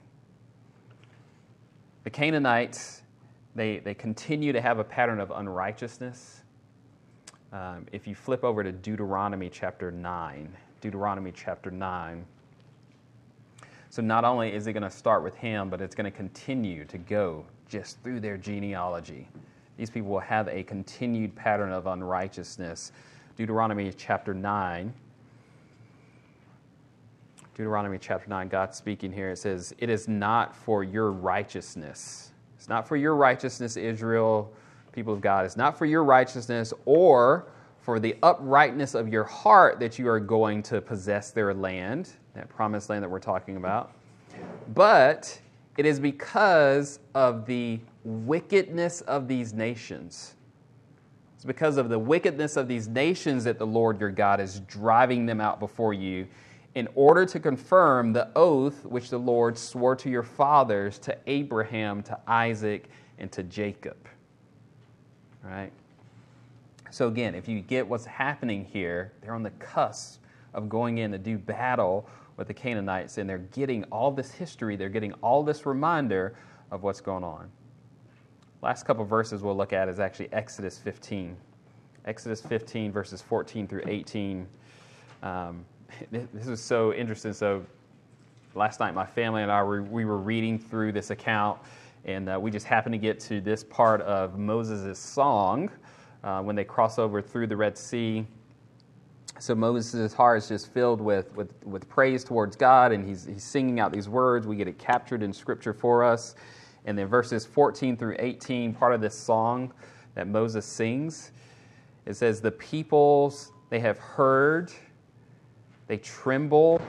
The 2.03 2.11
Canaanites, 2.11 3.03
they, 3.55 3.79
they 3.79 3.95
continue 3.95 4.53
to 4.53 4.61
have 4.61 4.79
a 4.79 4.85
pattern 4.85 5.21
of 5.21 5.31
unrighteousness. 5.31 6.43
Um, 7.53 7.87
if 7.93 8.07
you 8.07 8.15
flip 8.15 8.45
over 8.45 8.63
to 8.63 8.71
Deuteronomy 8.71 9.49
chapter 9.49 9.91
9, 9.91 10.57
Deuteronomy 10.81 11.33
chapter 11.33 11.71
9, 11.71 12.25
so 13.91 14.03
not 14.03 14.25
only 14.25 14.55
is 14.55 14.69
it 14.69 14.73
going 14.73 14.85
to 14.85 14.91
start 14.91 15.25
with 15.25 15.35
him, 15.35 15.69
but 15.69 15.81
it's 15.81 15.97
going 15.97 16.11
to 16.11 16.17
continue 16.17 16.85
to 16.85 16.97
go 16.97 17.45
just 17.69 18.01
through 18.03 18.21
their 18.21 18.37
genealogy. 18.37 19.27
These 19.77 19.91
people 19.91 20.11
will 20.11 20.21
have 20.21 20.47
a 20.47 20.63
continued 20.63 21.35
pattern 21.35 21.73
of 21.73 21.89
unrighteousness. 21.89 22.93
Deuteronomy 23.37 23.93
chapter 23.97 24.33
9. 24.33 24.93
Deuteronomy 27.57 27.99
chapter 27.99 28.29
9, 28.29 28.49
God 28.49 28.75
speaking 28.75 29.13
here, 29.13 29.31
it 29.31 29.39
says, 29.39 29.75
It 29.79 29.91
is 29.91 30.07
not 30.07 30.55
for 30.55 30.85
your 30.85 31.11
righteousness. 31.11 32.30
Not 32.71 32.87
for 32.87 32.97
your 32.97 33.17
righteousness, 33.17 33.77
Israel, 33.77 34.51
people 34.93 35.13
of 35.13 35.21
God. 35.21 35.45
It's 35.45 35.57
not 35.57 35.77
for 35.77 35.87
your 35.87 36.05
righteousness 36.05 36.73
or 36.87 37.49
for 37.81 37.99
the 37.99 38.17
uprightness 38.23 38.95
of 38.95 39.09
your 39.09 39.25
heart 39.25 39.81
that 39.81 39.99
you 39.99 40.09
are 40.09 40.21
going 40.21 40.63
to 40.63 40.81
possess 40.81 41.33
their 41.33 41.53
land 41.53 42.11
that 42.35 42.49
promised 42.49 42.89
land 42.89 43.03
that 43.03 43.09
we're 43.11 43.19
talking 43.19 43.57
about. 43.57 43.93
But 44.73 45.41
it 45.77 45.85
is 45.85 45.99
because 45.99 47.01
of 47.15 47.45
the 47.45 47.81
wickedness 48.05 49.01
of 49.03 49.27
these 49.27 49.53
nations. 49.53 50.37
It's 51.35 51.45
because 51.45 51.77
of 51.77 51.89
the 51.89 51.99
wickedness 51.99 52.57
of 52.57 52.69
these 52.69 52.87
nations 52.87 53.45
that 53.45 53.59
the 53.59 53.67
Lord 53.67 53.99
your 53.99 54.11
God 54.11 54.41
is 54.41 54.61
driving 54.61 55.27
them 55.27 55.41
out 55.41 55.59
before 55.59 55.93
you. 55.93 56.29
In 56.75 56.89
order 56.95 57.27
to 57.27 57.41
confirm 57.41 58.13
the 58.13 58.29
oath 58.37 58.85
which 58.85 59.11
the 59.11 59.19
Lord 59.19 59.59
swore 59.59 59.97
to 59.97 60.09
your 60.09 60.23
fathers, 60.23 60.99
to 61.01 61.17
Abraham, 61.27 62.03
to 62.05 62.19
Isaac, 62.27 62.89
and 63.19 63.31
to 63.33 63.43
Jacob. 63.43 63.97
Right? 65.43 65.73
So, 66.91 67.09
again, 67.09 67.35
if 67.35 67.49
you 67.49 67.61
get 67.61 67.87
what's 67.87 68.07
happening 68.07 68.65
here, 68.65 69.13
they're 69.21 69.35
on 69.35 69.43
the 69.43 69.51
cusp 69.53 70.21
of 70.55 70.69
going 70.69 70.99
in 70.99 71.13
to 71.13 71.19
do 71.19 71.39
battle 71.39 72.09
with 72.37 72.49
the 72.49 72.55
Canaanites, 72.55 73.19
and 73.19 73.29
they're 73.29 73.39
getting 73.39 73.85
all 73.85 74.11
this 74.11 74.33
history, 74.33 74.77
they're 74.77 74.89
getting 74.89 75.13
all 75.15 75.43
this 75.43 75.67
reminder 75.67 76.35
of 76.71 76.83
what's 76.83 77.01
going 77.01 77.25
on. 77.25 77.51
Last 78.63 78.85
couple 78.85 79.05
verses 79.05 79.43
we'll 79.43 79.57
look 79.57 79.73
at 79.73 79.89
is 79.89 80.01
actually 80.01 80.33
Exodus 80.33 80.79
15. 80.79 81.37
Exodus 82.07 82.41
15, 82.41 82.93
verses 82.93 83.23
14 83.23 83.67
through 83.67 83.83
18. 83.87 84.47
Um, 85.23 85.65
this 86.11 86.47
was 86.47 86.63
so 86.63 86.93
interesting. 86.93 87.33
So, 87.33 87.65
last 88.55 88.81
night, 88.81 88.95
my 88.95 89.07
family 89.07 89.43
and 89.43 89.51
I 89.51 89.63
were, 89.63 89.83
we 89.83 90.05
were 90.05 90.19
reading 90.19 90.59
through 90.59 90.93
this 90.93 91.11
account, 91.11 91.59
and 92.05 92.29
uh, 92.29 92.39
we 92.41 92.51
just 92.51 92.67
happened 92.67 92.93
to 92.93 92.99
get 92.99 93.21
to 93.21 93.41
this 93.41 93.65
part 93.65 94.01
of 94.03 94.39
Moses' 94.39 94.99
song 94.99 95.71
uh, 96.25 96.43
when 96.43 96.57
they 96.57 96.65
cross 96.65 96.99
over 96.99 97.23
through 97.23 97.47
the 97.47 97.57
Red 97.57 97.77
Sea. 97.79 98.27
So 99.39 99.55
Moses' 99.55 100.13
heart 100.13 100.39
is 100.39 100.49
just 100.49 100.73
filled 100.73 101.01
with, 101.01 101.35
with, 101.35 101.51
with 101.65 101.89
praise 101.89 102.25
towards 102.25 102.57
God, 102.57 102.93
and 102.93 103.07
he's, 103.07 103.25
he's 103.25 103.45
singing 103.45 103.81
out 103.81 103.93
these 103.93 104.09
words. 104.09 104.47
We 104.47 104.57
get 104.57 104.69
it 104.69 104.79
captured 104.79 105.23
in 105.23 105.33
Scripture 105.33 105.73
for 105.73 106.05
us. 106.05 106.35
And 106.85 106.97
then 106.99 107.07
verses 107.07 107.47
14 107.47 107.97
through 107.97 108.17
18, 108.19 108.75
part 108.75 108.95
of 108.95 109.01
this 109.01 109.15
song 109.15 109.73
that 110.15 110.27
Moses 110.27 110.67
sings, 110.67 111.33
it 112.07 112.15
says, 112.15 112.41
The 112.41 112.51
peoples, 112.51 113.53
they 113.71 113.81
have 113.81 113.99
heard, 113.99 114.73
they 115.91 115.97
tremble. 115.97 116.81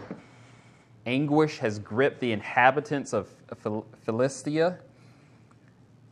Anguish 1.08 1.58
has 1.58 1.80
gripped 1.80 2.20
the 2.20 2.32
inhabitants 2.32 3.14
of 3.14 3.28
Philistia. 4.06 4.78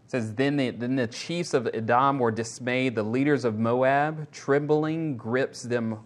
It 0.05 0.11
says, 0.11 0.33
then 0.33 0.57
the, 0.57 0.71
then 0.71 0.95
the 0.95 1.05
chiefs 1.05 1.53
of 1.53 1.69
Edom 1.71 2.17
were 2.17 2.31
dismayed. 2.31 2.95
The 2.95 3.03
leaders 3.03 3.45
of 3.45 3.59
Moab, 3.59 4.31
trembling, 4.31 5.17
grips 5.17 5.61
them, 5.61 5.99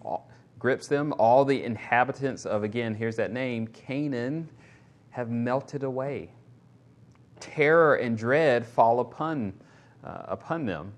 grips 0.58 0.86
them. 0.86 1.14
All 1.16 1.46
the 1.46 1.64
inhabitants 1.64 2.44
of, 2.44 2.64
again, 2.64 2.94
here's 2.94 3.16
that 3.16 3.32
name, 3.32 3.66
Canaan, 3.68 4.46
have 5.08 5.30
melted 5.30 5.84
away. 5.84 6.32
Terror 7.40 7.94
and 7.94 8.14
dread 8.14 8.66
fall 8.66 9.00
upon, 9.00 9.54
uh, 10.04 10.24
upon 10.26 10.66
them. 10.66 10.92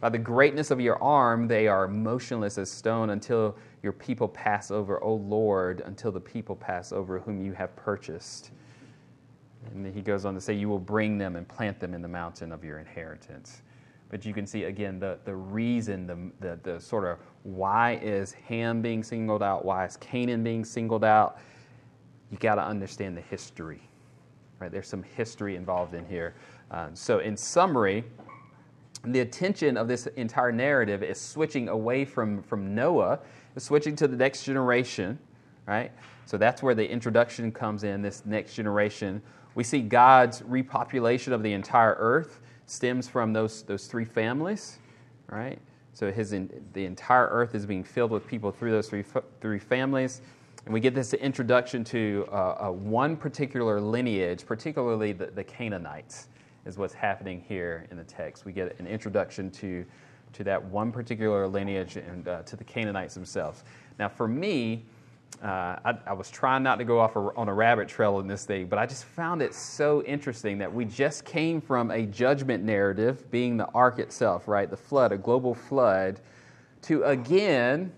By 0.00 0.08
the 0.08 0.18
greatness 0.18 0.70
of 0.70 0.80
your 0.80 1.00
arm, 1.02 1.48
they 1.48 1.68
are 1.68 1.86
motionless 1.86 2.56
as 2.56 2.70
stone 2.70 3.10
until 3.10 3.56
your 3.82 3.92
people 3.92 4.28
pass 4.28 4.70
over, 4.70 5.02
O 5.02 5.14
Lord, 5.14 5.82
until 5.84 6.12
the 6.12 6.20
people 6.20 6.54
pass 6.54 6.92
over 6.92 7.18
whom 7.18 7.44
you 7.44 7.52
have 7.52 7.74
purchased. 7.74 8.50
And 9.72 9.84
then 9.84 9.92
he 9.92 10.00
goes 10.00 10.24
on 10.24 10.34
to 10.34 10.40
say, 10.40 10.54
You 10.54 10.68
will 10.68 10.78
bring 10.78 11.18
them 11.18 11.36
and 11.36 11.46
plant 11.48 11.80
them 11.80 11.94
in 11.94 12.02
the 12.02 12.08
mountain 12.08 12.52
of 12.52 12.64
your 12.64 12.78
inheritance. 12.78 13.62
But 14.08 14.24
you 14.26 14.34
can 14.34 14.46
see 14.46 14.64
again 14.64 15.00
the, 15.00 15.18
the 15.24 15.34
reason, 15.34 16.06
the, 16.06 16.30
the, 16.40 16.58
the 16.62 16.80
sort 16.80 17.06
of 17.06 17.18
why 17.44 17.98
is 18.02 18.32
Ham 18.32 18.82
being 18.82 19.02
singled 19.02 19.42
out, 19.42 19.64
why 19.64 19.86
is 19.86 19.96
Canaan 19.96 20.44
being 20.44 20.64
singled 20.64 21.02
out. 21.02 21.38
You 22.30 22.38
got 22.38 22.56
to 22.56 22.62
understand 22.62 23.16
the 23.16 23.22
history. 23.22 23.80
Right? 24.58 24.70
There's 24.70 24.86
some 24.86 25.02
history 25.02 25.56
involved 25.56 25.94
in 25.94 26.04
here. 26.06 26.34
Um, 26.70 26.94
so, 26.94 27.18
in 27.18 27.36
summary, 27.36 28.04
the 29.04 29.20
attention 29.20 29.76
of 29.76 29.88
this 29.88 30.06
entire 30.08 30.52
narrative 30.52 31.02
is 31.02 31.20
switching 31.20 31.68
away 31.68 32.04
from, 32.04 32.42
from 32.42 32.74
Noah, 32.74 33.18
switching 33.58 33.96
to 33.96 34.08
the 34.08 34.16
next 34.16 34.44
generation, 34.44 35.18
right? 35.66 35.92
So 36.26 36.38
that's 36.38 36.62
where 36.62 36.74
the 36.74 36.88
introduction 36.88 37.52
comes 37.52 37.84
in, 37.84 38.02
this 38.02 38.24
next 38.24 38.54
generation 38.54 39.22
we 39.54 39.64
see 39.64 39.80
God's 39.80 40.40
repopulation 40.42 41.32
of 41.32 41.42
the 41.42 41.52
entire 41.52 41.96
earth 41.98 42.40
stems 42.66 43.08
from 43.08 43.32
those, 43.32 43.62
those 43.62 43.86
three 43.86 44.04
families, 44.04 44.78
right? 45.28 45.58
So 45.92 46.10
his, 46.10 46.30
the 46.30 46.84
entire 46.84 47.26
earth 47.28 47.54
is 47.54 47.66
being 47.66 47.84
filled 47.84 48.10
with 48.10 48.26
people 48.26 48.50
through 48.50 48.70
those 48.70 48.88
three, 48.88 49.04
three 49.40 49.58
families. 49.58 50.22
And 50.64 50.72
we 50.72 50.80
get 50.80 50.94
this 50.94 51.12
introduction 51.12 51.84
to 51.84 52.26
uh, 52.30 52.70
one 52.70 53.16
particular 53.16 53.80
lineage, 53.80 54.46
particularly 54.46 55.12
the, 55.12 55.26
the, 55.26 55.44
Canaanites, 55.44 56.28
is 56.64 56.78
what's 56.78 56.94
happening 56.94 57.44
here 57.46 57.86
in 57.90 57.96
the 57.96 58.04
text. 58.04 58.44
We 58.44 58.52
get 58.52 58.78
an 58.78 58.86
introduction 58.86 59.50
to, 59.52 59.84
to 60.32 60.44
that 60.44 60.62
one 60.64 60.92
particular 60.92 61.46
lineage 61.46 61.96
and 61.96 62.28
uh, 62.28 62.42
to 62.42 62.56
the 62.56 62.64
Canaanites 62.64 63.14
themselves. 63.14 63.64
Now, 63.98 64.08
for 64.08 64.26
me, 64.26 64.84
uh, 65.42 65.76
I, 65.84 65.98
I, 66.06 66.12
was 66.12 66.30
trying 66.30 66.62
not 66.62 66.76
to 66.76 66.84
go 66.84 67.00
off 67.00 67.16
a, 67.16 67.20
on 67.36 67.48
a 67.48 67.54
rabbit 67.54 67.88
trail 67.88 68.20
in 68.20 68.28
this 68.28 68.44
thing, 68.44 68.66
but 68.66 68.78
I 68.78 68.86
just 68.86 69.04
found 69.04 69.42
it 69.42 69.54
so 69.54 70.02
interesting 70.04 70.58
that 70.58 70.72
we 70.72 70.84
just 70.84 71.24
came 71.24 71.60
from 71.60 71.90
a 71.90 72.06
judgment 72.06 72.62
narrative, 72.62 73.28
being 73.30 73.56
the 73.56 73.66
ark 73.74 73.98
itself, 73.98 74.46
right? 74.46 74.70
The 74.70 74.76
flood, 74.76 75.10
a 75.10 75.18
global 75.18 75.54
flood, 75.54 76.20
to 76.82 77.02
again, 77.04 77.92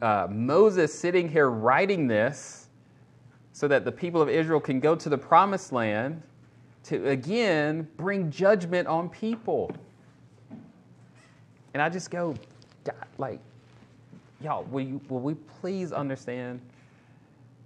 uh, 0.00 0.26
Moses 0.30 0.98
sitting 0.98 1.28
here 1.28 1.50
writing 1.50 2.06
this 2.06 2.68
so 3.52 3.68
that 3.68 3.84
the 3.84 3.92
people 3.92 4.20
of 4.20 4.28
Israel 4.28 4.60
can 4.60 4.80
go 4.80 4.94
to 4.96 5.08
the 5.08 5.18
promised 5.18 5.72
land 5.72 6.22
to 6.84 7.08
again 7.08 7.88
bring 7.96 8.30
judgment 8.30 8.86
on 8.86 9.08
people. 9.08 9.70
And 11.76 11.82
I 11.82 11.90
just 11.90 12.10
go, 12.10 12.34
like, 13.18 13.38
y'all, 14.40 14.64
will, 14.64 14.80
you, 14.80 14.98
will 15.10 15.20
we 15.20 15.34
please 15.60 15.92
understand 15.92 16.58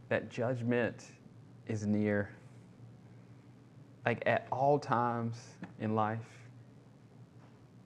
that 0.08 0.28
judgment 0.28 1.04
is 1.68 1.86
near? 1.86 2.28
Like 4.04 4.24
at 4.26 4.48
all 4.50 4.80
times 4.80 5.36
in 5.78 5.94
life. 5.94 6.26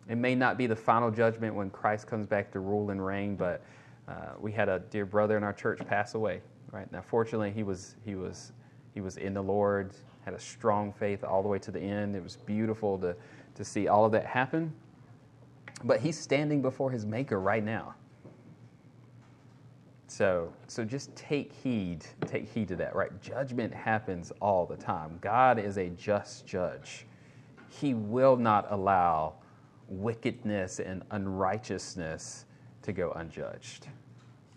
It 0.08 0.16
may 0.16 0.34
not 0.34 0.56
be 0.56 0.66
the 0.66 0.74
final 0.74 1.10
judgment 1.10 1.54
when 1.54 1.68
Christ 1.68 2.06
comes 2.06 2.26
back 2.26 2.50
to 2.52 2.58
rule 2.58 2.88
and 2.88 3.04
reign, 3.04 3.36
but 3.36 3.62
uh, 4.08 4.30
we 4.40 4.50
had 4.50 4.70
a 4.70 4.78
dear 4.78 5.04
brother 5.04 5.36
in 5.36 5.44
our 5.44 5.52
church 5.52 5.80
pass 5.86 6.14
away. 6.14 6.40
Right 6.72 6.90
now, 6.90 7.02
fortunately, 7.02 7.50
he 7.50 7.64
was 7.64 7.96
he 8.02 8.14
was 8.14 8.52
he 8.94 9.02
was 9.02 9.18
in 9.18 9.34
the 9.34 9.42
Lord, 9.42 9.92
had 10.24 10.32
a 10.32 10.40
strong 10.40 10.90
faith 10.90 11.22
all 11.22 11.42
the 11.42 11.50
way 11.50 11.58
to 11.58 11.70
the 11.70 11.80
end. 11.80 12.16
It 12.16 12.22
was 12.22 12.36
beautiful 12.36 12.96
to 13.00 13.14
to 13.56 13.62
see 13.62 13.88
all 13.88 14.06
of 14.06 14.12
that 14.12 14.24
happen. 14.24 14.72
But 15.84 16.00
he's 16.00 16.18
standing 16.18 16.62
before 16.62 16.90
his 16.90 17.06
Maker 17.06 17.38
right 17.40 17.62
now. 17.62 17.94
So, 20.06 20.52
so 20.66 20.84
just 20.84 21.14
take 21.16 21.52
heed, 21.52 22.04
take 22.26 22.48
heed 22.48 22.68
to 22.68 22.76
that, 22.76 22.94
right? 22.94 23.10
Judgment 23.20 23.74
happens 23.74 24.32
all 24.40 24.64
the 24.64 24.76
time. 24.76 25.18
God 25.20 25.58
is 25.58 25.76
a 25.76 25.88
just 25.90 26.46
judge. 26.46 27.06
He 27.68 27.94
will 27.94 28.36
not 28.36 28.66
allow 28.70 29.34
wickedness 29.88 30.78
and 30.78 31.02
unrighteousness 31.10 32.44
to 32.82 32.92
go 32.92 33.10
unjudged. 33.12 33.88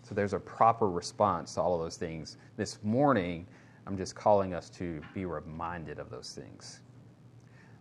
So 0.02 0.14
there's 0.14 0.32
a 0.32 0.38
proper 0.38 0.88
response 0.88 1.54
to 1.54 1.60
all 1.60 1.74
of 1.74 1.80
those 1.80 1.96
things. 1.96 2.36
This 2.56 2.78
morning, 2.82 3.46
I'm 3.86 3.96
just 3.96 4.14
calling 4.14 4.54
us 4.54 4.70
to 4.70 5.00
be 5.12 5.24
reminded 5.24 5.98
of 5.98 6.08
those 6.08 6.32
things. 6.32 6.80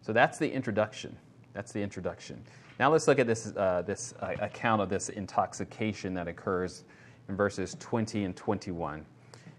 So 0.01 0.13
that's 0.13 0.37
the 0.37 0.51
introduction. 0.51 1.15
That's 1.53 1.71
the 1.71 1.81
introduction. 1.81 2.43
Now 2.79 2.91
let's 2.91 3.07
look 3.07 3.19
at 3.19 3.27
this, 3.27 3.53
uh, 3.55 3.81
this 3.85 4.13
uh, 4.21 4.35
account 4.39 4.81
of 4.81 4.89
this 4.89 5.09
intoxication 5.09 6.13
that 6.13 6.27
occurs 6.27 6.83
in 7.27 7.35
verses 7.35 7.75
20 7.79 8.25
and 8.25 8.35
21. 8.35 9.05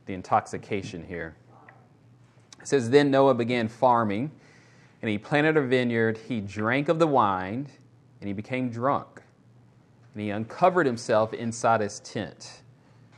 The 0.06 0.14
intoxication 0.14 1.04
here. 1.04 1.34
It 2.60 2.68
says, 2.68 2.90
Then 2.90 3.10
Noah 3.10 3.34
began 3.34 3.68
farming, 3.68 4.30
and 5.02 5.10
he 5.10 5.18
planted 5.18 5.56
a 5.56 5.62
vineyard. 5.62 6.18
He 6.28 6.40
drank 6.40 6.88
of 6.88 6.98
the 6.98 7.06
wine, 7.06 7.68
and 8.20 8.28
he 8.28 8.32
became 8.32 8.70
drunk. 8.70 9.22
And 10.14 10.22
he 10.22 10.30
uncovered 10.30 10.86
himself 10.86 11.34
inside 11.34 11.80
his 11.80 12.00
tent. 12.00 12.62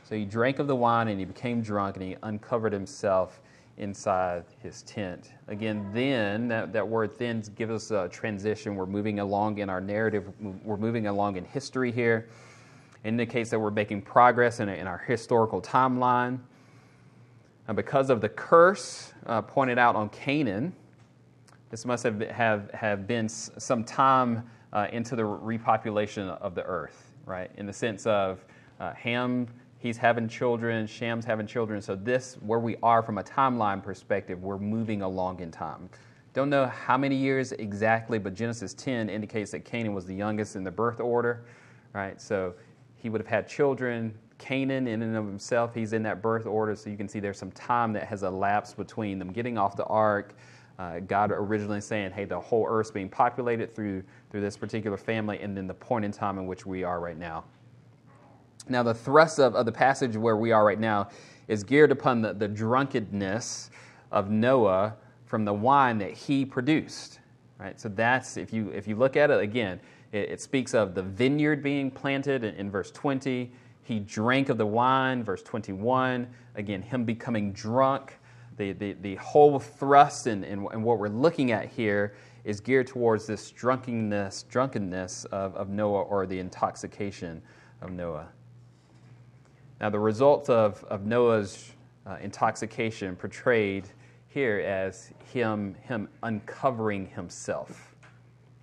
So 0.03 0.15
he 0.15 0.25
drank 0.25 0.59
of 0.59 0.67
the 0.67 0.75
wine, 0.75 1.07
and 1.07 1.19
he 1.19 1.25
became 1.25 1.61
drunk, 1.61 1.95
and 1.95 2.05
he 2.05 2.17
uncovered 2.23 2.73
himself 2.73 3.39
inside 3.81 4.45
his 4.63 4.83
tent. 4.83 5.33
Again, 5.49 5.89
then, 5.93 6.47
that, 6.47 6.71
that 6.71 6.87
word 6.87 7.17
then 7.19 7.43
gives 7.55 7.71
us 7.71 7.91
a 7.91 8.07
transition. 8.07 8.75
We're 8.75 8.85
moving 8.85 9.19
along 9.19 9.57
in 9.57 9.69
our 9.69 9.81
narrative, 9.81 10.31
we're 10.63 10.77
moving 10.77 11.07
along 11.07 11.35
in 11.35 11.43
history 11.43 11.91
here 11.91 12.29
indicates 13.03 13.49
that 13.49 13.59
we're 13.59 13.71
making 13.71 14.01
progress 14.01 14.59
in, 14.59 14.69
in 14.69 14.87
our 14.87 14.99
historical 14.99 15.61
timeline. 15.61 16.39
And 17.67 17.75
because 17.75 18.09
of 18.09 18.21
the 18.21 18.29
curse 18.29 19.13
uh, 19.25 19.41
pointed 19.41 19.77
out 19.77 19.95
on 19.95 20.09
Canaan, 20.09 20.73
this 21.69 21.85
must 21.85 22.03
have, 22.03 22.19
have, 22.21 22.69
have 22.71 23.07
been 23.07 23.29
some 23.29 23.83
time 23.83 24.43
uh, 24.73 24.87
into 24.91 25.15
the 25.15 25.23
repopulation 25.23 26.27
of 26.27 26.53
the 26.53 26.63
earth, 26.63 27.11
right? 27.25 27.49
In 27.57 27.65
the 27.65 27.73
sense 27.73 28.05
of 28.05 28.43
uh, 28.79 28.93
Ham, 28.93 29.47
he's 29.81 29.97
having 29.97 30.27
children, 30.27 30.85
Shem's 30.85 31.25
having 31.25 31.47
children. 31.47 31.81
So, 31.81 31.95
this, 31.95 32.35
where 32.41 32.59
we 32.59 32.77
are 32.83 33.01
from 33.01 33.17
a 33.17 33.23
timeline 33.23 33.83
perspective, 33.83 34.43
we're 34.43 34.59
moving 34.59 35.01
along 35.01 35.39
in 35.39 35.51
time. 35.51 35.89
Don't 36.33 36.49
know 36.49 36.67
how 36.67 36.97
many 36.97 37.15
years 37.15 37.51
exactly, 37.51 38.17
but 38.17 38.33
Genesis 38.33 38.73
10 38.75 39.09
indicates 39.09 39.51
that 39.51 39.65
Canaan 39.65 39.93
was 39.93 40.05
the 40.05 40.15
youngest 40.15 40.55
in 40.55 40.63
the 40.63 40.71
birth 40.71 40.99
order, 40.99 41.43
right? 41.93 42.21
So, 42.21 42.53
he 42.95 43.09
would 43.09 43.19
have 43.19 43.27
had 43.27 43.47
children. 43.47 44.13
Canaan, 44.37 44.87
in 44.87 45.01
and 45.01 45.15
of 45.15 45.25
himself, 45.25 45.73
he's 45.73 45.93
in 45.93 46.03
that 46.03 46.21
birth 46.21 46.45
order, 46.45 46.75
so 46.75 46.89
you 46.89 46.97
can 46.97 47.07
see 47.07 47.19
there's 47.19 47.37
some 47.37 47.51
time 47.51 47.93
that 47.93 48.05
has 48.05 48.23
elapsed 48.23 48.77
between 48.77 49.19
them 49.19 49.31
getting 49.31 49.57
off 49.57 49.75
the 49.75 49.85
ark, 49.85 50.35
uh, 50.79 50.99
God 50.99 51.31
originally 51.31 51.81
saying, 51.81 52.11
hey, 52.11 52.25
the 52.25 52.39
whole 52.39 52.65
earth's 52.67 52.89
being 52.89 53.09
populated 53.09 53.75
through, 53.75 54.03
through 54.31 54.41
this 54.41 54.57
particular 54.57 54.97
family, 54.97 55.39
and 55.39 55.55
then 55.55 55.67
the 55.67 55.73
point 55.73 56.05
in 56.05 56.11
time 56.11 56.39
in 56.39 56.47
which 56.47 56.65
we 56.65 56.83
are 56.83 56.99
right 56.99 57.17
now. 57.17 57.43
Now, 58.69 58.83
the 58.83 58.93
thrust 58.93 59.39
of, 59.39 59.55
of 59.55 59.65
the 59.65 59.71
passage 59.71 60.15
where 60.15 60.37
we 60.37 60.51
are 60.51 60.65
right 60.65 60.79
now 60.79 61.09
is 61.47 61.63
geared 61.63 61.91
upon 61.91 62.21
the, 62.21 62.33
the 62.33 62.47
drunkenness 62.47 63.71
of 64.11 64.29
Noah 64.29 64.95
from 65.25 65.45
the 65.45 65.53
wine 65.53 65.97
that 65.99 66.11
he 66.11 66.45
produced. 66.45 67.19
Right? 67.57 67.79
So 67.79 67.89
that's, 67.89 68.37
if 68.37 68.53
you, 68.53 68.69
if 68.69 68.87
you 68.87 68.95
look 68.95 69.15
at 69.15 69.31
it 69.31 69.39
again, 69.39 69.79
it, 70.11 70.29
it 70.29 70.41
speaks 70.41 70.73
of 70.73 70.95
the 70.95 71.03
vineyard 71.03 71.61
being 71.63 71.91
planted 71.91 72.43
in, 72.43 72.55
in 72.55 72.71
verse 72.71 72.91
20. 72.91 73.51
He 73.83 73.99
drank 73.99 74.49
of 74.49 74.57
the 74.57 74.65
wine, 74.65 75.23
verse 75.23 75.43
21. 75.43 76.27
Again, 76.55 76.81
him 76.81 77.05
becoming 77.05 77.51
drunk. 77.53 78.17
The, 78.57 78.73
the, 78.73 78.93
the 79.01 79.15
whole 79.15 79.59
thrust 79.59 80.27
and, 80.27 80.43
and, 80.43 80.67
and 80.71 80.83
what 80.83 80.99
we're 80.99 81.07
looking 81.07 81.51
at 81.51 81.69
here 81.69 82.13
is 82.43 82.59
geared 82.59 82.87
towards 82.87 83.25
this 83.25 83.49
drunkenness, 83.51 84.43
drunkenness 84.43 85.25
of, 85.25 85.55
of 85.55 85.69
Noah 85.69 86.01
or 86.03 86.25
the 86.25 86.39
intoxication 86.39 87.41
of 87.81 87.91
Noah. 87.91 88.27
Now, 89.81 89.89
the 89.89 89.99
results 89.99 90.47
of, 90.47 90.83
of 90.83 91.07
Noah's 91.07 91.71
uh, 92.05 92.17
intoxication 92.21 93.15
portrayed 93.15 93.89
here 94.27 94.59
as 94.59 95.11
him, 95.33 95.75
him 95.81 96.07
uncovering 96.21 97.07
himself. 97.07 97.95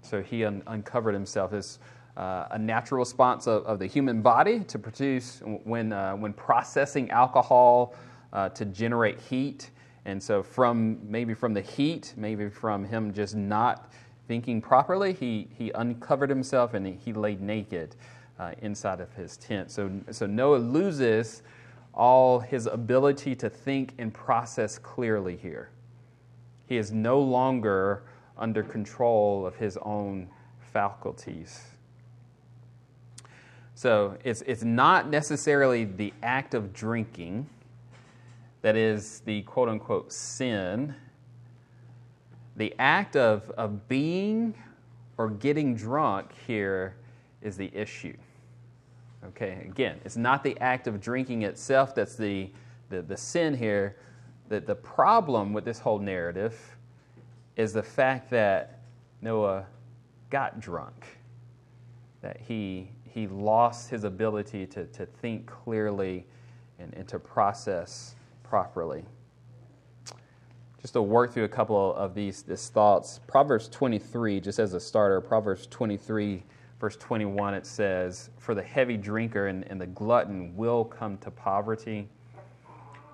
So 0.01 0.23
he 0.23 0.45
un- 0.45 0.63
uncovered 0.69 1.15
himself 1.15 1.53
as 1.53 1.81
uh, 2.17 2.47
a 2.53 2.59
natural 2.59 3.01
response 3.01 3.49
of, 3.49 3.65
of, 3.67 3.81
the 3.81 3.87
human 3.87 4.23
body 4.23 4.61
to 4.61 4.79
produce 4.79 5.43
when, 5.65 5.93
uh, 5.93 6.15
when 6.15 6.33
processing 6.33 7.11
alcohol 7.11 7.97
uh, 8.33 8.51
to 8.51 8.65
generate 8.65 9.19
heat. 9.21 9.71
And 10.05 10.23
so, 10.23 10.41
from 10.43 10.99
maybe 11.03 11.35
from 11.35 11.53
the 11.53 11.61
heat, 11.61 12.15
maybe 12.17 12.49
from 12.49 12.85
him 12.85 13.13
just 13.13 13.35
not 13.35 13.93
thinking 14.29 14.61
properly, 14.61 15.13
he, 15.15 15.49
he 15.59 15.71
uncovered 15.73 16.31
himself 16.31 16.75
and 16.75 16.87
he, 16.87 16.93
he 16.93 17.13
laid 17.13 17.41
naked 17.41 17.97
uh, 18.39 18.53
inside 18.63 19.01
of 19.01 19.13
his 19.15 19.37
tent. 19.37 19.71
So, 19.71 19.91
so 20.11 20.27
Noah 20.27 20.57
loses 20.57 21.43
all 21.95 22.39
his 22.39 22.67
ability 22.67 23.35
to 23.37 23.51
think 23.51 23.95
and 23.99 24.15
process 24.15 24.79
clearly 24.79 25.37
here. 25.37 25.71
He 26.67 26.77
is 26.77 26.93
no 26.93 27.21
longer 27.21 28.05
under 28.37 28.63
control 28.63 29.45
of 29.47 29.57
his 29.57 29.77
own 29.79 30.29
faculties. 30.73 31.61
So 33.75 34.17
it's, 34.25 34.43
it's 34.43 34.63
not 34.63 35.09
necessarily 35.09 35.85
the 35.85 36.13
act 36.23 36.55
of 36.55 36.73
drinking 36.73 37.49
that 38.63 38.77
is 38.77 39.21
the 39.21 39.43
quote 39.43 39.69
unquote 39.69 40.13
sin. 40.13 40.95
The 42.57 42.75
act 42.79 43.17
of, 43.17 43.51
of 43.51 43.89
being 43.89 44.55
or 45.17 45.31
getting 45.31 45.75
drunk 45.75 46.33
here 46.47 46.97
is 47.41 47.57
the 47.57 47.75
issue. 47.75 48.17
Okay, 49.29 49.67
again, 49.69 50.01
it's 50.05 50.17
not 50.17 50.43
the 50.43 50.59
act 50.61 50.87
of 50.87 51.01
drinking 51.01 51.43
itself 51.43 51.95
that's 51.95 52.17
the, 52.17 52.51
the, 52.89 53.03
the 53.03 53.17
sin 53.17 53.55
here. 53.55 53.97
The, 54.49 54.61
the 54.61 54.75
problem 54.75 55.53
with 55.53 55.65
this 55.65 55.79
whole 55.79 55.99
narrative 55.99 56.59
is 57.57 57.73
the 57.73 57.83
fact 57.83 58.31
that 58.31 58.81
Noah 59.21 59.67
got 60.31 60.61
drunk, 60.61 61.07
that 62.23 62.41
he, 62.41 62.91
he 63.05 63.27
lost 63.27 63.91
his 63.91 64.05
ability 64.05 64.67
to, 64.69 64.87
to 64.87 65.05
think 65.05 65.47
clearly 65.47 66.25
and, 66.79 66.95
and 66.95 67.07
to 67.09 67.19
process 67.19 68.15
properly. 68.43 69.05
Just 70.81 70.95
to 70.95 71.03
work 71.03 71.35
through 71.35 71.45
a 71.45 71.49
couple 71.49 71.95
of 71.95 72.15
these, 72.15 72.43
these 72.43 72.69
thoughts, 72.69 73.21
Proverbs 73.27 73.69
23, 73.69 74.41
just 74.41 74.59
as 74.59 74.73
a 74.75 74.81
starter, 74.81 75.21
Proverbs 75.21 75.67
23 75.67 76.45
verse 76.81 76.97
21, 76.97 77.55
it 77.55 77.67
says, 77.67 78.31
For 78.39 78.55
the 78.55 78.63
heavy 78.63 78.97
drinker 78.97 79.49
and, 79.49 79.65
and 79.69 79.81
the 79.81 79.87
glutton 79.87 80.57
will 80.57 80.85
come 80.85 81.19
to 81.19 81.31
poverty, 81.31 82.09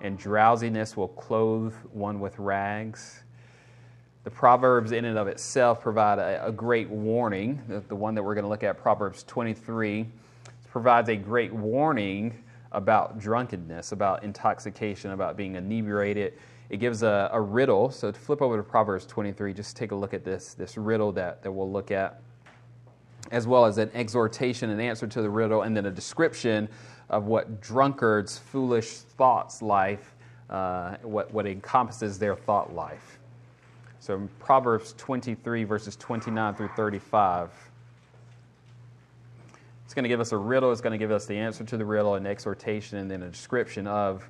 and 0.01 0.17
drowsiness 0.17 0.95
will 0.95 1.07
clothe 1.07 1.73
one 1.91 2.19
with 2.19 2.37
rags. 2.37 3.23
The 4.23 4.31
Proverbs, 4.31 4.91
in 4.91 5.05
and 5.05 5.17
of 5.17 5.27
itself, 5.27 5.81
provide 5.81 6.19
a, 6.19 6.47
a 6.47 6.51
great 6.51 6.89
warning. 6.89 7.61
The, 7.67 7.79
the, 7.81 7.95
one 7.95 8.15
that 8.15 8.23
we're 8.23 8.33
going 8.33 8.43
to 8.43 8.49
look 8.49 8.63
at, 8.63 8.77
Proverbs 8.77 9.23
23, 9.23 10.07
provides 10.69 11.09
a 11.09 11.15
great 11.15 11.53
warning 11.53 12.43
about 12.71 13.19
drunkenness, 13.19 13.91
about 13.91 14.23
intoxication, 14.23 15.11
about 15.11 15.37
being 15.37 15.55
inebriated. 15.55 16.33
It 16.69 16.77
gives 16.77 17.03
a, 17.03 17.29
a 17.31 17.39
riddle. 17.39 17.91
So, 17.91 18.11
to 18.11 18.19
flip 18.19 18.41
over 18.41 18.57
to 18.57 18.63
Proverbs 18.63 19.05
23, 19.05 19.53
just 19.53 19.77
take 19.77 19.91
a 19.91 19.95
look 19.95 20.13
at 20.13 20.25
this, 20.25 20.55
this 20.55 20.75
riddle 20.75 21.11
that, 21.13 21.43
that 21.43 21.51
we'll 21.51 21.71
look 21.71 21.91
at 21.91 22.19
as 23.31 23.47
well 23.47 23.65
as 23.65 23.77
an 23.77 23.89
exhortation, 23.93 24.69
an 24.69 24.79
answer 24.79 25.07
to 25.07 25.21
the 25.21 25.29
riddle, 25.29 25.63
and 25.63 25.75
then 25.75 25.85
a 25.85 25.91
description 25.91 26.69
of 27.09 27.25
what 27.25 27.61
drunkards' 27.61 28.37
foolish 28.37 28.89
thoughts 28.89 29.61
life, 29.61 30.15
uh, 30.49 30.97
what, 31.01 31.33
what 31.33 31.45
encompasses 31.45 32.19
their 32.19 32.35
thought 32.35 32.73
life. 32.73 33.19
So 33.99 34.15
in 34.15 34.27
Proverbs 34.39 34.93
23, 34.97 35.63
verses 35.63 35.95
29 35.95 36.55
through 36.55 36.69
35. 36.75 37.49
It's 39.83 39.93
going 39.93 40.03
to 40.03 40.09
give 40.09 40.19
us 40.19 40.31
a 40.31 40.37
riddle, 40.37 40.71
it's 40.71 40.81
going 40.81 40.91
to 40.91 40.97
give 40.97 41.11
us 41.11 41.25
the 41.25 41.37
answer 41.37 41.63
to 41.63 41.77
the 41.77 41.85
riddle, 41.85 42.15
an 42.15 42.25
exhortation, 42.25 42.97
and 42.97 43.09
then 43.09 43.23
a 43.23 43.29
description 43.29 43.87
of 43.87 44.27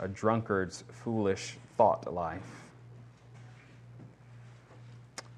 a 0.00 0.08
drunkard's 0.08 0.84
foolish 0.90 1.56
thought 1.76 2.12
life. 2.12 2.40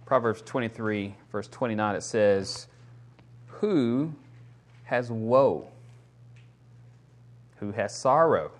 Proverbs 0.06 0.42
23, 0.42 1.14
verse 1.30 1.46
29, 1.48 1.94
it 1.94 2.02
says, 2.02 2.66
who 3.60 4.12
has 4.84 5.10
woe? 5.10 5.68
Who 7.56 7.72
has 7.72 7.94
sorrow? 7.94 8.50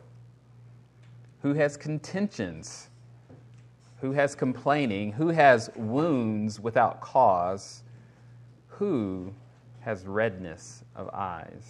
Who 1.43 1.55
has 1.55 1.79
contentions? 1.79 2.91
Who 4.03 4.13
has 4.13 4.35
complaining? 4.35 5.13
Who 5.13 5.29
has 5.29 5.71
wounds 5.75 6.61
without 6.61 7.01
cause? 7.01 7.83
Who 8.69 9.33
has 9.81 10.07
redness 10.07 10.85
of 10.95 11.09
eyes? 11.15 11.65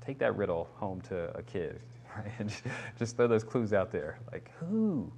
Take 0.00 0.18
that 0.20 0.36
riddle 0.36 0.68
home 0.76 1.00
to 1.02 1.36
a 1.36 1.42
kid, 1.42 1.80
right? 2.16 2.62
Just 2.96 3.16
throw 3.16 3.26
those 3.26 3.42
clues 3.42 3.72
out 3.72 3.90
there. 3.90 4.20
Like, 4.30 4.52
who? 4.60 5.10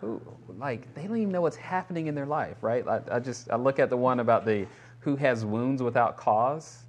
Who? 0.00 0.20
Like, 0.56 0.94
they 0.94 1.08
don't 1.08 1.16
even 1.16 1.32
know 1.32 1.40
what's 1.40 1.56
happening 1.56 2.06
in 2.06 2.14
their 2.14 2.26
life, 2.26 2.58
right? 2.62 2.86
I, 2.86 3.00
I 3.10 3.18
just, 3.18 3.50
I 3.50 3.56
look 3.56 3.80
at 3.80 3.90
the 3.90 3.96
one 3.96 4.20
about 4.20 4.44
the, 4.44 4.66
who 5.00 5.16
has 5.16 5.44
wounds 5.44 5.82
without 5.82 6.16
cause. 6.16 6.84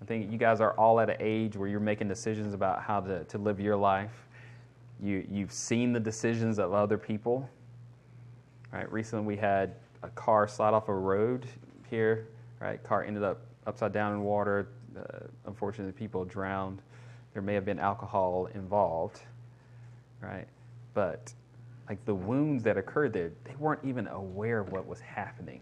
I 0.00 0.04
think 0.04 0.30
you 0.30 0.38
guys 0.38 0.60
are 0.60 0.72
all 0.72 1.00
at 1.00 1.10
an 1.10 1.16
age 1.20 1.56
where 1.56 1.68
you're 1.68 1.80
making 1.80 2.08
decisions 2.08 2.54
about 2.54 2.82
how 2.82 3.00
to, 3.00 3.24
to 3.24 3.38
live 3.38 3.60
your 3.60 3.76
life. 3.76 4.26
You, 5.00 5.26
you've 5.30 5.52
seen 5.52 5.92
the 5.92 6.00
decisions 6.00 6.58
of 6.58 6.72
other 6.72 6.98
people. 6.98 7.48
Right? 8.72 8.90
Recently, 8.92 9.24
we 9.24 9.36
had 9.36 9.74
a 10.02 10.08
car 10.10 10.48
slide 10.48 10.74
off 10.74 10.88
a 10.88 10.94
road 10.94 11.46
here. 11.88 12.28
Right? 12.60 12.82
Car 12.82 13.04
ended 13.04 13.22
up 13.22 13.40
upside 13.66 13.92
down 13.92 14.12
in 14.12 14.22
water. 14.22 14.68
Uh, 14.96 15.26
unfortunately, 15.46 15.92
people 15.92 16.24
drowned. 16.24 16.82
There 17.32 17.42
may 17.42 17.54
have 17.54 17.64
been 17.64 17.78
alcohol 17.78 18.48
involved. 18.54 19.20
Right? 20.20 20.46
But 20.94 21.32
like 21.88 22.04
the 22.04 22.14
wounds 22.14 22.64
that 22.64 22.76
occurred 22.76 23.12
there, 23.12 23.30
they 23.44 23.54
weren't 23.58 23.84
even 23.84 24.08
aware 24.08 24.58
of 24.58 24.72
what 24.72 24.86
was 24.86 25.00
happening 25.00 25.60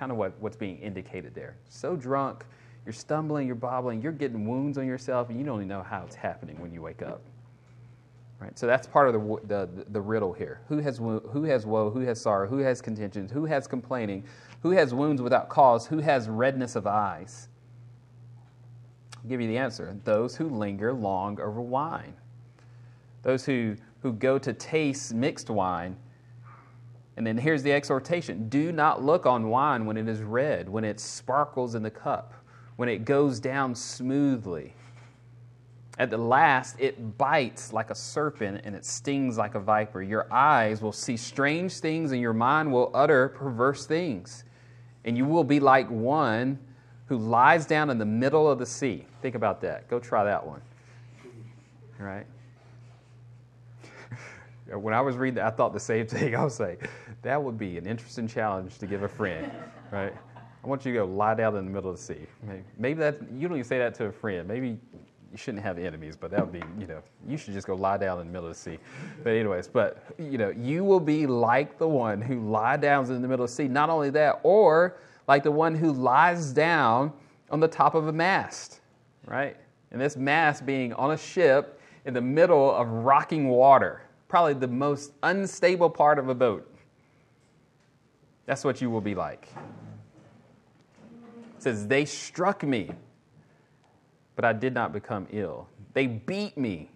kind 0.00 0.10
of 0.10 0.16
what, 0.16 0.32
what's 0.40 0.56
being 0.56 0.78
indicated 0.78 1.34
there. 1.34 1.56
So 1.68 1.94
drunk, 1.94 2.46
you're 2.86 2.94
stumbling, 2.94 3.46
you're 3.46 3.54
bobbling, 3.54 4.00
you're 4.00 4.12
getting 4.12 4.48
wounds 4.48 4.78
on 4.78 4.86
yourself, 4.86 5.28
and 5.28 5.38
you 5.38 5.44
don't 5.44 5.56
even 5.56 5.68
know 5.68 5.82
how 5.82 6.02
it's 6.06 6.14
happening 6.14 6.58
when 6.58 6.72
you 6.72 6.80
wake 6.80 7.02
up. 7.02 7.20
Right? 8.40 8.58
So 8.58 8.66
that's 8.66 8.86
part 8.86 9.08
of 9.08 9.12
the, 9.12 9.46
the, 9.46 9.68
the 9.90 10.00
riddle 10.00 10.32
here. 10.32 10.62
Who 10.68 10.78
has, 10.78 10.96
who 10.96 11.44
has 11.44 11.66
woe? 11.66 11.90
Who 11.90 12.00
has 12.00 12.18
sorrow? 12.18 12.48
Who 12.48 12.58
has 12.58 12.80
contentions? 12.80 13.30
Who 13.30 13.44
has 13.44 13.66
complaining? 13.66 14.24
Who 14.62 14.70
has 14.70 14.94
wounds 14.94 15.20
without 15.20 15.50
cause? 15.50 15.86
Who 15.86 15.98
has 15.98 16.30
redness 16.30 16.74
of 16.76 16.86
eyes? 16.86 17.48
I'll 19.18 19.28
give 19.28 19.42
you 19.42 19.48
the 19.48 19.58
answer. 19.58 19.94
Those 20.04 20.34
who 20.34 20.48
linger 20.48 20.94
long 20.94 21.38
over 21.38 21.60
wine. 21.60 22.14
Those 23.22 23.44
who, 23.44 23.76
who 24.00 24.14
go 24.14 24.38
to 24.38 24.54
taste 24.54 25.12
mixed 25.12 25.50
wine 25.50 25.94
and 27.20 27.26
then 27.26 27.36
here's 27.36 27.62
the 27.62 27.70
exhortation 27.70 28.48
do 28.48 28.72
not 28.72 29.04
look 29.04 29.26
on 29.26 29.50
wine 29.50 29.84
when 29.84 29.98
it 29.98 30.08
is 30.08 30.22
red, 30.22 30.70
when 30.70 30.84
it 30.84 30.98
sparkles 30.98 31.74
in 31.74 31.82
the 31.82 31.90
cup, 31.90 32.32
when 32.76 32.88
it 32.88 33.04
goes 33.04 33.38
down 33.38 33.74
smoothly. 33.74 34.72
At 35.98 36.08
the 36.08 36.16
last, 36.16 36.76
it 36.78 37.18
bites 37.18 37.74
like 37.74 37.90
a 37.90 37.94
serpent 37.94 38.62
and 38.64 38.74
it 38.74 38.86
stings 38.86 39.36
like 39.36 39.54
a 39.54 39.60
viper. 39.60 40.00
Your 40.00 40.32
eyes 40.32 40.80
will 40.80 40.94
see 40.94 41.18
strange 41.18 41.74
things 41.74 42.12
and 42.12 42.22
your 42.22 42.32
mind 42.32 42.72
will 42.72 42.90
utter 42.94 43.28
perverse 43.28 43.84
things. 43.84 44.44
And 45.04 45.14
you 45.14 45.26
will 45.26 45.44
be 45.44 45.60
like 45.60 45.90
one 45.90 46.58
who 47.04 47.18
lies 47.18 47.66
down 47.66 47.90
in 47.90 47.98
the 47.98 48.06
middle 48.06 48.50
of 48.50 48.58
the 48.58 48.64
sea. 48.64 49.04
Think 49.20 49.34
about 49.34 49.60
that. 49.60 49.90
Go 49.90 49.98
try 49.98 50.24
that 50.24 50.46
one. 50.46 50.62
Right? 51.98 52.24
When 54.72 54.94
I 54.94 55.00
was 55.00 55.16
reading 55.16 55.34
that, 55.34 55.46
I 55.46 55.50
thought 55.50 55.72
the 55.72 55.80
same 55.80 56.06
thing. 56.06 56.36
I 56.36 56.44
was 56.44 56.60
like, 56.60 56.88
that 57.22 57.42
would 57.42 57.58
be 57.58 57.78
an 57.78 57.86
interesting 57.86 58.26
challenge 58.26 58.78
to 58.78 58.86
give 58.86 59.02
a 59.02 59.08
friend, 59.08 59.50
right? 59.90 60.12
I 60.62 60.66
want 60.66 60.84
you 60.84 60.92
to 60.92 60.98
go 60.98 61.04
lie 61.06 61.34
down 61.34 61.56
in 61.56 61.64
the 61.64 61.70
middle 61.70 61.90
of 61.90 61.96
the 61.96 62.02
sea. 62.02 62.26
Maybe 62.78 63.00
that 63.00 63.18
you 63.34 63.48
don't 63.48 63.56
even 63.56 63.68
say 63.68 63.78
that 63.78 63.94
to 63.96 64.06
a 64.06 64.12
friend. 64.12 64.46
Maybe 64.46 64.68
you 65.30 65.36
shouldn't 65.36 65.62
have 65.62 65.78
enemies, 65.78 66.16
but 66.16 66.30
that 66.32 66.40
would 66.40 66.52
be, 66.52 66.62
you 66.78 66.86
know, 66.86 67.00
you 67.26 67.36
should 67.36 67.54
just 67.54 67.66
go 67.66 67.74
lie 67.74 67.96
down 67.96 68.20
in 68.20 68.26
the 68.26 68.32
middle 68.32 68.48
of 68.48 68.54
the 68.54 68.60
sea. 68.60 68.78
But 69.22 69.30
anyways, 69.30 69.68
but 69.68 70.02
you 70.18 70.38
know, 70.38 70.50
you 70.50 70.84
will 70.84 71.00
be 71.00 71.26
like 71.26 71.78
the 71.78 71.88
one 71.88 72.20
who 72.20 72.50
lie 72.50 72.76
down 72.76 73.04
in 73.06 73.22
the 73.22 73.28
middle 73.28 73.44
of 73.44 73.50
the 73.50 73.56
sea. 73.56 73.68
Not 73.68 73.90
only 73.90 74.10
that, 74.10 74.40
or 74.42 74.96
like 75.28 75.42
the 75.42 75.50
one 75.50 75.74
who 75.74 75.92
lies 75.92 76.52
down 76.52 77.12
on 77.50 77.60
the 77.60 77.68
top 77.68 77.94
of 77.94 78.08
a 78.08 78.12
mast, 78.12 78.80
right? 79.26 79.56
And 79.92 80.00
this 80.00 80.16
mast 80.16 80.66
being 80.66 80.92
on 80.94 81.12
a 81.12 81.16
ship 81.16 81.80
in 82.04 82.14
the 82.14 82.20
middle 82.20 82.74
of 82.74 82.88
rocking 82.88 83.48
water, 83.48 84.02
probably 84.28 84.54
the 84.54 84.68
most 84.68 85.12
unstable 85.22 85.90
part 85.90 86.18
of 86.18 86.28
a 86.28 86.34
boat. 86.34 86.66
That's 88.46 88.64
what 88.64 88.80
you 88.80 88.90
will 88.90 89.00
be 89.00 89.14
like. 89.14 89.48
It 91.56 91.62
says, 91.62 91.86
They 91.86 92.04
struck 92.04 92.62
me 92.62 92.90
but 94.40 94.46
I 94.46 94.54
did 94.54 94.72
not 94.72 94.94
become 94.94 95.26
ill. 95.32 95.68
They 95.92 96.06
beat 96.06 96.56
me, 96.56 96.88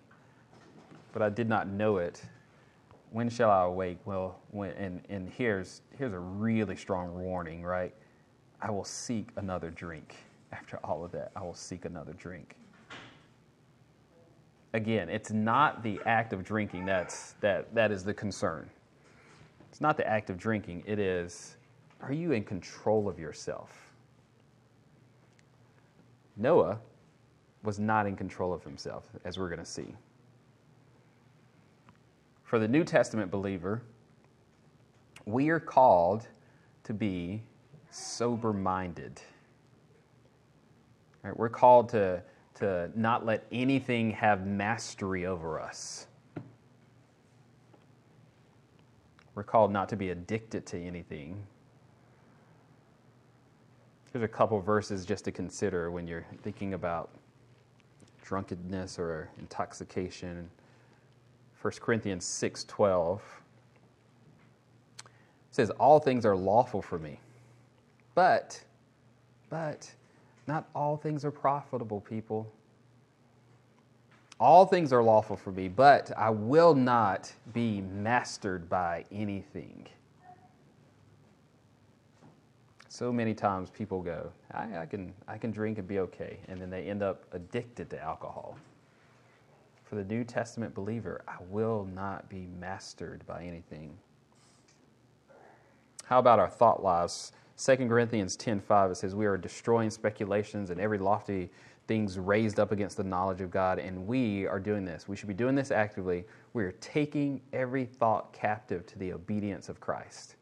but 1.13 1.21
I 1.21 1.29
did 1.29 1.47
not 1.47 1.69
know 1.69 1.99
it. 1.99 2.23
When 3.11 3.29
shall 3.29 3.51
I 3.51 3.65
awake? 3.65 3.99
Well, 4.07 4.39
when, 4.51 4.71
and, 4.71 5.03
and 5.11 5.29
here's, 5.29 5.83
here's 5.99 6.15
a 6.15 6.19
really 6.19 6.75
strong 6.75 7.15
warning, 7.15 7.63
right? 7.63 7.95
I 8.63 8.71
will 8.71 8.87
seek 8.87 9.29
another 9.37 9.69
drink. 9.69 10.17
After 10.53 10.79
all 10.83 11.05
of 11.05 11.13
that, 11.13 11.33
I 11.37 11.43
will 11.43 11.53
seek 11.53 11.85
another 11.85 12.15
drink. 12.15 12.57
Again, 14.73 15.11
it's 15.11 15.31
not 15.31 15.83
the 15.83 16.01
act 16.07 16.33
of 16.33 16.45
drinking 16.45 16.87
that's, 16.87 17.35
that, 17.43 17.75
that 17.75 17.93
is 17.93 18.05
the 18.05 18.15
concern. 18.15 18.71
It's 19.75 19.81
not 19.81 19.97
the 19.97 20.07
act 20.07 20.31
of 20.31 20.39
drinking, 20.39 20.85
it 20.87 21.01
is 21.01 21.57
are 22.01 22.13
you 22.13 22.31
in 22.31 22.45
control 22.45 23.09
of 23.09 23.19
yourself? 23.19 23.93
Noah 26.37 26.79
was 27.65 27.81
not 27.81 28.07
in 28.07 28.15
control 28.15 28.53
of 28.53 28.63
himself, 28.63 29.09
as 29.25 29.37
we're 29.37 29.49
going 29.49 29.59
to 29.59 29.65
see. 29.65 29.97
For 32.45 32.61
the 32.61 32.69
New 32.69 32.85
Testament 32.85 33.33
believer, 33.33 33.83
we 35.25 35.49
are 35.49 35.59
called 35.59 36.29
to 36.85 36.95
be 36.95 37.43
sober 37.91 38.53
minded. 38.53 39.21
Right, 41.25 41.37
we're 41.37 41.49
called 41.49 41.89
to, 41.89 42.23
to 42.61 42.93
not 42.95 43.27
let 43.27 43.45
anything 43.51 44.13
have 44.13 44.47
mastery 44.47 45.27
over 45.27 45.59
us. 45.59 46.07
We're 49.35 49.43
called 49.43 49.73
not 49.73 49.89
to 49.89 49.97
be 49.97 50.11
addicted 50.11 50.67
to 50.67 50.81
anything. 50.81 51.45
There's 54.13 54.25
a 54.25 54.29
couple 54.29 54.61
verses 54.61 55.05
just 55.05 55.25
to 55.25 55.33
consider 55.33 55.91
when 55.91 56.07
you're 56.07 56.25
thinking 56.43 56.75
about 56.75 57.11
drunkenness 58.23 58.99
or 58.99 59.29
intoxication. 59.39 60.49
1 61.61 61.73
Corinthians 61.81 62.25
6:12 62.25 63.21
says 65.51 65.71
all 65.71 65.99
things 65.99 66.25
are 66.25 66.37
lawful 66.37 66.81
for 66.81 66.99
me. 66.99 67.19
But 68.15 68.63
but 69.51 69.93
not 70.47 70.69
all 70.75 70.97
things 70.97 71.25
are 71.25 71.31
profitable, 71.31 72.01
people. 72.01 72.53
All 74.41 74.67
things 74.67 74.93
are 74.93 75.03
lawful 75.03 75.37
for 75.37 75.53
me, 75.53 75.69
but 75.69 76.11
I 76.17 76.31
will 76.31 76.75
not 76.75 77.33
be 77.53 77.81
mastered 77.81 78.69
by 78.69 79.05
anything. 79.13 79.87
So 82.89 83.13
many 83.13 83.35
times 83.35 83.71
people 83.71 84.03
go, 84.03 84.31
I, 84.53 84.79
I, 84.79 84.87
can, 84.87 85.13
I 85.27 85.39
can 85.39 85.51
drink 85.51 85.79
and 85.79 85.87
be 85.87 85.99
okay, 86.01 86.39
and 86.49 86.61
then 86.61 86.71
they 86.71 86.85
end 86.85 87.03
up 87.03 87.25
addicted 87.33 87.91
to 87.91 88.03
alcohol. 88.03 88.57
For 89.85 89.97
the 89.97 90.05
New 90.05 90.25
Testament 90.25 90.75
believer, 90.75 91.23
I 91.29 91.37
will 91.51 91.89
not 91.95 92.29
be 92.29 92.47
mastered 92.59 93.25
by 93.27 93.45
anything. 93.45 93.97
How 96.05 96.19
about 96.19 96.39
our 96.39 96.49
thought 96.49 96.83
lives? 96.83 97.33
2 97.57 97.77
Corinthians 97.89 98.37
10:5 98.37 98.91
it 98.91 98.95
says 98.97 99.15
we 99.15 99.27
are 99.27 99.37
destroying 99.37 99.91
speculations 99.91 100.71
and 100.71 100.81
every 100.81 100.99
lofty 100.99 101.51
things 101.87 102.19
raised 102.19 102.59
up 102.59 102.73
against 102.73 102.97
the 102.97 103.05
knowledge 103.05 103.41
of 103.41 103.51
God 103.51 103.79
and 103.79 104.07
we 104.07 104.47
are 104.47 104.59
doing 104.59 104.85
this. 104.85 105.07
We 105.09 105.17
should 105.17 105.29
be 105.29 105.35
doing 105.35 105.55
this 105.55 105.71
actively. 105.71 106.25
We 106.53 106.65
are 106.65 106.73
taking 106.73 107.41
every 107.53 107.85
thought 107.85 108.33
captive 108.33 108.87
to 108.87 108.99
the 108.99 109.13
obedience 109.13 109.69
of 109.69 109.81
Christ. 109.81 110.37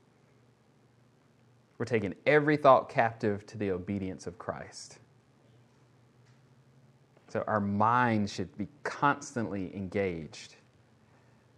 We're 1.78 1.86
taking 1.86 2.14
every 2.26 2.56
thought 2.56 2.88
captive 2.88 3.44
to 3.46 3.58
the 3.58 3.72
obedience 3.72 4.26
of 4.26 4.38
Christ. 4.38 4.98
So 7.28 7.42
our 7.46 7.60
mind 7.60 8.30
should 8.30 8.56
be 8.58 8.68
constantly 8.84 9.74
engaged. 9.74 10.56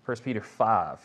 1 0.05 0.17
Peter 0.19 0.41
5. 0.41 1.01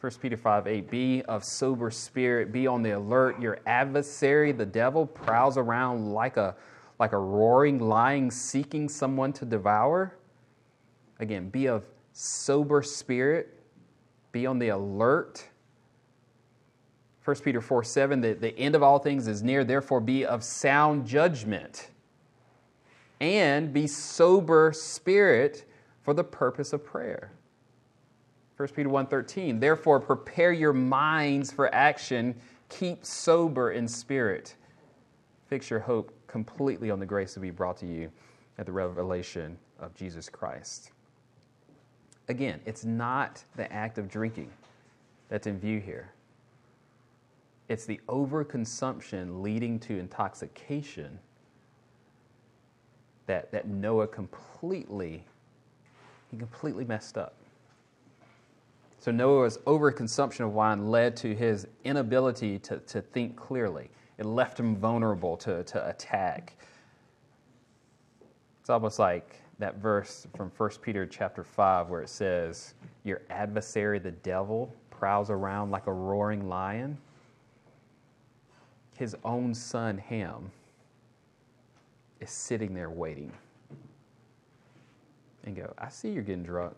1 0.00 0.12
Peter 0.20 0.36
5 0.36 0.66
8. 0.66 0.90
Be 0.90 1.22
of 1.22 1.44
sober 1.44 1.90
spirit, 1.90 2.52
be 2.52 2.66
on 2.66 2.82
the 2.82 2.90
alert. 2.90 3.40
Your 3.40 3.60
adversary, 3.66 4.50
the 4.50 4.66
devil, 4.66 5.06
prowls 5.06 5.56
around 5.56 6.12
like 6.12 6.36
a, 6.38 6.56
like 7.00 7.12
a 7.12 7.18
roaring 7.18 7.78
lion 7.78 8.30
seeking 8.30 8.86
someone 8.88 9.32
to 9.32 9.46
devour. 9.46 10.14
Again, 11.18 11.48
be 11.48 11.66
of 11.66 11.86
sober 12.12 12.82
spirit, 12.82 13.58
be 14.32 14.46
on 14.46 14.58
the 14.58 14.68
alert. 14.68 15.48
1 17.24 17.36
Peter 17.36 17.60
4 17.62 17.82
7, 17.82 18.20
the, 18.20 18.34
the 18.34 18.56
end 18.58 18.74
of 18.74 18.82
all 18.82 18.98
things 18.98 19.26
is 19.26 19.42
near, 19.42 19.64
therefore 19.64 20.00
be 20.00 20.26
of 20.26 20.44
sound 20.44 21.06
judgment 21.06 21.88
and 23.20 23.72
be 23.72 23.86
sober 23.86 24.72
spirit 24.74 25.64
for 26.02 26.12
the 26.14 26.24
purpose 26.24 26.72
of 26.72 26.84
prayer. 26.84 27.32
1 28.56 28.68
Peter 28.68 28.90
1:13 28.90 29.58
Therefore 29.58 30.00
prepare 30.00 30.52
your 30.52 30.74
minds 30.74 31.50
for 31.50 31.74
action 31.74 32.34
keep 32.68 33.04
sober 33.06 33.72
in 33.72 33.88
spirit 33.88 34.54
fix 35.48 35.70
your 35.70 35.80
hope 35.80 36.12
completely 36.30 36.90
on 36.90 37.00
the 37.00 37.06
grace 37.06 37.34
to 37.34 37.40
be 37.40 37.50
brought 37.50 37.76
to 37.76 37.86
you 37.86 38.10
at 38.58 38.66
the 38.66 38.72
revelation 38.72 39.58
of 39.78 39.94
Jesus 39.94 40.28
Christ 40.28 40.92
Again 42.28 42.60
it's 42.64 42.84
not 42.84 43.44
the 43.56 43.70
act 43.72 43.98
of 43.98 44.08
drinking 44.08 44.50
that's 45.28 45.46
in 45.46 45.58
view 45.58 45.80
here 45.80 46.12
it's 47.70 47.86
the 47.86 48.00
overconsumption 48.08 49.42
leading 49.42 49.78
to 49.78 49.96
intoxication 49.96 51.20
that, 53.26 53.52
that 53.52 53.68
Noah 53.68 54.08
completely, 54.08 55.24
he 56.32 56.36
completely 56.36 56.84
messed 56.84 57.16
up. 57.16 57.36
So 58.98 59.12
Noah's 59.12 59.58
overconsumption 59.58 60.40
of 60.40 60.52
wine 60.52 60.90
led 60.90 61.16
to 61.18 61.32
his 61.32 61.68
inability 61.84 62.58
to, 62.58 62.78
to 62.78 63.00
think 63.00 63.36
clearly. 63.36 63.88
It 64.20 64.26
left 64.26 64.60
him 64.60 64.76
vulnerable 64.76 65.36
to, 65.38 65.64
to 65.64 65.88
attack. 65.88 66.56
It's 68.60 68.70
almost 68.70 69.00
like 69.00 69.40
that 69.58 69.78
verse 69.78 70.28
from 70.36 70.52
1 70.56 70.70
Peter 70.82 71.04
chapter 71.06 71.42
5 71.42 71.88
where 71.88 72.02
it 72.02 72.08
says, 72.08 72.74
Your 73.02 73.22
adversary, 73.30 73.98
the 73.98 74.12
devil, 74.12 74.72
prowls 74.90 75.30
around 75.30 75.72
like 75.72 75.88
a 75.88 75.92
roaring 75.92 76.48
lion 76.48 76.96
his 79.00 79.16
own 79.24 79.54
son, 79.54 79.96
Ham, 79.96 80.50
is 82.20 82.30
sitting 82.30 82.74
there 82.74 82.90
waiting 82.90 83.32
and 85.44 85.56
go, 85.56 85.72
I 85.78 85.88
see 85.88 86.10
you're 86.10 86.22
getting 86.22 86.42
drunk. 86.42 86.76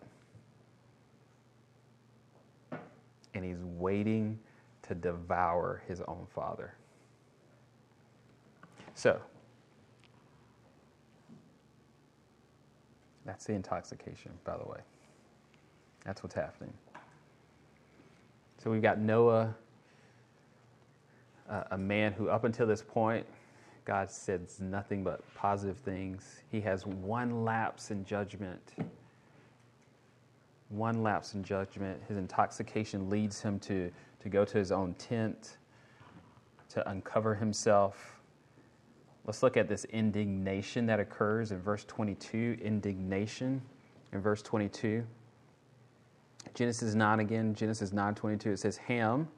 And 3.35 3.45
he's 3.45 3.64
waiting 3.64 4.39
to 4.83 4.95
devour 4.95 5.83
his 5.89 6.01
own 6.03 6.29
father. 6.33 6.75
So, 9.03 9.21
that's 13.25 13.47
the 13.47 13.53
intoxication, 13.53 14.31
by 14.45 14.57
the 14.57 14.65
way. 14.65 14.79
That's 16.05 16.23
what's 16.23 16.37
happening. 16.37 16.73
So 18.59 18.71
we've 18.71 18.81
got 18.81 19.01
Noah 19.01 19.57
a 21.73 21.77
man 21.77 22.13
who, 22.13 22.29
up 22.29 22.45
until 22.45 22.65
this 22.65 22.81
point, 22.81 23.27
God 23.85 24.09
says 24.09 24.61
nothing 24.61 25.03
but 25.03 25.23
positive 25.35 25.79
things. 25.79 26.41
He 26.53 26.61
has 26.61 26.87
one 26.87 27.45
lapse 27.45 27.91
in 27.91 28.05
judgment. 28.05 28.75
One 30.69 31.03
lapse 31.03 31.35
in 31.35 31.43
judgment. 31.43 32.01
His 32.07 32.19
intoxication 32.19 33.11
leads 33.11 33.41
him 33.41 33.59
to, 33.59 33.91
to 34.21 34.29
go 34.29 34.45
to 34.45 34.57
his 34.57 34.71
own 34.71 34.95
tent, 34.95 35.57
to 36.69 36.89
uncover 36.89 37.35
himself. 37.35 38.22
Let's 39.25 39.43
look 39.43 39.57
at 39.57 39.68
this 39.68 39.85
indignation 39.87 40.87
that 40.87 40.99
occurs 40.99 41.53
in 41.53 41.61
verse 41.61 41.85
22. 41.85 42.59
Indignation 42.61 43.62
in 44.12 44.20
verse 44.20 44.43
22. 44.43 45.05
Genesis 46.55 46.95
9 46.95 47.20
again, 47.20 47.55
Genesis 47.55 47.93
9 47.93 48.14
22. 48.14 48.51
It 48.53 48.59
says, 48.59 48.77
Ham, 48.79 49.29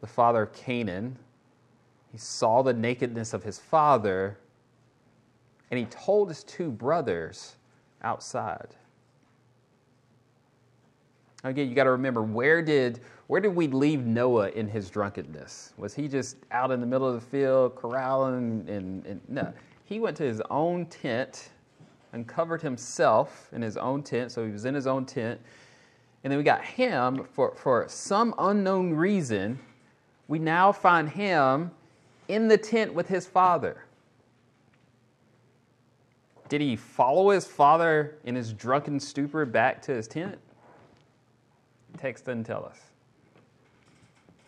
the 0.00 0.06
father 0.06 0.42
of 0.42 0.52
Canaan, 0.52 1.18
he 2.12 2.18
saw 2.18 2.62
the 2.62 2.72
nakedness 2.72 3.32
of 3.34 3.42
his 3.42 3.58
father, 3.58 4.38
and 5.70 5.78
he 5.78 5.86
told 5.86 6.28
his 6.28 6.44
two 6.44 6.70
brothers 6.70 7.56
outside. 8.02 8.76
Again, 11.42 11.68
you 11.68 11.74
got 11.74 11.84
to 11.84 11.90
remember 11.90 12.22
where 12.22 12.62
did 12.62 13.00
where 13.26 13.40
did 13.40 13.54
we 13.54 13.68
leave 13.68 14.04
Noah 14.04 14.50
in 14.50 14.68
his 14.68 14.90
drunkenness? 14.90 15.72
Was 15.78 15.94
he 15.94 16.08
just 16.08 16.36
out 16.50 16.70
in 16.70 16.80
the 16.80 16.86
middle 16.86 17.08
of 17.08 17.14
the 17.14 17.26
field 17.26 17.74
corralling? 17.74 18.66
And, 18.68 19.06
and 19.06 19.20
no, 19.28 19.52
he 19.84 19.98
went 19.98 20.16
to 20.18 20.24
his 20.24 20.42
own 20.50 20.86
tent 20.86 21.50
and 22.12 22.26
covered 22.26 22.60
himself 22.60 23.48
in 23.52 23.62
his 23.62 23.76
own 23.76 24.02
tent. 24.02 24.30
So 24.30 24.44
he 24.44 24.52
was 24.52 24.66
in 24.66 24.74
his 24.74 24.86
own 24.86 25.06
tent. 25.06 25.40
And 26.22 26.30
then 26.30 26.38
we 26.38 26.44
got 26.44 26.64
him 26.64 27.24
for, 27.32 27.54
for 27.54 27.86
some 27.88 28.34
unknown 28.38 28.92
reason. 28.92 29.58
We 30.28 30.38
now 30.38 30.70
find 30.72 31.08
him 31.08 31.70
in 32.28 32.48
the 32.48 32.58
tent 32.58 32.92
with 32.92 33.08
his 33.08 33.26
father. 33.26 33.84
Did 36.48 36.60
he 36.60 36.76
follow 36.76 37.30
his 37.30 37.46
father 37.46 38.18
in 38.24 38.34
his 38.34 38.52
drunken 38.52 39.00
stupor 39.00 39.46
back 39.46 39.80
to 39.82 39.92
his 39.92 40.06
tent? 40.06 40.38
Text 41.98 42.26
doesn't 42.26 42.44
tell 42.44 42.64
us. 42.64 42.78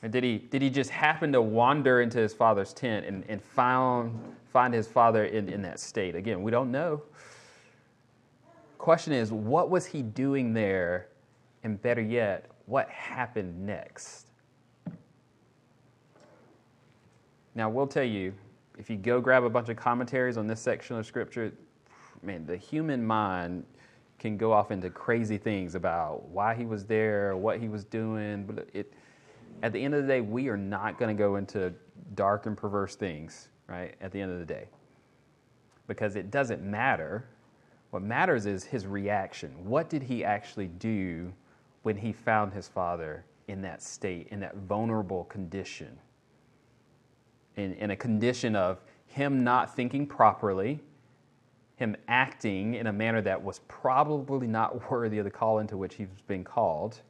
Did 0.03 0.23
he, 0.23 0.39
did 0.39 0.63
he 0.63 0.71
just 0.71 0.91
happen 0.91 1.33
to 1.33 1.43
wander 1.43 2.01
into 2.01 2.19
his 2.19 2.35
father's 2.35 2.73
tent 2.73 3.07
and, 3.07 3.25
and 3.29 3.43
found, 3.43 4.37
find 4.53 4.73
his 4.73 4.87
father 4.87 5.25
in, 5.25 5.49
in 5.49 5.63
that 5.63 5.81
state? 5.81 6.15
Again, 6.15 6.43
we 6.43 6.51
don't 6.51 6.71
know. 6.71 7.03
Question 8.79 9.15
is, 9.15 9.33
what 9.33 9.71
was 9.71 9.87
he 9.87 10.03
doing 10.03 10.53
there? 10.53 11.09
And 11.65 11.81
better 11.83 12.03
yet, 12.03 12.51
what 12.67 12.89
happened 12.91 13.67
next? 13.67 14.29
Now, 17.55 17.71
we'll 17.71 17.87
tell 17.87 18.05
you, 18.05 18.35
if 18.79 18.91
you 18.91 18.97
go 18.97 19.21
grab 19.21 19.45
a 19.45 19.51
bunch 19.51 19.71
of 19.71 19.77
commentaries 19.77 20.37
on 20.37 20.47
this 20.47 20.61
section 20.61 20.97
of 20.97 21.07
Scripture, 21.07 21.53
man, 22.23 22.45
the 22.45 22.57
human 22.57 23.05
mind 23.05 23.65
can 24.19 24.37
go 24.37 24.53
off 24.53 24.71
into 24.71 24.91
crazy 24.91 25.39
things 25.39 25.75
about 25.75 26.29
why 26.29 26.55
he 26.55 26.67
was 26.67 26.85
there, 26.85 27.37
what 27.37 27.59
he 27.59 27.69
was 27.69 27.85
doing. 27.85 28.45
But 28.45 28.69
it, 28.75 28.93
at 29.63 29.73
the 29.73 29.83
end 29.83 29.95
of 29.95 30.03
the 30.03 30.09
day, 30.09 30.21
we 30.21 30.49
are 30.49 30.57
not 30.57 30.99
going 30.99 31.15
to 31.15 31.19
go 31.19 31.37
into 31.37 31.73
dark 32.15 32.47
and 32.47 32.57
perverse 32.57 32.95
things, 32.97 33.49
right? 33.67 33.95
At 34.01 34.13
the 34.13 34.21
end 34.21 34.33
of 34.33 34.39
the 34.39 34.45
day. 34.45 34.69
Because 35.87 36.17
it 36.17 36.31
doesn't 36.31 36.63
matter. 36.63 37.27
What 37.91 38.03
matters 38.03 38.47
is 38.47 38.65
his 38.65 38.87
reaction. 38.87 39.53
What 39.65 39.89
did 39.89 40.03
he 40.03 40.25
actually 40.25 40.67
do 40.67 41.33
when 41.83 41.97
he 41.97 42.13
found 42.13 42.53
his 42.53 42.69
father 42.69 43.25
in 43.49 43.63
that 43.63 43.83
state, 43.83 44.29
in 44.31 44.41
that 44.41 44.57
vulnerable 44.57 45.25
condition? 45.25 45.97
In, 47.57 47.75
in 47.75 47.91
a 47.91 47.97
condition 47.97 48.57
of 48.57 48.83
him 49.07 49.45
not 49.45 49.75
thinking 49.75 50.07
properly, 50.07 50.81
him 51.77 51.97
acting 52.09 52.75
in 52.75 52.89
a 52.89 52.93
manner 52.93 53.23
that 53.23 53.43
was 53.43 53.61
probably 53.69 54.47
not 54.47 54.91
worthy 54.91 55.19
of 55.19 55.25
the 55.25 55.31
call 55.31 55.61
into 55.61 55.77
which 55.77 55.95
he's 55.95 56.09
been 56.27 56.45
called 56.45 57.01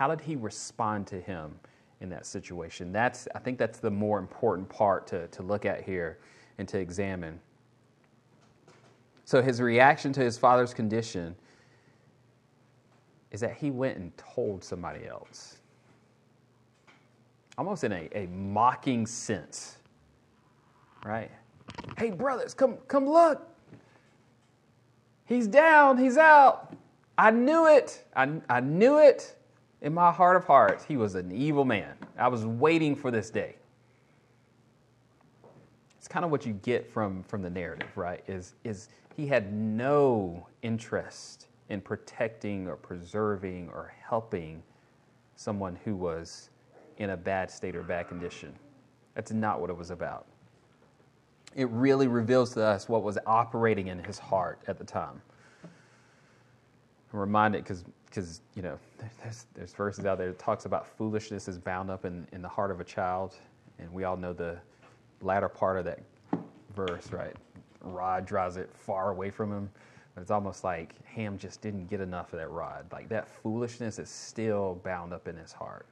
how 0.00 0.08
did 0.08 0.22
he 0.22 0.34
respond 0.34 1.06
to 1.06 1.20
him 1.20 1.54
in 2.00 2.08
that 2.08 2.24
situation? 2.24 2.90
That's, 2.90 3.28
I 3.34 3.38
think 3.38 3.58
that's 3.58 3.80
the 3.80 3.90
more 3.90 4.18
important 4.18 4.66
part 4.66 5.06
to, 5.08 5.26
to 5.26 5.42
look 5.42 5.66
at 5.66 5.82
here 5.82 6.16
and 6.56 6.66
to 6.68 6.78
examine. 6.78 7.38
So 9.26 9.42
his 9.42 9.60
reaction 9.60 10.10
to 10.14 10.22
his 10.22 10.38
father's 10.38 10.72
condition 10.72 11.36
is 13.30 13.40
that 13.40 13.54
he 13.58 13.70
went 13.70 13.98
and 13.98 14.10
told 14.16 14.64
somebody 14.64 15.06
else. 15.06 15.58
Almost 17.58 17.84
in 17.84 17.92
a, 17.92 18.08
a 18.14 18.26
mocking 18.28 19.06
sense. 19.06 19.76
Right? 21.04 21.30
Hey 21.98 22.10
brothers, 22.10 22.54
come 22.54 22.78
come 22.88 23.06
look. 23.06 23.46
He's 25.26 25.46
down, 25.46 25.98
he's 25.98 26.16
out. 26.16 26.74
I 27.18 27.30
knew 27.30 27.66
it. 27.66 28.02
I, 28.16 28.40
I 28.48 28.60
knew 28.60 28.96
it 28.96 29.36
in 29.82 29.94
my 29.94 30.12
heart 30.12 30.36
of 30.36 30.44
hearts, 30.44 30.84
he 30.84 30.96
was 30.96 31.14
an 31.14 31.32
evil 31.32 31.64
man. 31.64 31.94
I 32.18 32.28
was 32.28 32.44
waiting 32.44 32.94
for 32.94 33.10
this 33.10 33.30
day. 33.30 33.56
It's 35.98 36.08
kind 36.08 36.24
of 36.24 36.30
what 36.30 36.46
you 36.46 36.54
get 36.54 36.90
from, 36.90 37.22
from 37.24 37.42
the 37.42 37.50
narrative, 37.50 37.96
right? 37.96 38.22
Is, 38.26 38.54
is 38.64 38.88
he 39.16 39.26
had 39.26 39.52
no 39.52 40.46
interest 40.62 41.48
in 41.68 41.80
protecting 41.80 42.68
or 42.68 42.76
preserving 42.76 43.70
or 43.70 43.92
helping 44.06 44.62
someone 45.36 45.78
who 45.84 45.94
was 45.94 46.50
in 46.98 47.10
a 47.10 47.16
bad 47.16 47.50
state 47.50 47.74
or 47.74 47.82
bad 47.82 48.08
condition. 48.08 48.54
That's 49.14 49.32
not 49.32 49.60
what 49.60 49.70
it 49.70 49.76
was 49.76 49.90
about. 49.90 50.26
It 51.56 51.68
really 51.70 52.08
reveals 52.08 52.52
to 52.54 52.62
us 52.62 52.88
what 52.88 53.02
was 53.02 53.18
operating 53.26 53.88
in 53.88 54.04
his 54.04 54.18
heart 54.18 54.60
at 54.68 54.78
the 54.78 54.84
time. 54.84 55.22
I'm 57.12 57.18
reminded 57.18 57.64
because 57.64 57.84
because 58.10 58.40
you 58.54 58.62
know 58.62 58.78
there's, 59.22 59.46
there's 59.54 59.72
verses 59.72 60.04
out 60.04 60.18
there 60.18 60.28
that 60.28 60.38
talks 60.38 60.64
about 60.64 60.86
foolishness 60.86 61.48
is 61.48 61.58
bound 61.58 61.90
up 61.90 62.04
in, 62.04 62.26
in 62.32 62.42
the 62.42 62.48
heart 62.48 62.70
of 62.70 62.80
a 62.80 62.84
child. 62.84 63.36
And 63.78 63.90
we 63.92 64.04
all 64.04 64.16
know 64.16 64.32
the 64.32 64.58
latter 65.22 65.48
part 65.48 65.78
of 65.78 65.84
that 65.86 66.00
verse 66.74 67.12
right? 67.12 67.34
Rod 67.82 68.26
drives 68.26 68.56
it 68.56 68.70
far 68.74 69.10
away 69.10 69.30
from 69.30 69.50
him. 69.50 69.70
But 70.14 70.22
it's 70.22 70.30
almost 70.30 70.64
like 70.64 70.94
Ham 71.06 71.38
just 71.38 71.60
didn't 71.62 71.88
get 71.88 72.00
enough 72.00 72.32
of 72.32 72.40
that 72.40 72.50
rod. 72.50 72.86
Like 72.92 73.08
that 73.08 73.28
foolishness 73.28 73.98
is 73.98 74.10
still 74.10 74.80
bound 74.84 75.12
up 75.12 75.28
in 75.28 75.36
his 75.36 75.52
heart. 75.52 75.86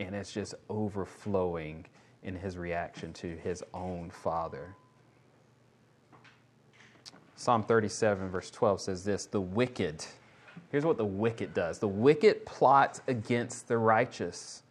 And 0.00 0.14
it's 0.14 0.32
just 0.32 0.54
overflowing 0.70 1.84
in 2.22 2.34
his 2.34 2.56
reaction 2.56 3.12
to 3.12 3.36
his 3.36 3.62
own 3.74 4.10
father. 4.10 4.74
Psalm 7.36 7.62
37 7.62 8.30
verse 8.30 8.50
12 8.50 8.80
says 8.80 9.04
this 9.04 9.26
the 9.26 9.40
wicked 9.40 10.04
Here's 10.70 10.84
what 10.84 10.96
the 10.96 11.04
wicked 11.04 11.54
does 11.54 11.78
the 11.78 11.88
wicked 11.88 12.44
plots 12.46 13.00
against 13.06 13.68
the 13.68 13.78
righteous, 13.78 14.62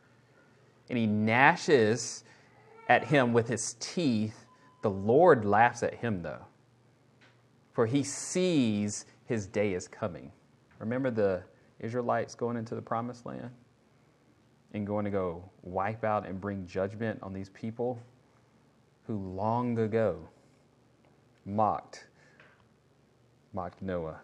and 0.90 0.98
he 0.98 1.08
gnashes 1.08 2.24
at 2.90 3.06
him 3.06 3.34
with 3.34 3.48
his 3.48 3.76
teeth. 3.80 4.46
The 4.82 4.90
Lord 4.90 5.46
laughs 5.46 5.82
at 5.82 5.94
him, 5.94 6.22
though, 6.22 6.46
for 7.72 7.86
he 7.86 8.04
sees 8.04 9.06
his 9.26 9.48
day 9.48 9.74
is 9.74 9.88
coming. 9.88 10.32
Remember 10.80 11.10
the 11.10 11.44
Israelites 11.80 12.36
going 12.36 12.58
into 12.58 12.76
the 12.76 12.82
promised 12.82 13.26
land 13.26 13.50
and 14.74 14.86
going 14.86 15.06
to 15.06 15.12
go 15.12 15.50
wipe 15.62 16.04
out 16.04 16.28
and 16.28 16.42
bring 16.42 16.66
judgment 16.66 17.20
on 17.22 17.34
these 17.34 17.50
people 17.50 18.00
who 19.08 19.18
long 19.18 19.78
ago 19.80 20.28
mocked 21.46 22.08
mocked 23.54 23.82
Noah 23.82 24.20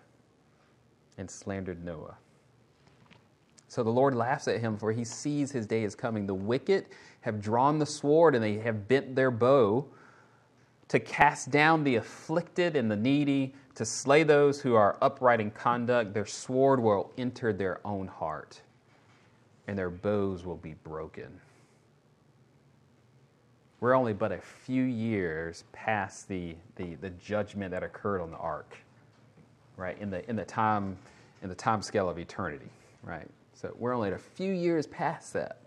and 1.19 1.29
slandered 1.29 1.83
Noah. 1.83 2.15
So 3.67 3.83
the 3.83 3.91
Lord 3.91 4.15
laughs 4.15 4.47
at 4.47 4.61
him, 4.61 4.77
for 4.77 4.91
he 4.91 5.03
sees 5.03 5.51
his 5.51 5.67
day 5.67 5.83
is 5.83 5.93
coming. 5.93 6.25
The 6.25 6.33
wicked 6.33 6.85
have 7.21 7.39
drawn 7.39 7.77
the 7.77 7.85
sword 7.85 8.33
and 8.33 8.43
they 8.43 8.57
have 8.59 8.87
bent 8.87 9.15
their 9.15 9.29
bow 9.29 9.85
to 10.87 10.99
cast 10.99 11.51
down 11.51 11.83
the 11.83 11.97
afflicted 11.97 12.75
and 12.75 12.89
the 12.89 12.95
needy, 12.95 13.53
to 13.75 13.85
slay 13.85 14.23
those 14.23 14.59
who 14.59 14.73
are 14.73 14.97
upright 15.01 15.39
in 15.39 15.51
conduct. 15.51 16.15
Their 16.15 16.25
sword 16.25 16.79
will 16.79 17.11
enter 17.15 17.53
their 17.53 17.79
own 17.85 18.07
heart, 18.07 18.59
and 19.67 19.77
their 19.77 19.91
bows 19.91 20.45
will 20.45 20.57
be 20.57 20.73
broken. 20.83 21.39
We're 23.81 23.93
only 23.93 24.13
but 24.13 24.31
a 24.31 24.41
few 24.41 24.83
years 24.83 25.63
past 25.73 26.27
the, 26.27 26.55
the, 26.75 26.95
the 26.95 27.11
judgment 27.11 27.69
that 27.69 27.83
occurred 27.83 28.19
on 28.19 28.31
the 28.31 28.37
ark 28.37 28.75
right? 29.79 29.97
In 29.99 30.09
the 30.09 30.27
in 30.29 30.35
the 30.35 30.45
time 30.45 30.97
in 31.41 31.49
the 31.49 31.55
time 31.55 31.81
scale 31.81 32.09
of 32.09 32.19
eternity, 32.19 32.69
right? 33.01 33.27
So 33.53 33.73
we're 33.77 33.93
only 33.93 34.11
a 34.11 34.17
few 34.17 34.53
years 34.53 34.85
past 34.87 35.33
that, 35.33 35.57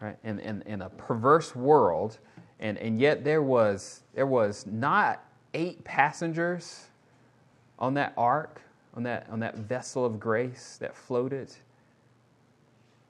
right? 0.00 0.16
In 0.24 0.40
in, 0.40 0.62
in 0.62 0.82
a 0.82 0.88
perverse 0.88 1.54
world, 1.54 2.18
and 2.58 2.78
and 2.78 2.98
yet 2.98 3.22
there 3.24 3.42
was 3.42 4.02
there 4.14 4.26
was 4.26 4.66
not 4.66 5.22
eight 5.52 5.84
passengers 5.84 6.86
on 7.78 7.94
that 7.94 8.14
ark, 8.16 8.62
on 8.94 9.02
that 9.02 9.26
on 9.30 9.40
that 9.40 9.56
vessel 9.56 10.04
of 10.04 10.18
grace 10.18 10.78
that 10.80 10.96
floated. 10.96 11.52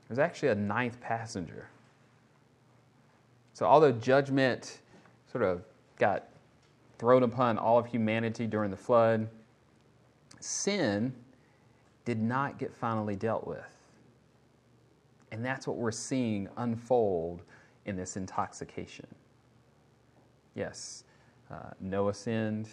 There's 0.08 0.18
actually 0.18 0.48
a 0.48 0.56
ninth 0.56 1.00
passenger. 1.00 1.68
So 3.52 3.64
although 3.64 3.92
judgment 3.92 4.78
sort 5.30 5.44
of 5.44 5.62
got 5.98 6.24
thrown 7.00 7.22
upon 7.22 7.56
all 7.56 7.78
of 7.78 7.86
humanity 7.86 8.46
during 8.46 8.70
the 8.70 8.76
flood, 8.76 9.26
sin 10.38 11.14
did 12.04 12.20
not 12.20 12.58
get 12.58 12.74
finally 12.74 13.16
dealt 13.16 13.46
with. 13.46 13.74
And 15.32 15.42
that's 15.42 15.66
what 15.66 15.78
we're 15.78 15.92
seeing 15.92 16.46
unfold 16.58 17.40
in 17.86 17.96
this 17.96 18.18
intoxication. 18.18 19.06
Yes, 20.54 21.04
uh, 21.50 21.70
Noah 21.80 22.12
sinned. 22.12 22.68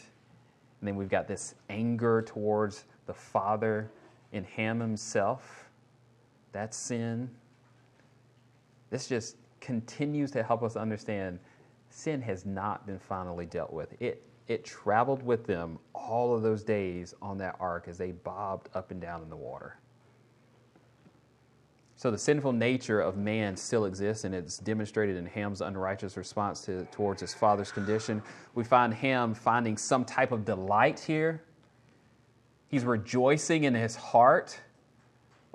And 0.82 0.88
then 0.88 0.98
we've 0.98 1.08
got 1.08 1.26
this 1.26 1.56
anger 1.70 2.22
towards 2.22 2.84
the 3.06 3.14
father 3.14 3.90
in 4.34 4.44
Ham 4.44 4.82
himself. 4.82 5.70
That's 6.52 6.76
sin. 6.76 7.30
This 8.90 9.08
just 9.08 9.38
continues 9.62 10.32
to 10.32 10.44
help 10.44 10.64
us 10.64 10.76
understand 10.76 11.40
sin 11.90 12.22
has 12.22 12.46
not 12.46 12.86
been 12.86 13.00
finally 13.00 13.46
dealt 13.46 13.74
with. 13.74 13.94
It, 14.02 14.24
it 14.48 14.64
traveled 14.64 15.24
with 15.24 15.46
them 15.46 15.80
all 15.94 16.36
of 16.36 16.42
those 16.42 16.64
days 16.64 17.14
on 17.22 17.38
that 17.40 17.56
ark 17.60 17.88
as 17.88 17.98
they 17.98 18.12
bobbed 18.12 18.70
up 18.74 18.92
and 18.92 19.02
down 19.02 19.22
in 19.22 19.30
the 19.30 19.36
water. 19.36 19.78
So 21.98 22.12
the 22.12 22.18
sinful 22.18 22.54
nature 22.54 23.02
of 23.02 23.18
man 23.18 23.58
still 23.58 23.86
exists, 23.86 24.24
and 24.24 24.36
it's 24.36 24.60
demonstrated 24.60 25.18
in 25.18 25.26
Ham's 25.26 25.62
unrighteous 25.62 26.16
response 26.16 26.62
to, 26.62 26.86
towards 26.92 27.22
his 27.22 27.34
father's 27.34 27.72
condition. 27.72 28.22
We 28.54 28.64
find 28.64 28.94
Ham 28.94 29.34
finding 29.34 29.78
some 29.78 30.06
type 30.06 30.32
of 30.32 30.46
delight 30.46 31.00
here. 31.00 31.42
He's 32.68 32.86
rejoicing 32.86 33.64
in 33.64 33.74
his 33.74 33.96
heart 33.96 34.60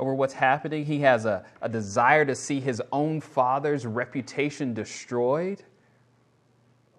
over 0.01 0.17
what's 0.17 0.35
happening. 0.35 0.85
He 0.85 0.99
has 1.01 1.27
a, 1.27 1.45
a 1.61 1.69
desire 1.69 2.25
to 2.25 2.35
see 2.35 2.59
his 2.59 2.83
own 2.91 3.21
father's 3.21 3.87
reputation 3.87 4.75
destroyed. 4.75 5.63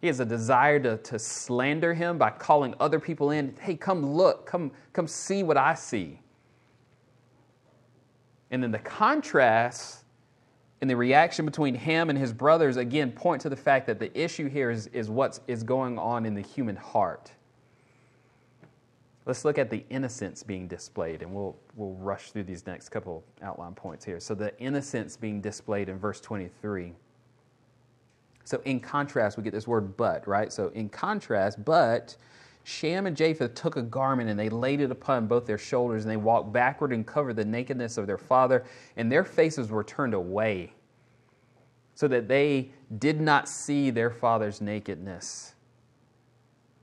He 0.04 0.08
has 0.08 0.20
a 0.20 0.26
desire 0.26 0.82
to, 0.82 0.97
to 0.97 1.18
slander 1.18 1.93
him 1.93 2.18
by 2.18 2.32
calling 2.32 2.76
other 2.78 2.99
people 2.99 3.32
in. 3.32 3.56
Hey, 3.62 3.78
come 3.78 4.06
look, 4.06 4.45
come, 4.45 4.74
come 4.91 5.08
see 5.08 5.43
what 5.43 5.56
I 5.56 5.76
see. 5.76 6.20
And 8.51 8.62
then 8.62 8.72
the 8.72 8.80
contrast 8.80 10.04
and 10.82 10.89
the 10.89 10.97
reaction 10.97 11.45
between 11.45 11.74
him 11.74 12.10
and 12.10 12.20
his 12.20 12.34
brothers 12.34 12.76
again 12.76 13.14
point 13.14 13.43
to 13.43 13.49
the 13.49 13.56
fact 13.56 13.88
that 13.88 13.97
the 13.97 14.12
issue 14.14 14.49
here 14.49 14.72
is, 14.72 14.88
is 14.88 15.10
what 15.10 15.39
is 15.47 15.64
going 15.64 15.97
on 15.97 16.26
in 16.26 16.34
the 16.34 16.41
human 16.41 16.76
heart. 16.76 17.32
Let's 19.26 19.45
look 19.45 19.58
at 19.58 19.70
the 19.70 19.86
innocence 19.89 20.43
being 20.43 20.68
displayed, 20.68 21.22
and 21.22 21.34
we'll, 21.34 21.56
we'll 21.78 21.93
rush 21.93 22.32
through 22.32 22.43
these 22.43 22.66
next 22.66 22.89
couple 22.89 23.24
outline 23.41 23.74
points 23.74 24.04
here. 24.04 24.20
So, 24.20 24.36
the 24.36 24.54
innocence 24.60 25.16
being 25.16 25.39
displayed 25.39 25.88
in 25.88 25.97
verse 25.97 26.20
23. 26.20 26.93
So, 28.46 28.62
in 28.66 28.80
contrast, 28.80 29.38
we 29.38 29.44
get 29.44 29.54
this 29.54 29.68
word 29.68 29.96
but, 29.96 30.28
right? 30.28 30.52
So, 30.52 30.70
in 30.70 30.89
contrast, 30.89 31.64
but 31.64 32.16
Shem 32.64 33.06
and 33.06 33.16
Japheth 33.16 33.56
took 33.56 33.76
a 33.78 33.82
garment 33.82 34.30
and 34.30 34.39
they 34.39 34.50
laid 34.50 34.82
it 34.82 34.91
upon 34.91 35.28
both 35.28 35.46
their 35.46 35.58
shoulders, 35.58 36.04
and 36.04 36.12
they 36.12 36.18
walked 36.18 36.52
backward 36.52 36.91
and 36.91 37.06
covered 37.06 37.36
the 37.36 37.46
nakedness 37.46 37.98
of 37.98 38.08
their 38.08 38.18
father, 38.18 38.64
and 38.98 39.12
their 39.12 39.24
faces 39.24 39.70
were 39.70 39.84
turned 39.84 40.14
away, 40.14 40.74
so 41.96 42.08
that 42.08 42.28
they 42.28 42.72
did 43.00 43.22
not 43.22 43.48
see 43.48 43.89
their 43.89 44.10
father's 44.10 44.62
nakedness. 44.62 45.54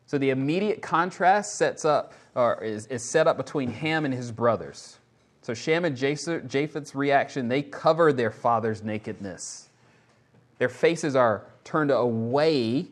So 0.07 0.19
the 0.19 0.31
immediate 0.31 0.83
contrast 0.83 1.55
sets 1.55 1.85
up 1.85 2.15
or 2.35 2.63
is, 2.65 2.87
is 2.87 3.03
set 3.03 3.27
up 3.27 3.37
between 3.37 3.71
Ham 3.71 4.05
and 4.05 4.13
his 4.13 4.33
brothers. 4.33 4.99
So 5.43 5.55
Shem 5.55 5.85
and 5.85 5.97
Japheth's 5.97 6.95
reaction, 6.95 7.49
they 7.49 7.63
cover 7.63 8.13
their 8.13 8.31
father's 8.31 8.83
nakedness. 8.83 9.69
Their 10.59 10.69
faces 10.69 11.17
are 11.17 11.47
turned 11.65 11.91
away 11.91 12.89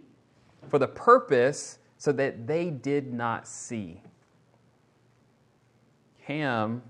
for 0.68 0.78
the 0.78 0.88
purpose 0.88 1.78
so 1.96 2.12
that 2.12 2.46
they 2.46 2.70
did 2.70 3.12
not 3.12 3.46
see. 3.46 4.00
Ham 6.22 6.82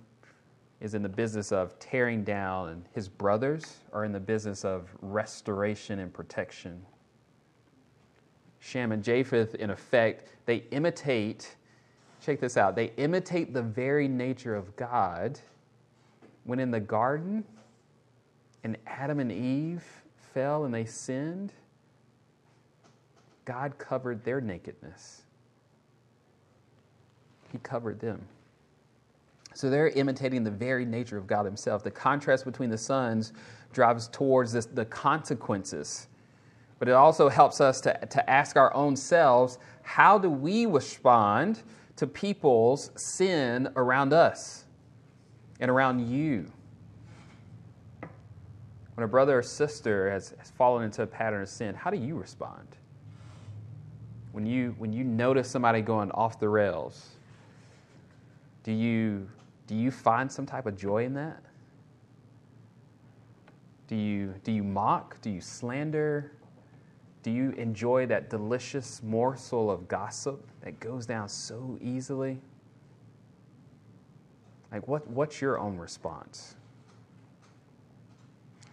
is 0.81 0.95
in 0.95 1.03
the 1.03 1.09
business 1.09 1.51
of 1.51 1.79
tearing 1.79 2.23
down, 2.23 2.69
and 2.69 2.85
his 2.93 3.09
brothers 3.09 3.79
are 3.93 4.05
in 4.05 4.13
the 4.13 4.21
business 4.21 4.65
of 4.65 4.89
restoration 5.01 5.99
and 5.99 6.13
protection. 6.13 6.85
Shem 8.61 8.93
and 8.93 9.03
Japheth, 9.03 9.55
in 9.57 9.71
effect, 9.71 10.37
they 10.47 10.65
imitate, 10.71 11.57
check 12.21 12.41
this 12.41 12.57
out, 12.57 12.77
they 12.77 12.93
imitate 12.97 13.55
the 13.55 13.63
very 13.63 14.09
nature 14.09 14.55
of 14.55 14.75
God 14.77 15.39
when 16.45 16.59
in 16.59 16.71
the 16.71 16.81
garden 16.81 17.45
and 18.65 18.77
Adam 18.87 19.21
and 19.21 19.31
Eve 19.31 19.85
fell 20.35 20.65
and 20.65 20.75
they 20.75 20.85
sinned 20.85 21.53
God 23.49 23.79
covered 23.79 24.23
their 24.25 24.43
nakedness. 24.43 25.23
He 27.51 27.57
covered 27.63 27.99
them. 27.99 28.21
So 29.55 29.71
they're 29.71 29.89
imitating 29.89 30.45
the 30.45 30.51
very 30.51 30.85
nature 30.85 31.17
of 31.17 31.27
God 31.27 31.47
Himself. 31.47 31.83
The 31.83 31.91
contrast 31.91 32.45
between 32.45 32.69
the 32.69 32.77
sons 32.77 33.33
drives 33.73 34.09
towards 34.09 34.53
this, 34.53 34.67
the 34.67 34.85
consequences. 34.85 36.09
But 36.79 36.89
it 36.89 36.93
also 36.93 37.31
helps 37.31 37.63
us 37.63 37.81
to, 37.81 37.99
to 38.11 38.31
ask 38.31 38.57
our 38.57 38.73
own 38.75 38.95
selves 38.95 39.59
how 39.81 40.19
do 40.19 40.29
we 40.29 40.67
respond 40.67 41.63
to 41.97 42.07
people's 42.07 42.91
sin 42.97 43.71
around 43.77 44.13
us 44.13 44.67
and 45.59 45.71
around 45.71 46.07
you? 46.07 46.53
When 48.93 49.05
a 49.05 49.09
brother 49.09 49.39
or 49.39 49.43
sister 49.43 50.11
has, 50.11 50.35
has 50.37 50.51
fallen 50.51 50.85
into 50.85 51.01
a 51.01 51.07
pattern 51.07 51.41
of 51.41 51.49
sin, 51.49 51.75
how 51.75 51.89
do 51.89 51.97
you 51.97 52.15
respond? 52.15 52.77
When 54.39 54.47
you 54.47 54.73
when 54.79 54.93
you 54.93 55.03
notice 55.03 55.51
somebody 55.51 55.83
going 55.83 56.13
off 56.13 56.39
the 56.39 56.49
rails 56.49 57.09
do 58.63 58.71
you 58.71 59.29
do 59.67 59.75
you 59.75 59.91
find 59.91 60.31
some 60.31 60.47
type 60.47 60.67
of 60.67 60.77
joy 60.77 61.05
in 61.07 61.15
that? 61.15 61.43
Do 63.89 63.97
you 63.97 64.35
do 64.45 64.53
you 64.53 64.63
mock? 64.63 65.21
Do 65.23 65.31
you 65.31 65.41
slander? 65.41 66.31
Do 67.25 67.33
you 67.33 67.51
enjoy 67.53 68.07
that 68.07 68.31
delicious 68.31 69.03
morsel 69.03 69.73
of 69.73 69.89
gossip 69.89 70.47
that 70.61 70.79
goes 70.79 71.05
down 71.05 71.29
so 71.29 71.77
easily? 71.81 72.39
Like 74.71 74.87
what 74.87 75.05
what's 75.11 75.41
your 75.41 75.59
own 75.59 75.79
response? 75.79 76.55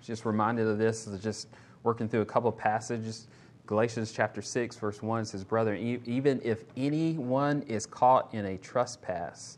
Just 0.04 0.26
reminded 0.26 0.68
of 0.68 0.78
this 0.78 1.10
just 1.24 1.48
working 1.82 2.08
through 2.08 2.22
a 2.22 2.26
couple 2.26 2.50
of 2.50 2.58
passages 2.58 3.28
Galatians 3.66 4.12
chapter 4.12 4.44
6, 4.44 4.76
verse 4.78 5.02
1 5.02 5.26
says, 5.26 5.44
Brother, 5.44 5.74
even 5.74 6.40
if 6.44 6.66
anyone 6.78 7.64
is 7.64 7.88
caught 7.88 8.32
in 8.32 8.46
a 8.46 8.58
trespass, 8.58 9.58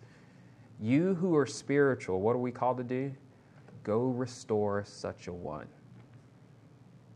you 0.79 1.15
who 1.15 1.35
are 1.35 1.45
spiritual, 1.45 2.21
what 2.21 2.33
are 2.33 2.39
we 2.39 2.51
called 2.51 2.77
to 2.77 2.83
do? 2.83 3.11
Go 3.83 4.07
restore 4.07 4.83
such 4.85 5.27
a 5.27 5.33
one. 5.33 5.67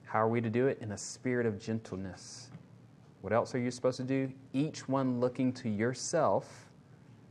How 0.03 0.19
are 0.19 0.27
we 0.27 0.41
to 0.41 0.49
do 0.49 0.67
it? 0.67 0.79
In 0.81 0.91
a 0.91 0.97
spirit 0.97 1.45
of 1.45 1.59
gentleness. 1.59 2.49
What 3.21 3.31
else 3.31 3.55
are 3.55 3.59
you 3.59 3.71
supposed 3.71 3.97
to 3.97 4.03
do? 4.03 4.29
Each 4.51 4.89
one 4.89 5.21
looking 5.21 5.53
to 5.53 5.69
yourself 5.69 6.69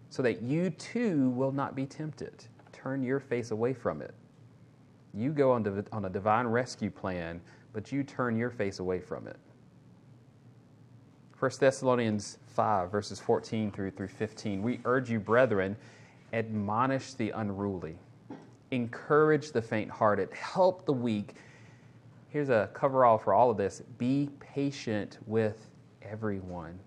so 0.09 0.23
that 0.23 0.41
you 0.41 0.71
too 0.71 1.31
will 1.31 1.53
not 1.53 1.75
be 1.75 1.85
tempted. 1.85 2.45
Turn 2.73 3.03
your 3.03 3.21
face 3.21 3.51
away 3.51 3.75
from 3.75 4.01
it. 4.01 4.15
You 5.13 5.33
go 5.33 5.53
on, 5.53 5.85
on 5.93 6.05
a 6.07 6.09
divine 6.09 6.47
rescue 6.47 6.91
plan, 6.91 7.43
but 7.75 7.93
you 7.93 8.03
turn 8.03 8.37
your 8.37 8.51
face 8.51 8.79
away 8.79 9.01
from 9.01 9.27
it. 9.27 9.37
1 11.41 11.51
Thessalonians 11.59 12.37
5, 12.49 12.91
verses 12.91 13.19
14 13.19 13.71
through, 13.73 13.93
through 13.93 14.09
15. 14.09 14.61
We 14.61 14.79
urge 14.85 15.09
you, 15.11 15.19
brethren, 15.19 15.75
admonish 16.35 17.15
the 17.15 17.31
unruly, 17.31 17.97
encourage 18.73 19.51
the 19.51 19.63
faint 19.63 19.91
hearted, 19.91 20.31
help 20.35 20.85
the 20.85 20.93
weak. 20.93 21.37
Here's 22.29 22.51
a 22.51 22.69
coverall 22.75 23.17
for 23.17 23.33
all 23.33 23.51
of 23.51 23.57
this 23.57 23.83
be 23.97 24.29
patient 24.39 25.17
with 25.27 25.71
everyone. 26.03 26.79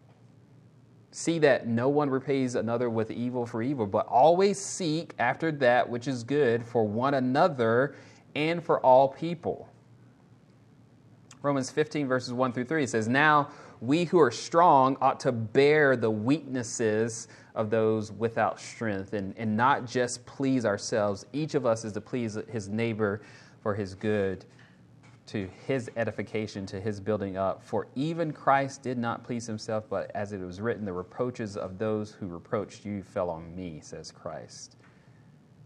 See 1.09 1.39
that 1.39 1.65
no 1.65 1.89
one 1.89 2.11
repays 2.11 2.53
another 2.53 2.91
with 2.91 3.09
evil 3.09 3.47
for 3.47 3.63
evil, 3.63 3.87
but 3.87 4.05
always 4.05 4.59
seek 4.59 5.15
after 5.17 5.51
that 5.53 5.89
which 5.89 6.07
is 6.07 6.23
good 6.23 6.63
for 6.63 6.87
one 6.87 7.15
another 7.15 7.95
and 8.35 8.63
for 8.63 8.79
all 8.81 9.07
people. 9.07 9.67
Romans 11.41 11.69
15, 11.71 12.07
verses 12.07 12.33
1 12.33 12.53
through 12.53 12.65
3 12.65 12.85
says, 12.87 13.07
Now 13.07 13.49
we 13.84 14.05
who 14.05 14.17
are 14.17 14.31
strong 14.31 14.95
ought 15.01 15.19
to 15.19 15.31
bear 15.34 15.97
the 15.97 16.09
weaknesses 16.09 17.27
of 17.53 17.69
those 17.69 18.13
without 18.13 18.57
strength 18.57 19.11
and, 19.11 19.34
and 19.38 19.57
not 19.57 19.86
just 19.86 20.25
please 20.25 20.65
ourselves. 20.65 21.25
Each 21.34 21.53
of 21.53 21.65
us 21.65 21.84
is 21.84 21.91
to 21.93 22.01
please 22.01 22.38
his 22.49 22.69
neighbor 22.69 23.21
for 23.61 23.75
his 23.75 23.93
good, 23.93 24.45
to 25.27 25.49
his 25.67 25.91
edification, 25.97 26.65
to 26.67 26.79
his 26.79 27.01
building 27.01 27.36
up. 27.36 27.61
For 27.61 27.88
even 27.93 28.31
Christ 28.31 28.84
did 28.84 28.97
not 28.97 29.21
please 29.21 29.45
himself, 29.45 29.84
but 29.89 30.09
as 30.15 30.31
it 30.31 30.39
was 30.39 30.61
written, 30.61 30.86
the 30.86 30.93
reproaches 30.93 31.57
of 31.57 31.77
those 31.77 32.11
who 32.13 32.27
reproached 32.27 32.86
you 32.86 33.03
fell 33.03 33.29
on 33.29 33.53
me, 33.53 33.81
says 33.81 34.11
Christ. 34.11 34.77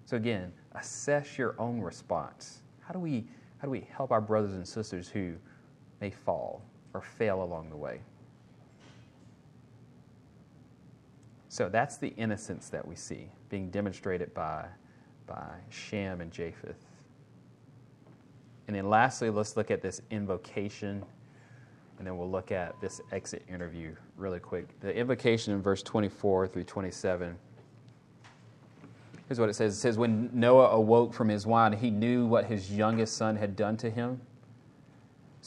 So 0.05 0.17
again, 0.17 0.51
assess 0.71 1.37
your 1.37 1.53
own 1.59 1.81
response. 1.81 2.63
How 2.81 2.93
do 2.93 2.99
we, 2.99 3.27
how 3.59 3.65
do 3.65 3.69
we 3.69 3.87
help 3.95 4.11
our 4.11 4.21
brothers 4.21 4.53
and 4.53 4.67
sisters 4.67 5.07
who 5.07 5.35
may 6.01 6.09
fall? 6.09 6.63
Or 6.93 7.01
fail 7.01 7.43
along 7.43 7.69
the 7.69 7.77
way. 7.77 8.01
So 11.49 11.69
that's 11.69 11.97
the 11.97 12.09
innocence 12.17 12.69
that 12.69 12.87
we 12.87 12.95
see 12.95 13.29
being 13.49 13.69
demonstrated 13.69 14.33
by, 14.33 14.65
by 15.25 15.55
Shem 15.69 16.21
and 16.21 16.31
Japheth. 16.31 16.85
And 18.67 18.75
then 18.75 18.89
lastly, 18.89 19.29
let's 19.29 19.55
look 19.55 19.71
at 19.71 19.81
this 19.81 20.01
invocation. 20.11 21.03
and 21.97 22.05
then 22.05 22.17
we'll 22.17 22.29
look 22.29 22.51
at 22.51 22.79
this 22.81 23.01
exit 23.11 23.43
interview 23.49 23.95
really 24.17 24.39
quick. 24.39 24.67
The 24.81 24.95
invocation 24.95 25.53
in 25.53 25.61
verse 25.61 25.81
24 25.81 26.47
through 26.47 26.65
27. 26.65 27.35
Here's 29.27 29.39
what 29.39 29.49
it 29.49 29.55
says 29.55 29.75
It 29.75 29.79
says, 29.79 29.97
When 29.97 30.29
Noah 30.33 30.69
awoke 30.69 31.13
from 31.13 31.29
his 31.29 31.45
wine, 31.45 31.73
he 31.73 31.89
knew 31.89 32.25
what 32.25 32.45
his 32.45 32.71
youngest 32.71 33.17
son 33.17 33.35
had 33.35 33.55
done 33.55 33.77
to 33.77 33.89
him. 33.89 34.21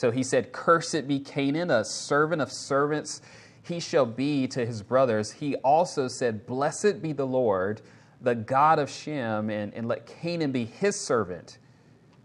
So 0.01 0.11
he 0.11 0.23
said, 0.23 0.53
Cursed 0.53 1.07
be 1.07 1.21
Canaan, 1.21 1.71
a 1.71 1.85
servant 1.85 2.41
of 2.41 2.51
servants 2.51 3.21
he 3.63 3.81
shall 3.81 4.07
be 4.07 4.49
to 4.49 4.65
his 4.65 4.83
brothers. 4.83 5.31
He 5.31 5.57
also 5.57 6.09
said, 6.09 6.47
Blessed 6.47 7.03
be 7.03 7.13
the 7.13 7.27
Lord, 7.27 7.83
the 8.23 8.35
God 8.35 8.79
of 8.79 8.89
Shem, 8.89 9.51
and, 9.51 9.75
and 9.75 9.87
let 9.87 10.07
Canaan 10.07 10.53
be 10.53 10.65
his 10.65 10.97
servant. 10.99 11.59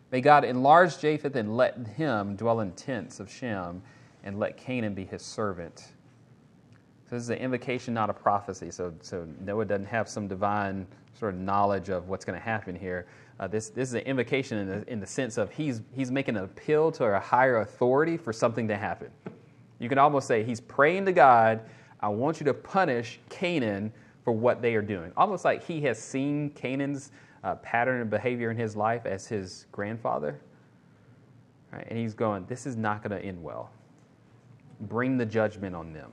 May 0.09 0.21
God 0.21 0.45
enlarge 0.45 0.99
Japheth 0.99 1.35
and 1.35 1.57
let 1.57 1.75
him 1.97 2.37
dwell 2.37 2.61
in 2.61 2.71
tents 2.71 3.19
of 3.19 3.29
Shem, 3.29 3.81
and 4.23 4.39
let 4.39 4.55
Canaan 4.55 4.93
be 4.93 5.03
his 5.03 5.21
servant. 5.21 5.79
So 7.09 7.15
this 7.17 7.23
is 7.23 7.29
an 7.29 7.39
invocation, 7.39 7.93
not 7.93 8.09
a 8.09 8.13
prophecy. 8.13 8.71
So, 8.71 8.93
so 9.01 9.27
Noah 9.41 9.65
doesn't 9.65 9.87
have 9.87 10.07
some 10.07 10.29
divine 10.29 10.87
sort 11.19 11.33
of 11.33 11.41
knowledge 11.41 11.89
of 11.89 12.07
what's 12.07 12.23
going 12.23 12.39
to 12.39 12.45
happen 12.45 12.73
here. 12.73 13.05
Uh, 13.39 13.47
this, 13.47 13.69
this 13.69 13.89
is 13.89 13.95
an 13.95 14.01
invocation 14.01 14.57
in 14.57 14.67
the, 14.67 14.91
in 14.91 14.99
the 14.99 15.07
sense 15.07 15.37
of 15.37 15.51
he's, 15.51 15.81
he's 15.91 16.09
making 16.09 16.37
an 16.37 16.43
appeal 16.43 16.91
to 16.93 17.03
a 17.03 17.19
higher 17.19 17.59
authority 17.59 18.15
for 18.15 18.31
something 18.31 18.67
to 18.67 18.77
happen. 18.77 19.09
You 19.79 19.89
can 19.89 19.97
almost 19.97 20.27
say 20.27 20.43
he's 20.43 20.61
praying 20.61 21.05
to 21.05 21.11
God, 21.11 21.61
I 21.99 22.07
want 22.07 22.39
you 22.39 22.45
to 22.45 22.53
punish 22.53 23.19
Canaan 23.29 23.91
for 24.23 24.31
what 24.31 24.61
they 24.61 24.75
are 24.75 24.81
doing. 24.81 25.11
Almost 25.17 25.43
like 25.43 25.63
he 25.63 25.81
has 25.81 26.01
seen 26.01 26.49
Canaan's 26.51 27.11
uh, 27.43 27.55
pattern 27.55 28.01
of 28.01 28.09
behavior 28.09 28.51
in 28.51 28.57
his 28.57 28.75
life 28.75 29.05
as 29.05 29.27
his 29.27 29.67
grandfather. 29.71 30.39
Right? 31.71 31.85
And 31.89 31.99
he's 31.99 32.13
going, 32.13 32.45
This 32.47 32.65
is 32.65 32.75
not 32.75 33.03
going 33.03 33.19
to 33.19 33.25
end 33.25 33.41
well. 33.41 33.69
Bring 34.81 35.17
the 35.17 35.25
judgment 35.25 35.75
on 35.75 35.93
them. 35.93 36.11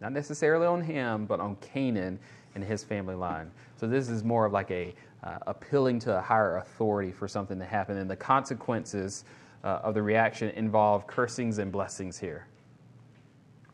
Not 0.00 0.12
necessarily 0.12 0.66
on 0.66 0.82
him, 0.82 1.26
but 1.26 1.40
on 1.40 1.56
Canaan 1.56 2.18
and 2.56 2.64
his 2.64 2.82
family 2.82 3.14
line. 3.14 3.50
So 3.76 3.86
this 3.86 4.08
is 4.08 4.24
more 4.24 4.44
of 4.46 4.52
like 4.52 4.70
a 4.72 4.92
uh, 5.22 5.38
appealing 5.46 6.00
to 6.00 6.18
a 6.18 6.20
higher 6.20 6.56
authority 6.56 7.12
for 7.12 7.28
something 7.28 7.58
to 7.58 7.64
happen. 7.64 7.98
And 7.98 8.10
the 8.10 8.16
consequences 8.16 9.24
uh, 9.62 9.80
of 9.82 9.94
the 9.94 10.02
reaction 10.02 10.50
involve 10.50 11.06
cursings 11.06 11.58
and 11.58 11.70
blessings 11.70 12.18
here. 12.18 12.46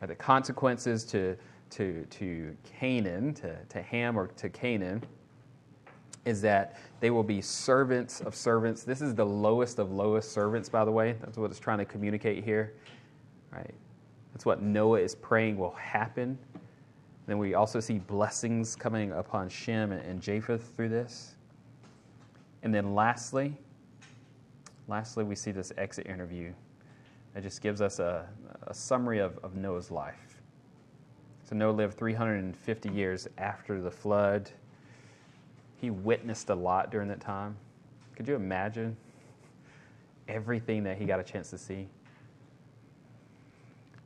Right? 0.01 0.09
The 0.09 0.15
consequences 0.15 1.05
to, 1.05 1.37
to, 1.71 2.05
to 2.05 2.57
Canaan, 2.65 3.35
to, 3.35 3.57
to 3.65 3.83
Ham 3.83 4.19
or 4.19 4.27
to 4.27 4.49
Canaan, 4.49 5.03
is 6.25 6.41
that 6.43 6.79
they 7.01 7.11
will 7.11 7.23
be 7.23 7.41
servants 7.41 8.21
of 8.21 8.35
servants. 8.35 8.85
This 8.85 9.01
is 9.01 9.15
the 9.15 9.27
lowest 9.27 9.79
of 9.79 9.91
lowest 9.93 10.33
servants, 10.33 10.69
by 10.69 10.85
the 10.85 10.93
way. 10.93 11.17
That's 11.21 11.37
what 11.37 11.51
it's 11.51 11.61
trying 11.61 11.79
to 11.79 11.85
communicate 11.85 12.45
here. 12.45 12.75
Right? 13.53 13.75
That's 14.33 14.47
what 14.47 14.63
Noah 14.63 15.01
is 15.01 15.15
praying 15.15 15.59
will 15.59 15.73
happen. 15.73 16.39
Then 17.27 17.39
we 17.39 17.55
also 17.55 17.81
see 17.81 17.99
blessings 17.99 18.75
coming 18.75 19.13
upon 19.13 19.49
Shem 19.49 19.93
and 19.93 20.21
Japheth 20.21 20.75
through 20.75 20.89
this. 20.89 21.35
And 22.63 22.75
then 22.75 22.95
lastly, 22.95 23.57
lastly, 24.89 25.25
we 25.25 25.35
see 25.35 25.53
this 25.53 25.73
exit 25.79 26.07
interview. 26.07 26.53
It 27.35 27.43
just 27.43 27.63
gives 27.63 27.81
us 27.81 27.99
a, 27.99 28.29
a 28.67 28.75
summary 28.75 29.19
of, 29.19 29.39
of 29.43 29.55
Noah's 29.57 29.91
life. 29.91 30.41
So 31.49 31.57
Noah 31.57 31.73
lived 31.73 31.97
350 31.97 32.89
years 32.91 33.29
after 33.39 33.81
the 33.81 33.91
flood. 33.91 34.51
He 35.81 35.91
witnessed 35.91 36.51
a 36.51 36.55
lot 36.55 36.91
during 36.91 37.09
that 37.09 37.21
time. 37.21 37.57
Could 38.17 38.29
you 38.29 38.35
imagine 38.35 38.97
everything 40.29 40.85
that 40.85 40.99
he 40.99 41.05
got 41.05 41.21
a 41.21 41.25
chance 41.25 41.51
to 41.51 41.59
see? 41.59 41.89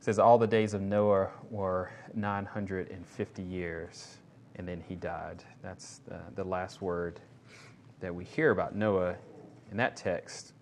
Says 0.07 0.19
all 0.19 0.37
the 0.37 0.47
days 0.47 0.73
of 0.73 0.81
Noah 0.81 1.27
were 1.51 1.91
950 2.13 3.43
years, 3.43 4.19
and 4.55 4.65
then 4.65 4.81
he 4.87 4.95
died. 4.95 5.43
That's 5.61 5.97
the, 6.07 6.21
the 6.35 6.45
last 6.45 6.81
word 6.81 7.19
that 7.99 8.15
we 8.15 8.23
hear 8.23 8.51
about 8.51 8.73
Noah 8.73 9.17
in 9.69 9.75
that 9.75 9.97
text. 9.97 10.53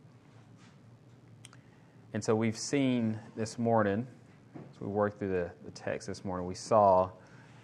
And 2.15 2.23
so 2.23 2.35
we've 2.35 2.57
seen 2.57 3.19
this 3.35 3.59
morning, 3.59 4.07
as 4.55 4.81
we 4.81 4.87
worked 4.87 5.19
through 5.19 5.29
the, 5.29 5.51
the 5.63 5.69
text 5.69 6.07
this 6.07 6.25
morning, 6.25 6.47
we 6.47 6.55
saw 6.55 7.11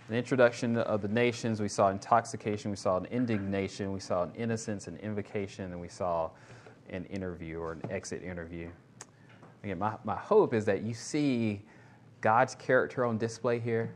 an 0.07 0.13
introduction 0.13 0.77
of 0.77 1.01
the 1.01 1.07
nations, 1.07 1.59
we 1.59 1.67
saw 1.67 1.89
intoxication, 1.89 2.69
we 2.69 2.77
saw 2.77 2.97
an 2.97 3.05
indignation, 3.05 3.91
we 3.91 3.99
saw 3.99 4.21
an 4.21 4.31
innocence, 4.35 4.85
an 4.85 4.97
invocation, 4.97 5.71
and 5.71 5.81
we 5.81 5.89
saw 5.89 6.29
an 6.91 7.05
interview 7.05 7.57
or 7.57 7.71
an 7.71 7.81
exit 7.89 8.21
interview. 8.21 8.69
Again, 9.63 9.79
my, 9.79 9.95
my 10.03 10.15
hope 10.15 10.53
is 10.53 10.65
that 10.65 10.83
you 10.83 10.93
see 10.93 11.61
God's 12.21 12.55
character 12.55 13.05
on 13.05 13.17
display 13.17 13.59
here. 13.59 13.93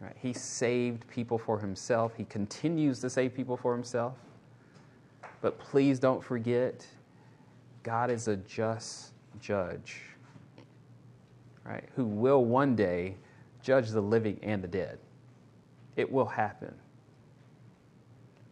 Right? 0.00 0.16
He 0.20 0.32
saved 0.32 1.08
people 1.08 1.38
for 1.38 1.58
himself, 1.58 2.12
He 2.16 2.24
continues 2.24 3.00
to 3.00 3.10
save 3.10 3.34
people 3.34 3.56
for 3.56 3.72
himself. 3.72 4.14
But 5.40 5.58
please 5.58 5.98
don't 5.98 6.22
forget, 6.22 6.86
God 7.82 8.10
is 8.10 8.28
a 8.28 8.36
just 8.36 9.12
judge, 9.40 10.00
right? 11.64 11.84
Who 11.94 12.04
will 12.04 12.44
one 12.44 12.74
day 12.74 13.16
judge 13.66 13.90
the 13.90 14.00
living 14.00 14.38
and 14.44 14.62
the 14.62 14.68
dead. 14.68 14.98
It 15.96 16.10
will 16.10 16.26
happen. 16.26 16.72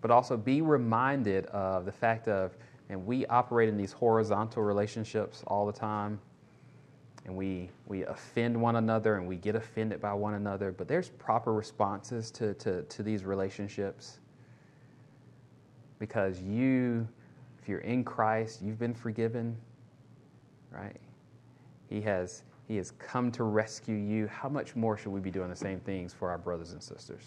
But 0.01 0.11
also 0.11 0.37
be 0.37 0.61
reminded 0.61 1.47
of 1.47 1.85
the 1.85 1.93
fact 1.93 2.27
of, 2.27 2.57
and 2.89 3.07
we 3.07 3.27
operate 3.27 3.69
in 3.69 3.77
these 3.77 3.93
horizontal 3.93 4.63
relationships 4.63 5.43
all 5.47 5.67
the 5.67 5.73
time, 5.73 6.21
and 7.25 7.35
we, 7.35 7.71
we 7.87 8.05
offend 8.05 8.61
one 8.61 8.77
another 8.77 9.17
and 9.17 9.27
we 9.27 9.37
get 9.37 9.57
offended 9.57 10.01
by 10.01 10.13
one 10.13 10.35
another, 10.35 10.73
but 10.73 10.87
there's 10.87 11.09
proper 11.09 11.53
responses 11.53 12.31
to, 12.33 12.53
to, 12.55 12.83
to 12.83 13.03
these 13.03 13.25
relationships. 13.25 14.19
Because 15.99 16.41
you, 16.41 17.09
if 17.63 17.69
you're 17.69 17.79
in 17.81 18.05
Christ, 18.05 18.61
you've 18.61 18.79
been 18.79 18.95
forgiven, 18.95 19.57
right? 20.71 21.01
He 21.89 22.03
has, 22.03 22.43
he 22.69 22.77
has 22.77 22.91
come 22.91 23.33
to 23.33 23.45
rescue 23.45 23.97
you. 23.97 24.27
How 24.27 24.51
much 24.51 24.77
more 24.77 24.99
should 24.99 25.13
we 25.13 25.21
be 25.21 25.31
doing 25.31 25.49
the 25.49 25.57
same 25.57 25.81
things 25.81 26.13
for 26.13 26.31
our 26.31 26.39
brothers 26.39 26.73
and 26.73 26.83
sisters? 26.83 27.23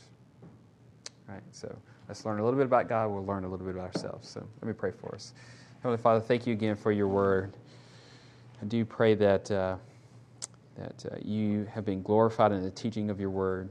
Right? 1.27 1.41
So 1.51 1.75
let's 2.07 2.25
learn 2.25 2.39
a 2.39 2.43
little 2.43 2.57
bit 2.57 2.65
about 2.65 2.87
God. 2.87 3.09
We'll 3.09 3.25
learn 3.25 3.43
a 3.43 3.49
little 3.49 3.65
bit 3.65 3.75
about 3.75 3.95
ourselves. 3.95 4.29
So 4.29 4.45
let 4.61 4.67
me 4.67 4.73
pray 4.73 4.91
for 4.91 5.13
us. 5.13 5.33
Heavenly 5.81 6.01
Father, 6.01 6.19
thank 6.19 6.47
you 6.47 6.53
again 6.53 6.75
for 6.75 6.91
your 6.91 7.07
word. 7.07 7.55
I 8.61 8.65
do 8.65 8.83
pray 8.85 9.13
that, 9.15 9.51
uh, 9.51 9.77
that 10.75 11.05
uh, 11.11 11.15
you 11.21 11.65
have 11.65 11.85
been 11.85 12.01
glorified 12.01 12.51
in 12.51 12.63
the 12.63 12.71
teaching 12.71 13.09
of 13.09 13.19
your 13.19 13.29
word. 13.29 13.69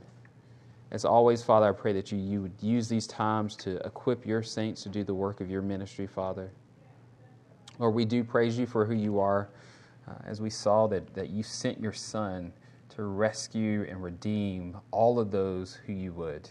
As 0.92 1.04
always, 1.04 1.42
Father, 1.42 1.68
I 1.68 1.72
pray 1.72 1.92
that 1.94 2.12
you, 2.12 2.18
you 2.18 2.40
would 2.42 2.54
use 2.60 2.88
these 2.88 3.06
times 3.08 3.56
to 3.56 3.84
equip 3.84 4.24
your 4.24 4.42
saints 4.42 4.84
to 4.84 4.88
do 4.88 5.02
the 5.02 5.14
work 5.14 5.40
of 5.40 5.50
your 5.50 5.62
ministry, 5.62 6.06
Father. 6.06 6.50
Lord, 7.78 7.94
we 7.94 8.04
do 8.04 8.22
praise 8.22 8.56
you 8.56 8.66
for 8.66 8.86
who 8.86 8.94
you 8.94 9.18
are 9.18 9.48
uh, 10.08 10.12
as 10.24 10.40
we 10.40 10.48
saw 10.48 10.86
that, 10.86 11.12
that 11.14 11.30
you 11.30 11.42
sent 11.42 11.80
your 11.80 11.92
Son 11.92 12.52
to 12.90 13.02
rescue 13.02 13.84
and 13.88 14.02
redeem 14.02 14.76
all 14.92 15.18
of 15.18 15.30
those 15.30 15.74
who 15.86 15.92
you 15.92 16.12
would. 16.12 16.48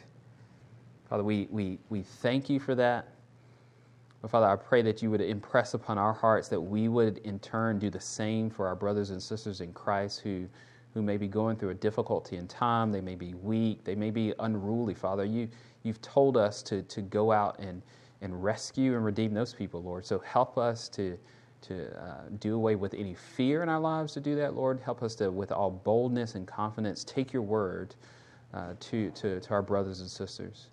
Father, 1.16 1.24
we, 1.24 1.48
we, 1.50 1.80
we 1.90 2.02
thank 2.02 2.50
you 2.50 2.60
for 2.60 2.76
that. 2.76 3.08
But 4.22 4.32
Father, 4.32 4.48
I 4.48 4.58
pray 4.58 4.82
that 4.82 5.02
you 5.02 5.10
would 5.12 5.22
impress 5.22 5.74
upon 5.74 5.98
our 5.98 6.12
hearts 6.12 6.50
that 6.50 6.60
we 6.60 6.90
would 6.90 7.20
in 7.20 7.40
turn 7.40 7.80
do 7.80 7.90
the 7.90 8.02
same 8.02 8.50
for 8.50 8.68
our 8.68 8.76
brothers 8.76 9.12
and 9.12 9.24
sisters 9.24 9.62
in 9.62 9.72
Christ 9.72 10.20
who, 10.20 10.46
who 10.94 11.02
may 11.02 11.16
be 11.16 11.30
going 11.30 11.56
through 11.56 11.70
a 11.70 11.74
difficulty 11.74 12.36
in 12.36 12.50
time. 12.50 12.92
They 12.92 13.00
may 13.00 13.16
be 13.16 13.34
weak. 13.34 13.86
They 13.86 13.96
may 13.96 14.12
be 14.12 14.34
unruly. 14.40 14.94
Father, 14.94 15.24
you, 15.24 15.48
you've 15.84 16.02
told 16.02 16.36
us 16.36 16.62
to, 16.64 16.82
to 16.82 17.02
go 17.02 17.32
out 17.32 17.60
and, 17.60 17.82
and 18.20 18.44
rescue 18.44 18.94
and 18.94 19.06
redeem 19.06 19.34
those 19.34 19.54
people, 19.54 19.82
Lord. 19.82 20.06
So 20.06 20.20
help 20.20 20.58
us 20.58 20.90
to, 20.90 21.18
to 21.62 21.98
uh, 21.98 22.24
do 22.42 22.56
away 22.56 22.76
with 22.76 22.94
any 22.94 23.14
fear 23.14 23.64
in 23.64 23.70
our 23.70 23.80
lives 23.80 24.12
to 24.16 24.20
do 24.20 24.36
that, 24.36 24.54
Lord. 24.54 24.82
Help 24.84 25.02
us 25.02 25.16
to, 25.16 25.32
with 25.32 25.54
all 25.54 25.72
boldness 25.72 26.36
and 26.36 26.46
confidence, 26.46 27.06
take 27.06 27.32
your 27.32 27.44
word 27.44 27.96
uh, 28.54 28.74
to, 28.82 29.12
to, 29.12 29.40
to 29.40 29.52
our 29.52 29.62
brothers 29.62 30.02
and 30.02 30.10
sisters. 30.10 30.68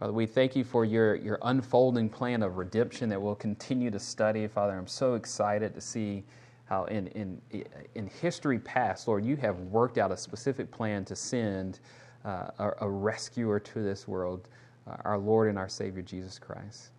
Father, 0.00 0.14
we 0.14 0.24
thank 0.24 0.56
you 0.56 0.64
for 0.64 0.86
your, 0.86 1.14
your 1.14 1.38
unfolding 1.42 2.08
plan 2.08 2.42
of 2.42 2.56
redemption 2.56 3.10
that 3.10 3.20
we'll 3.20 3.34
continue 3.34 3.90
to 3.90 3.98
study. 3.98 4.46
Father, 4.46 4.72
I'm 4.72 4.86
so 4.86 5.12
excited 5.12 5.74
to 5.74 5.80
see 5.82 6.24
how 6.64 6.84
in, 6.84 7.08
in, 7.08 7.38
in 7.94 8.06
history 8.06 8.58
past, 8.58 9.06
Lord, 9.06 9.26
you 9.26 9.36
have 9.36 9.58
worked 9.58 9.98
out 9.98 10.10
a 10.10 10.16
specific 10.16 10.70
plan 10.70 11.04
to 11.04 11.14
send 11.14 11.80
uh, 12.24 12.46
a, 12.58 12.70
a 12.80 12.88
rescuer 12.88 13.60
to 13.60 13.82
this 13.82 14.08
world, 14.08 14.48
uh, 14.86 14.96
our 15.04 15.18
Lord 15.18 15.50
and 15.50 15.58
our 15.58 15.68
Savior, 15.68 16.00
Jesus 16.00 16.38
Christ. 16.38 16.92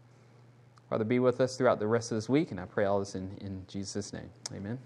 Father, 0.87 1.03
be 1.03 1.17
with 1.17 1.41
us 1.41 1.57
throughout 1.57 1.79
the 1.79 1.87
rest 1.87 2.11
of 2.11 2.17
this 2.17 2.29
week, 2.29 2.51
and 2.51 2.59
I 2.59 2.65
pray 2.65 2.85
all 2.85 2.99
this 2.99 3.15
in, 3.15 3.35
in 3.41 3.65
Jesus' 3.67 4.13
name. 4.13 4.29
Amen. 4.53 4.77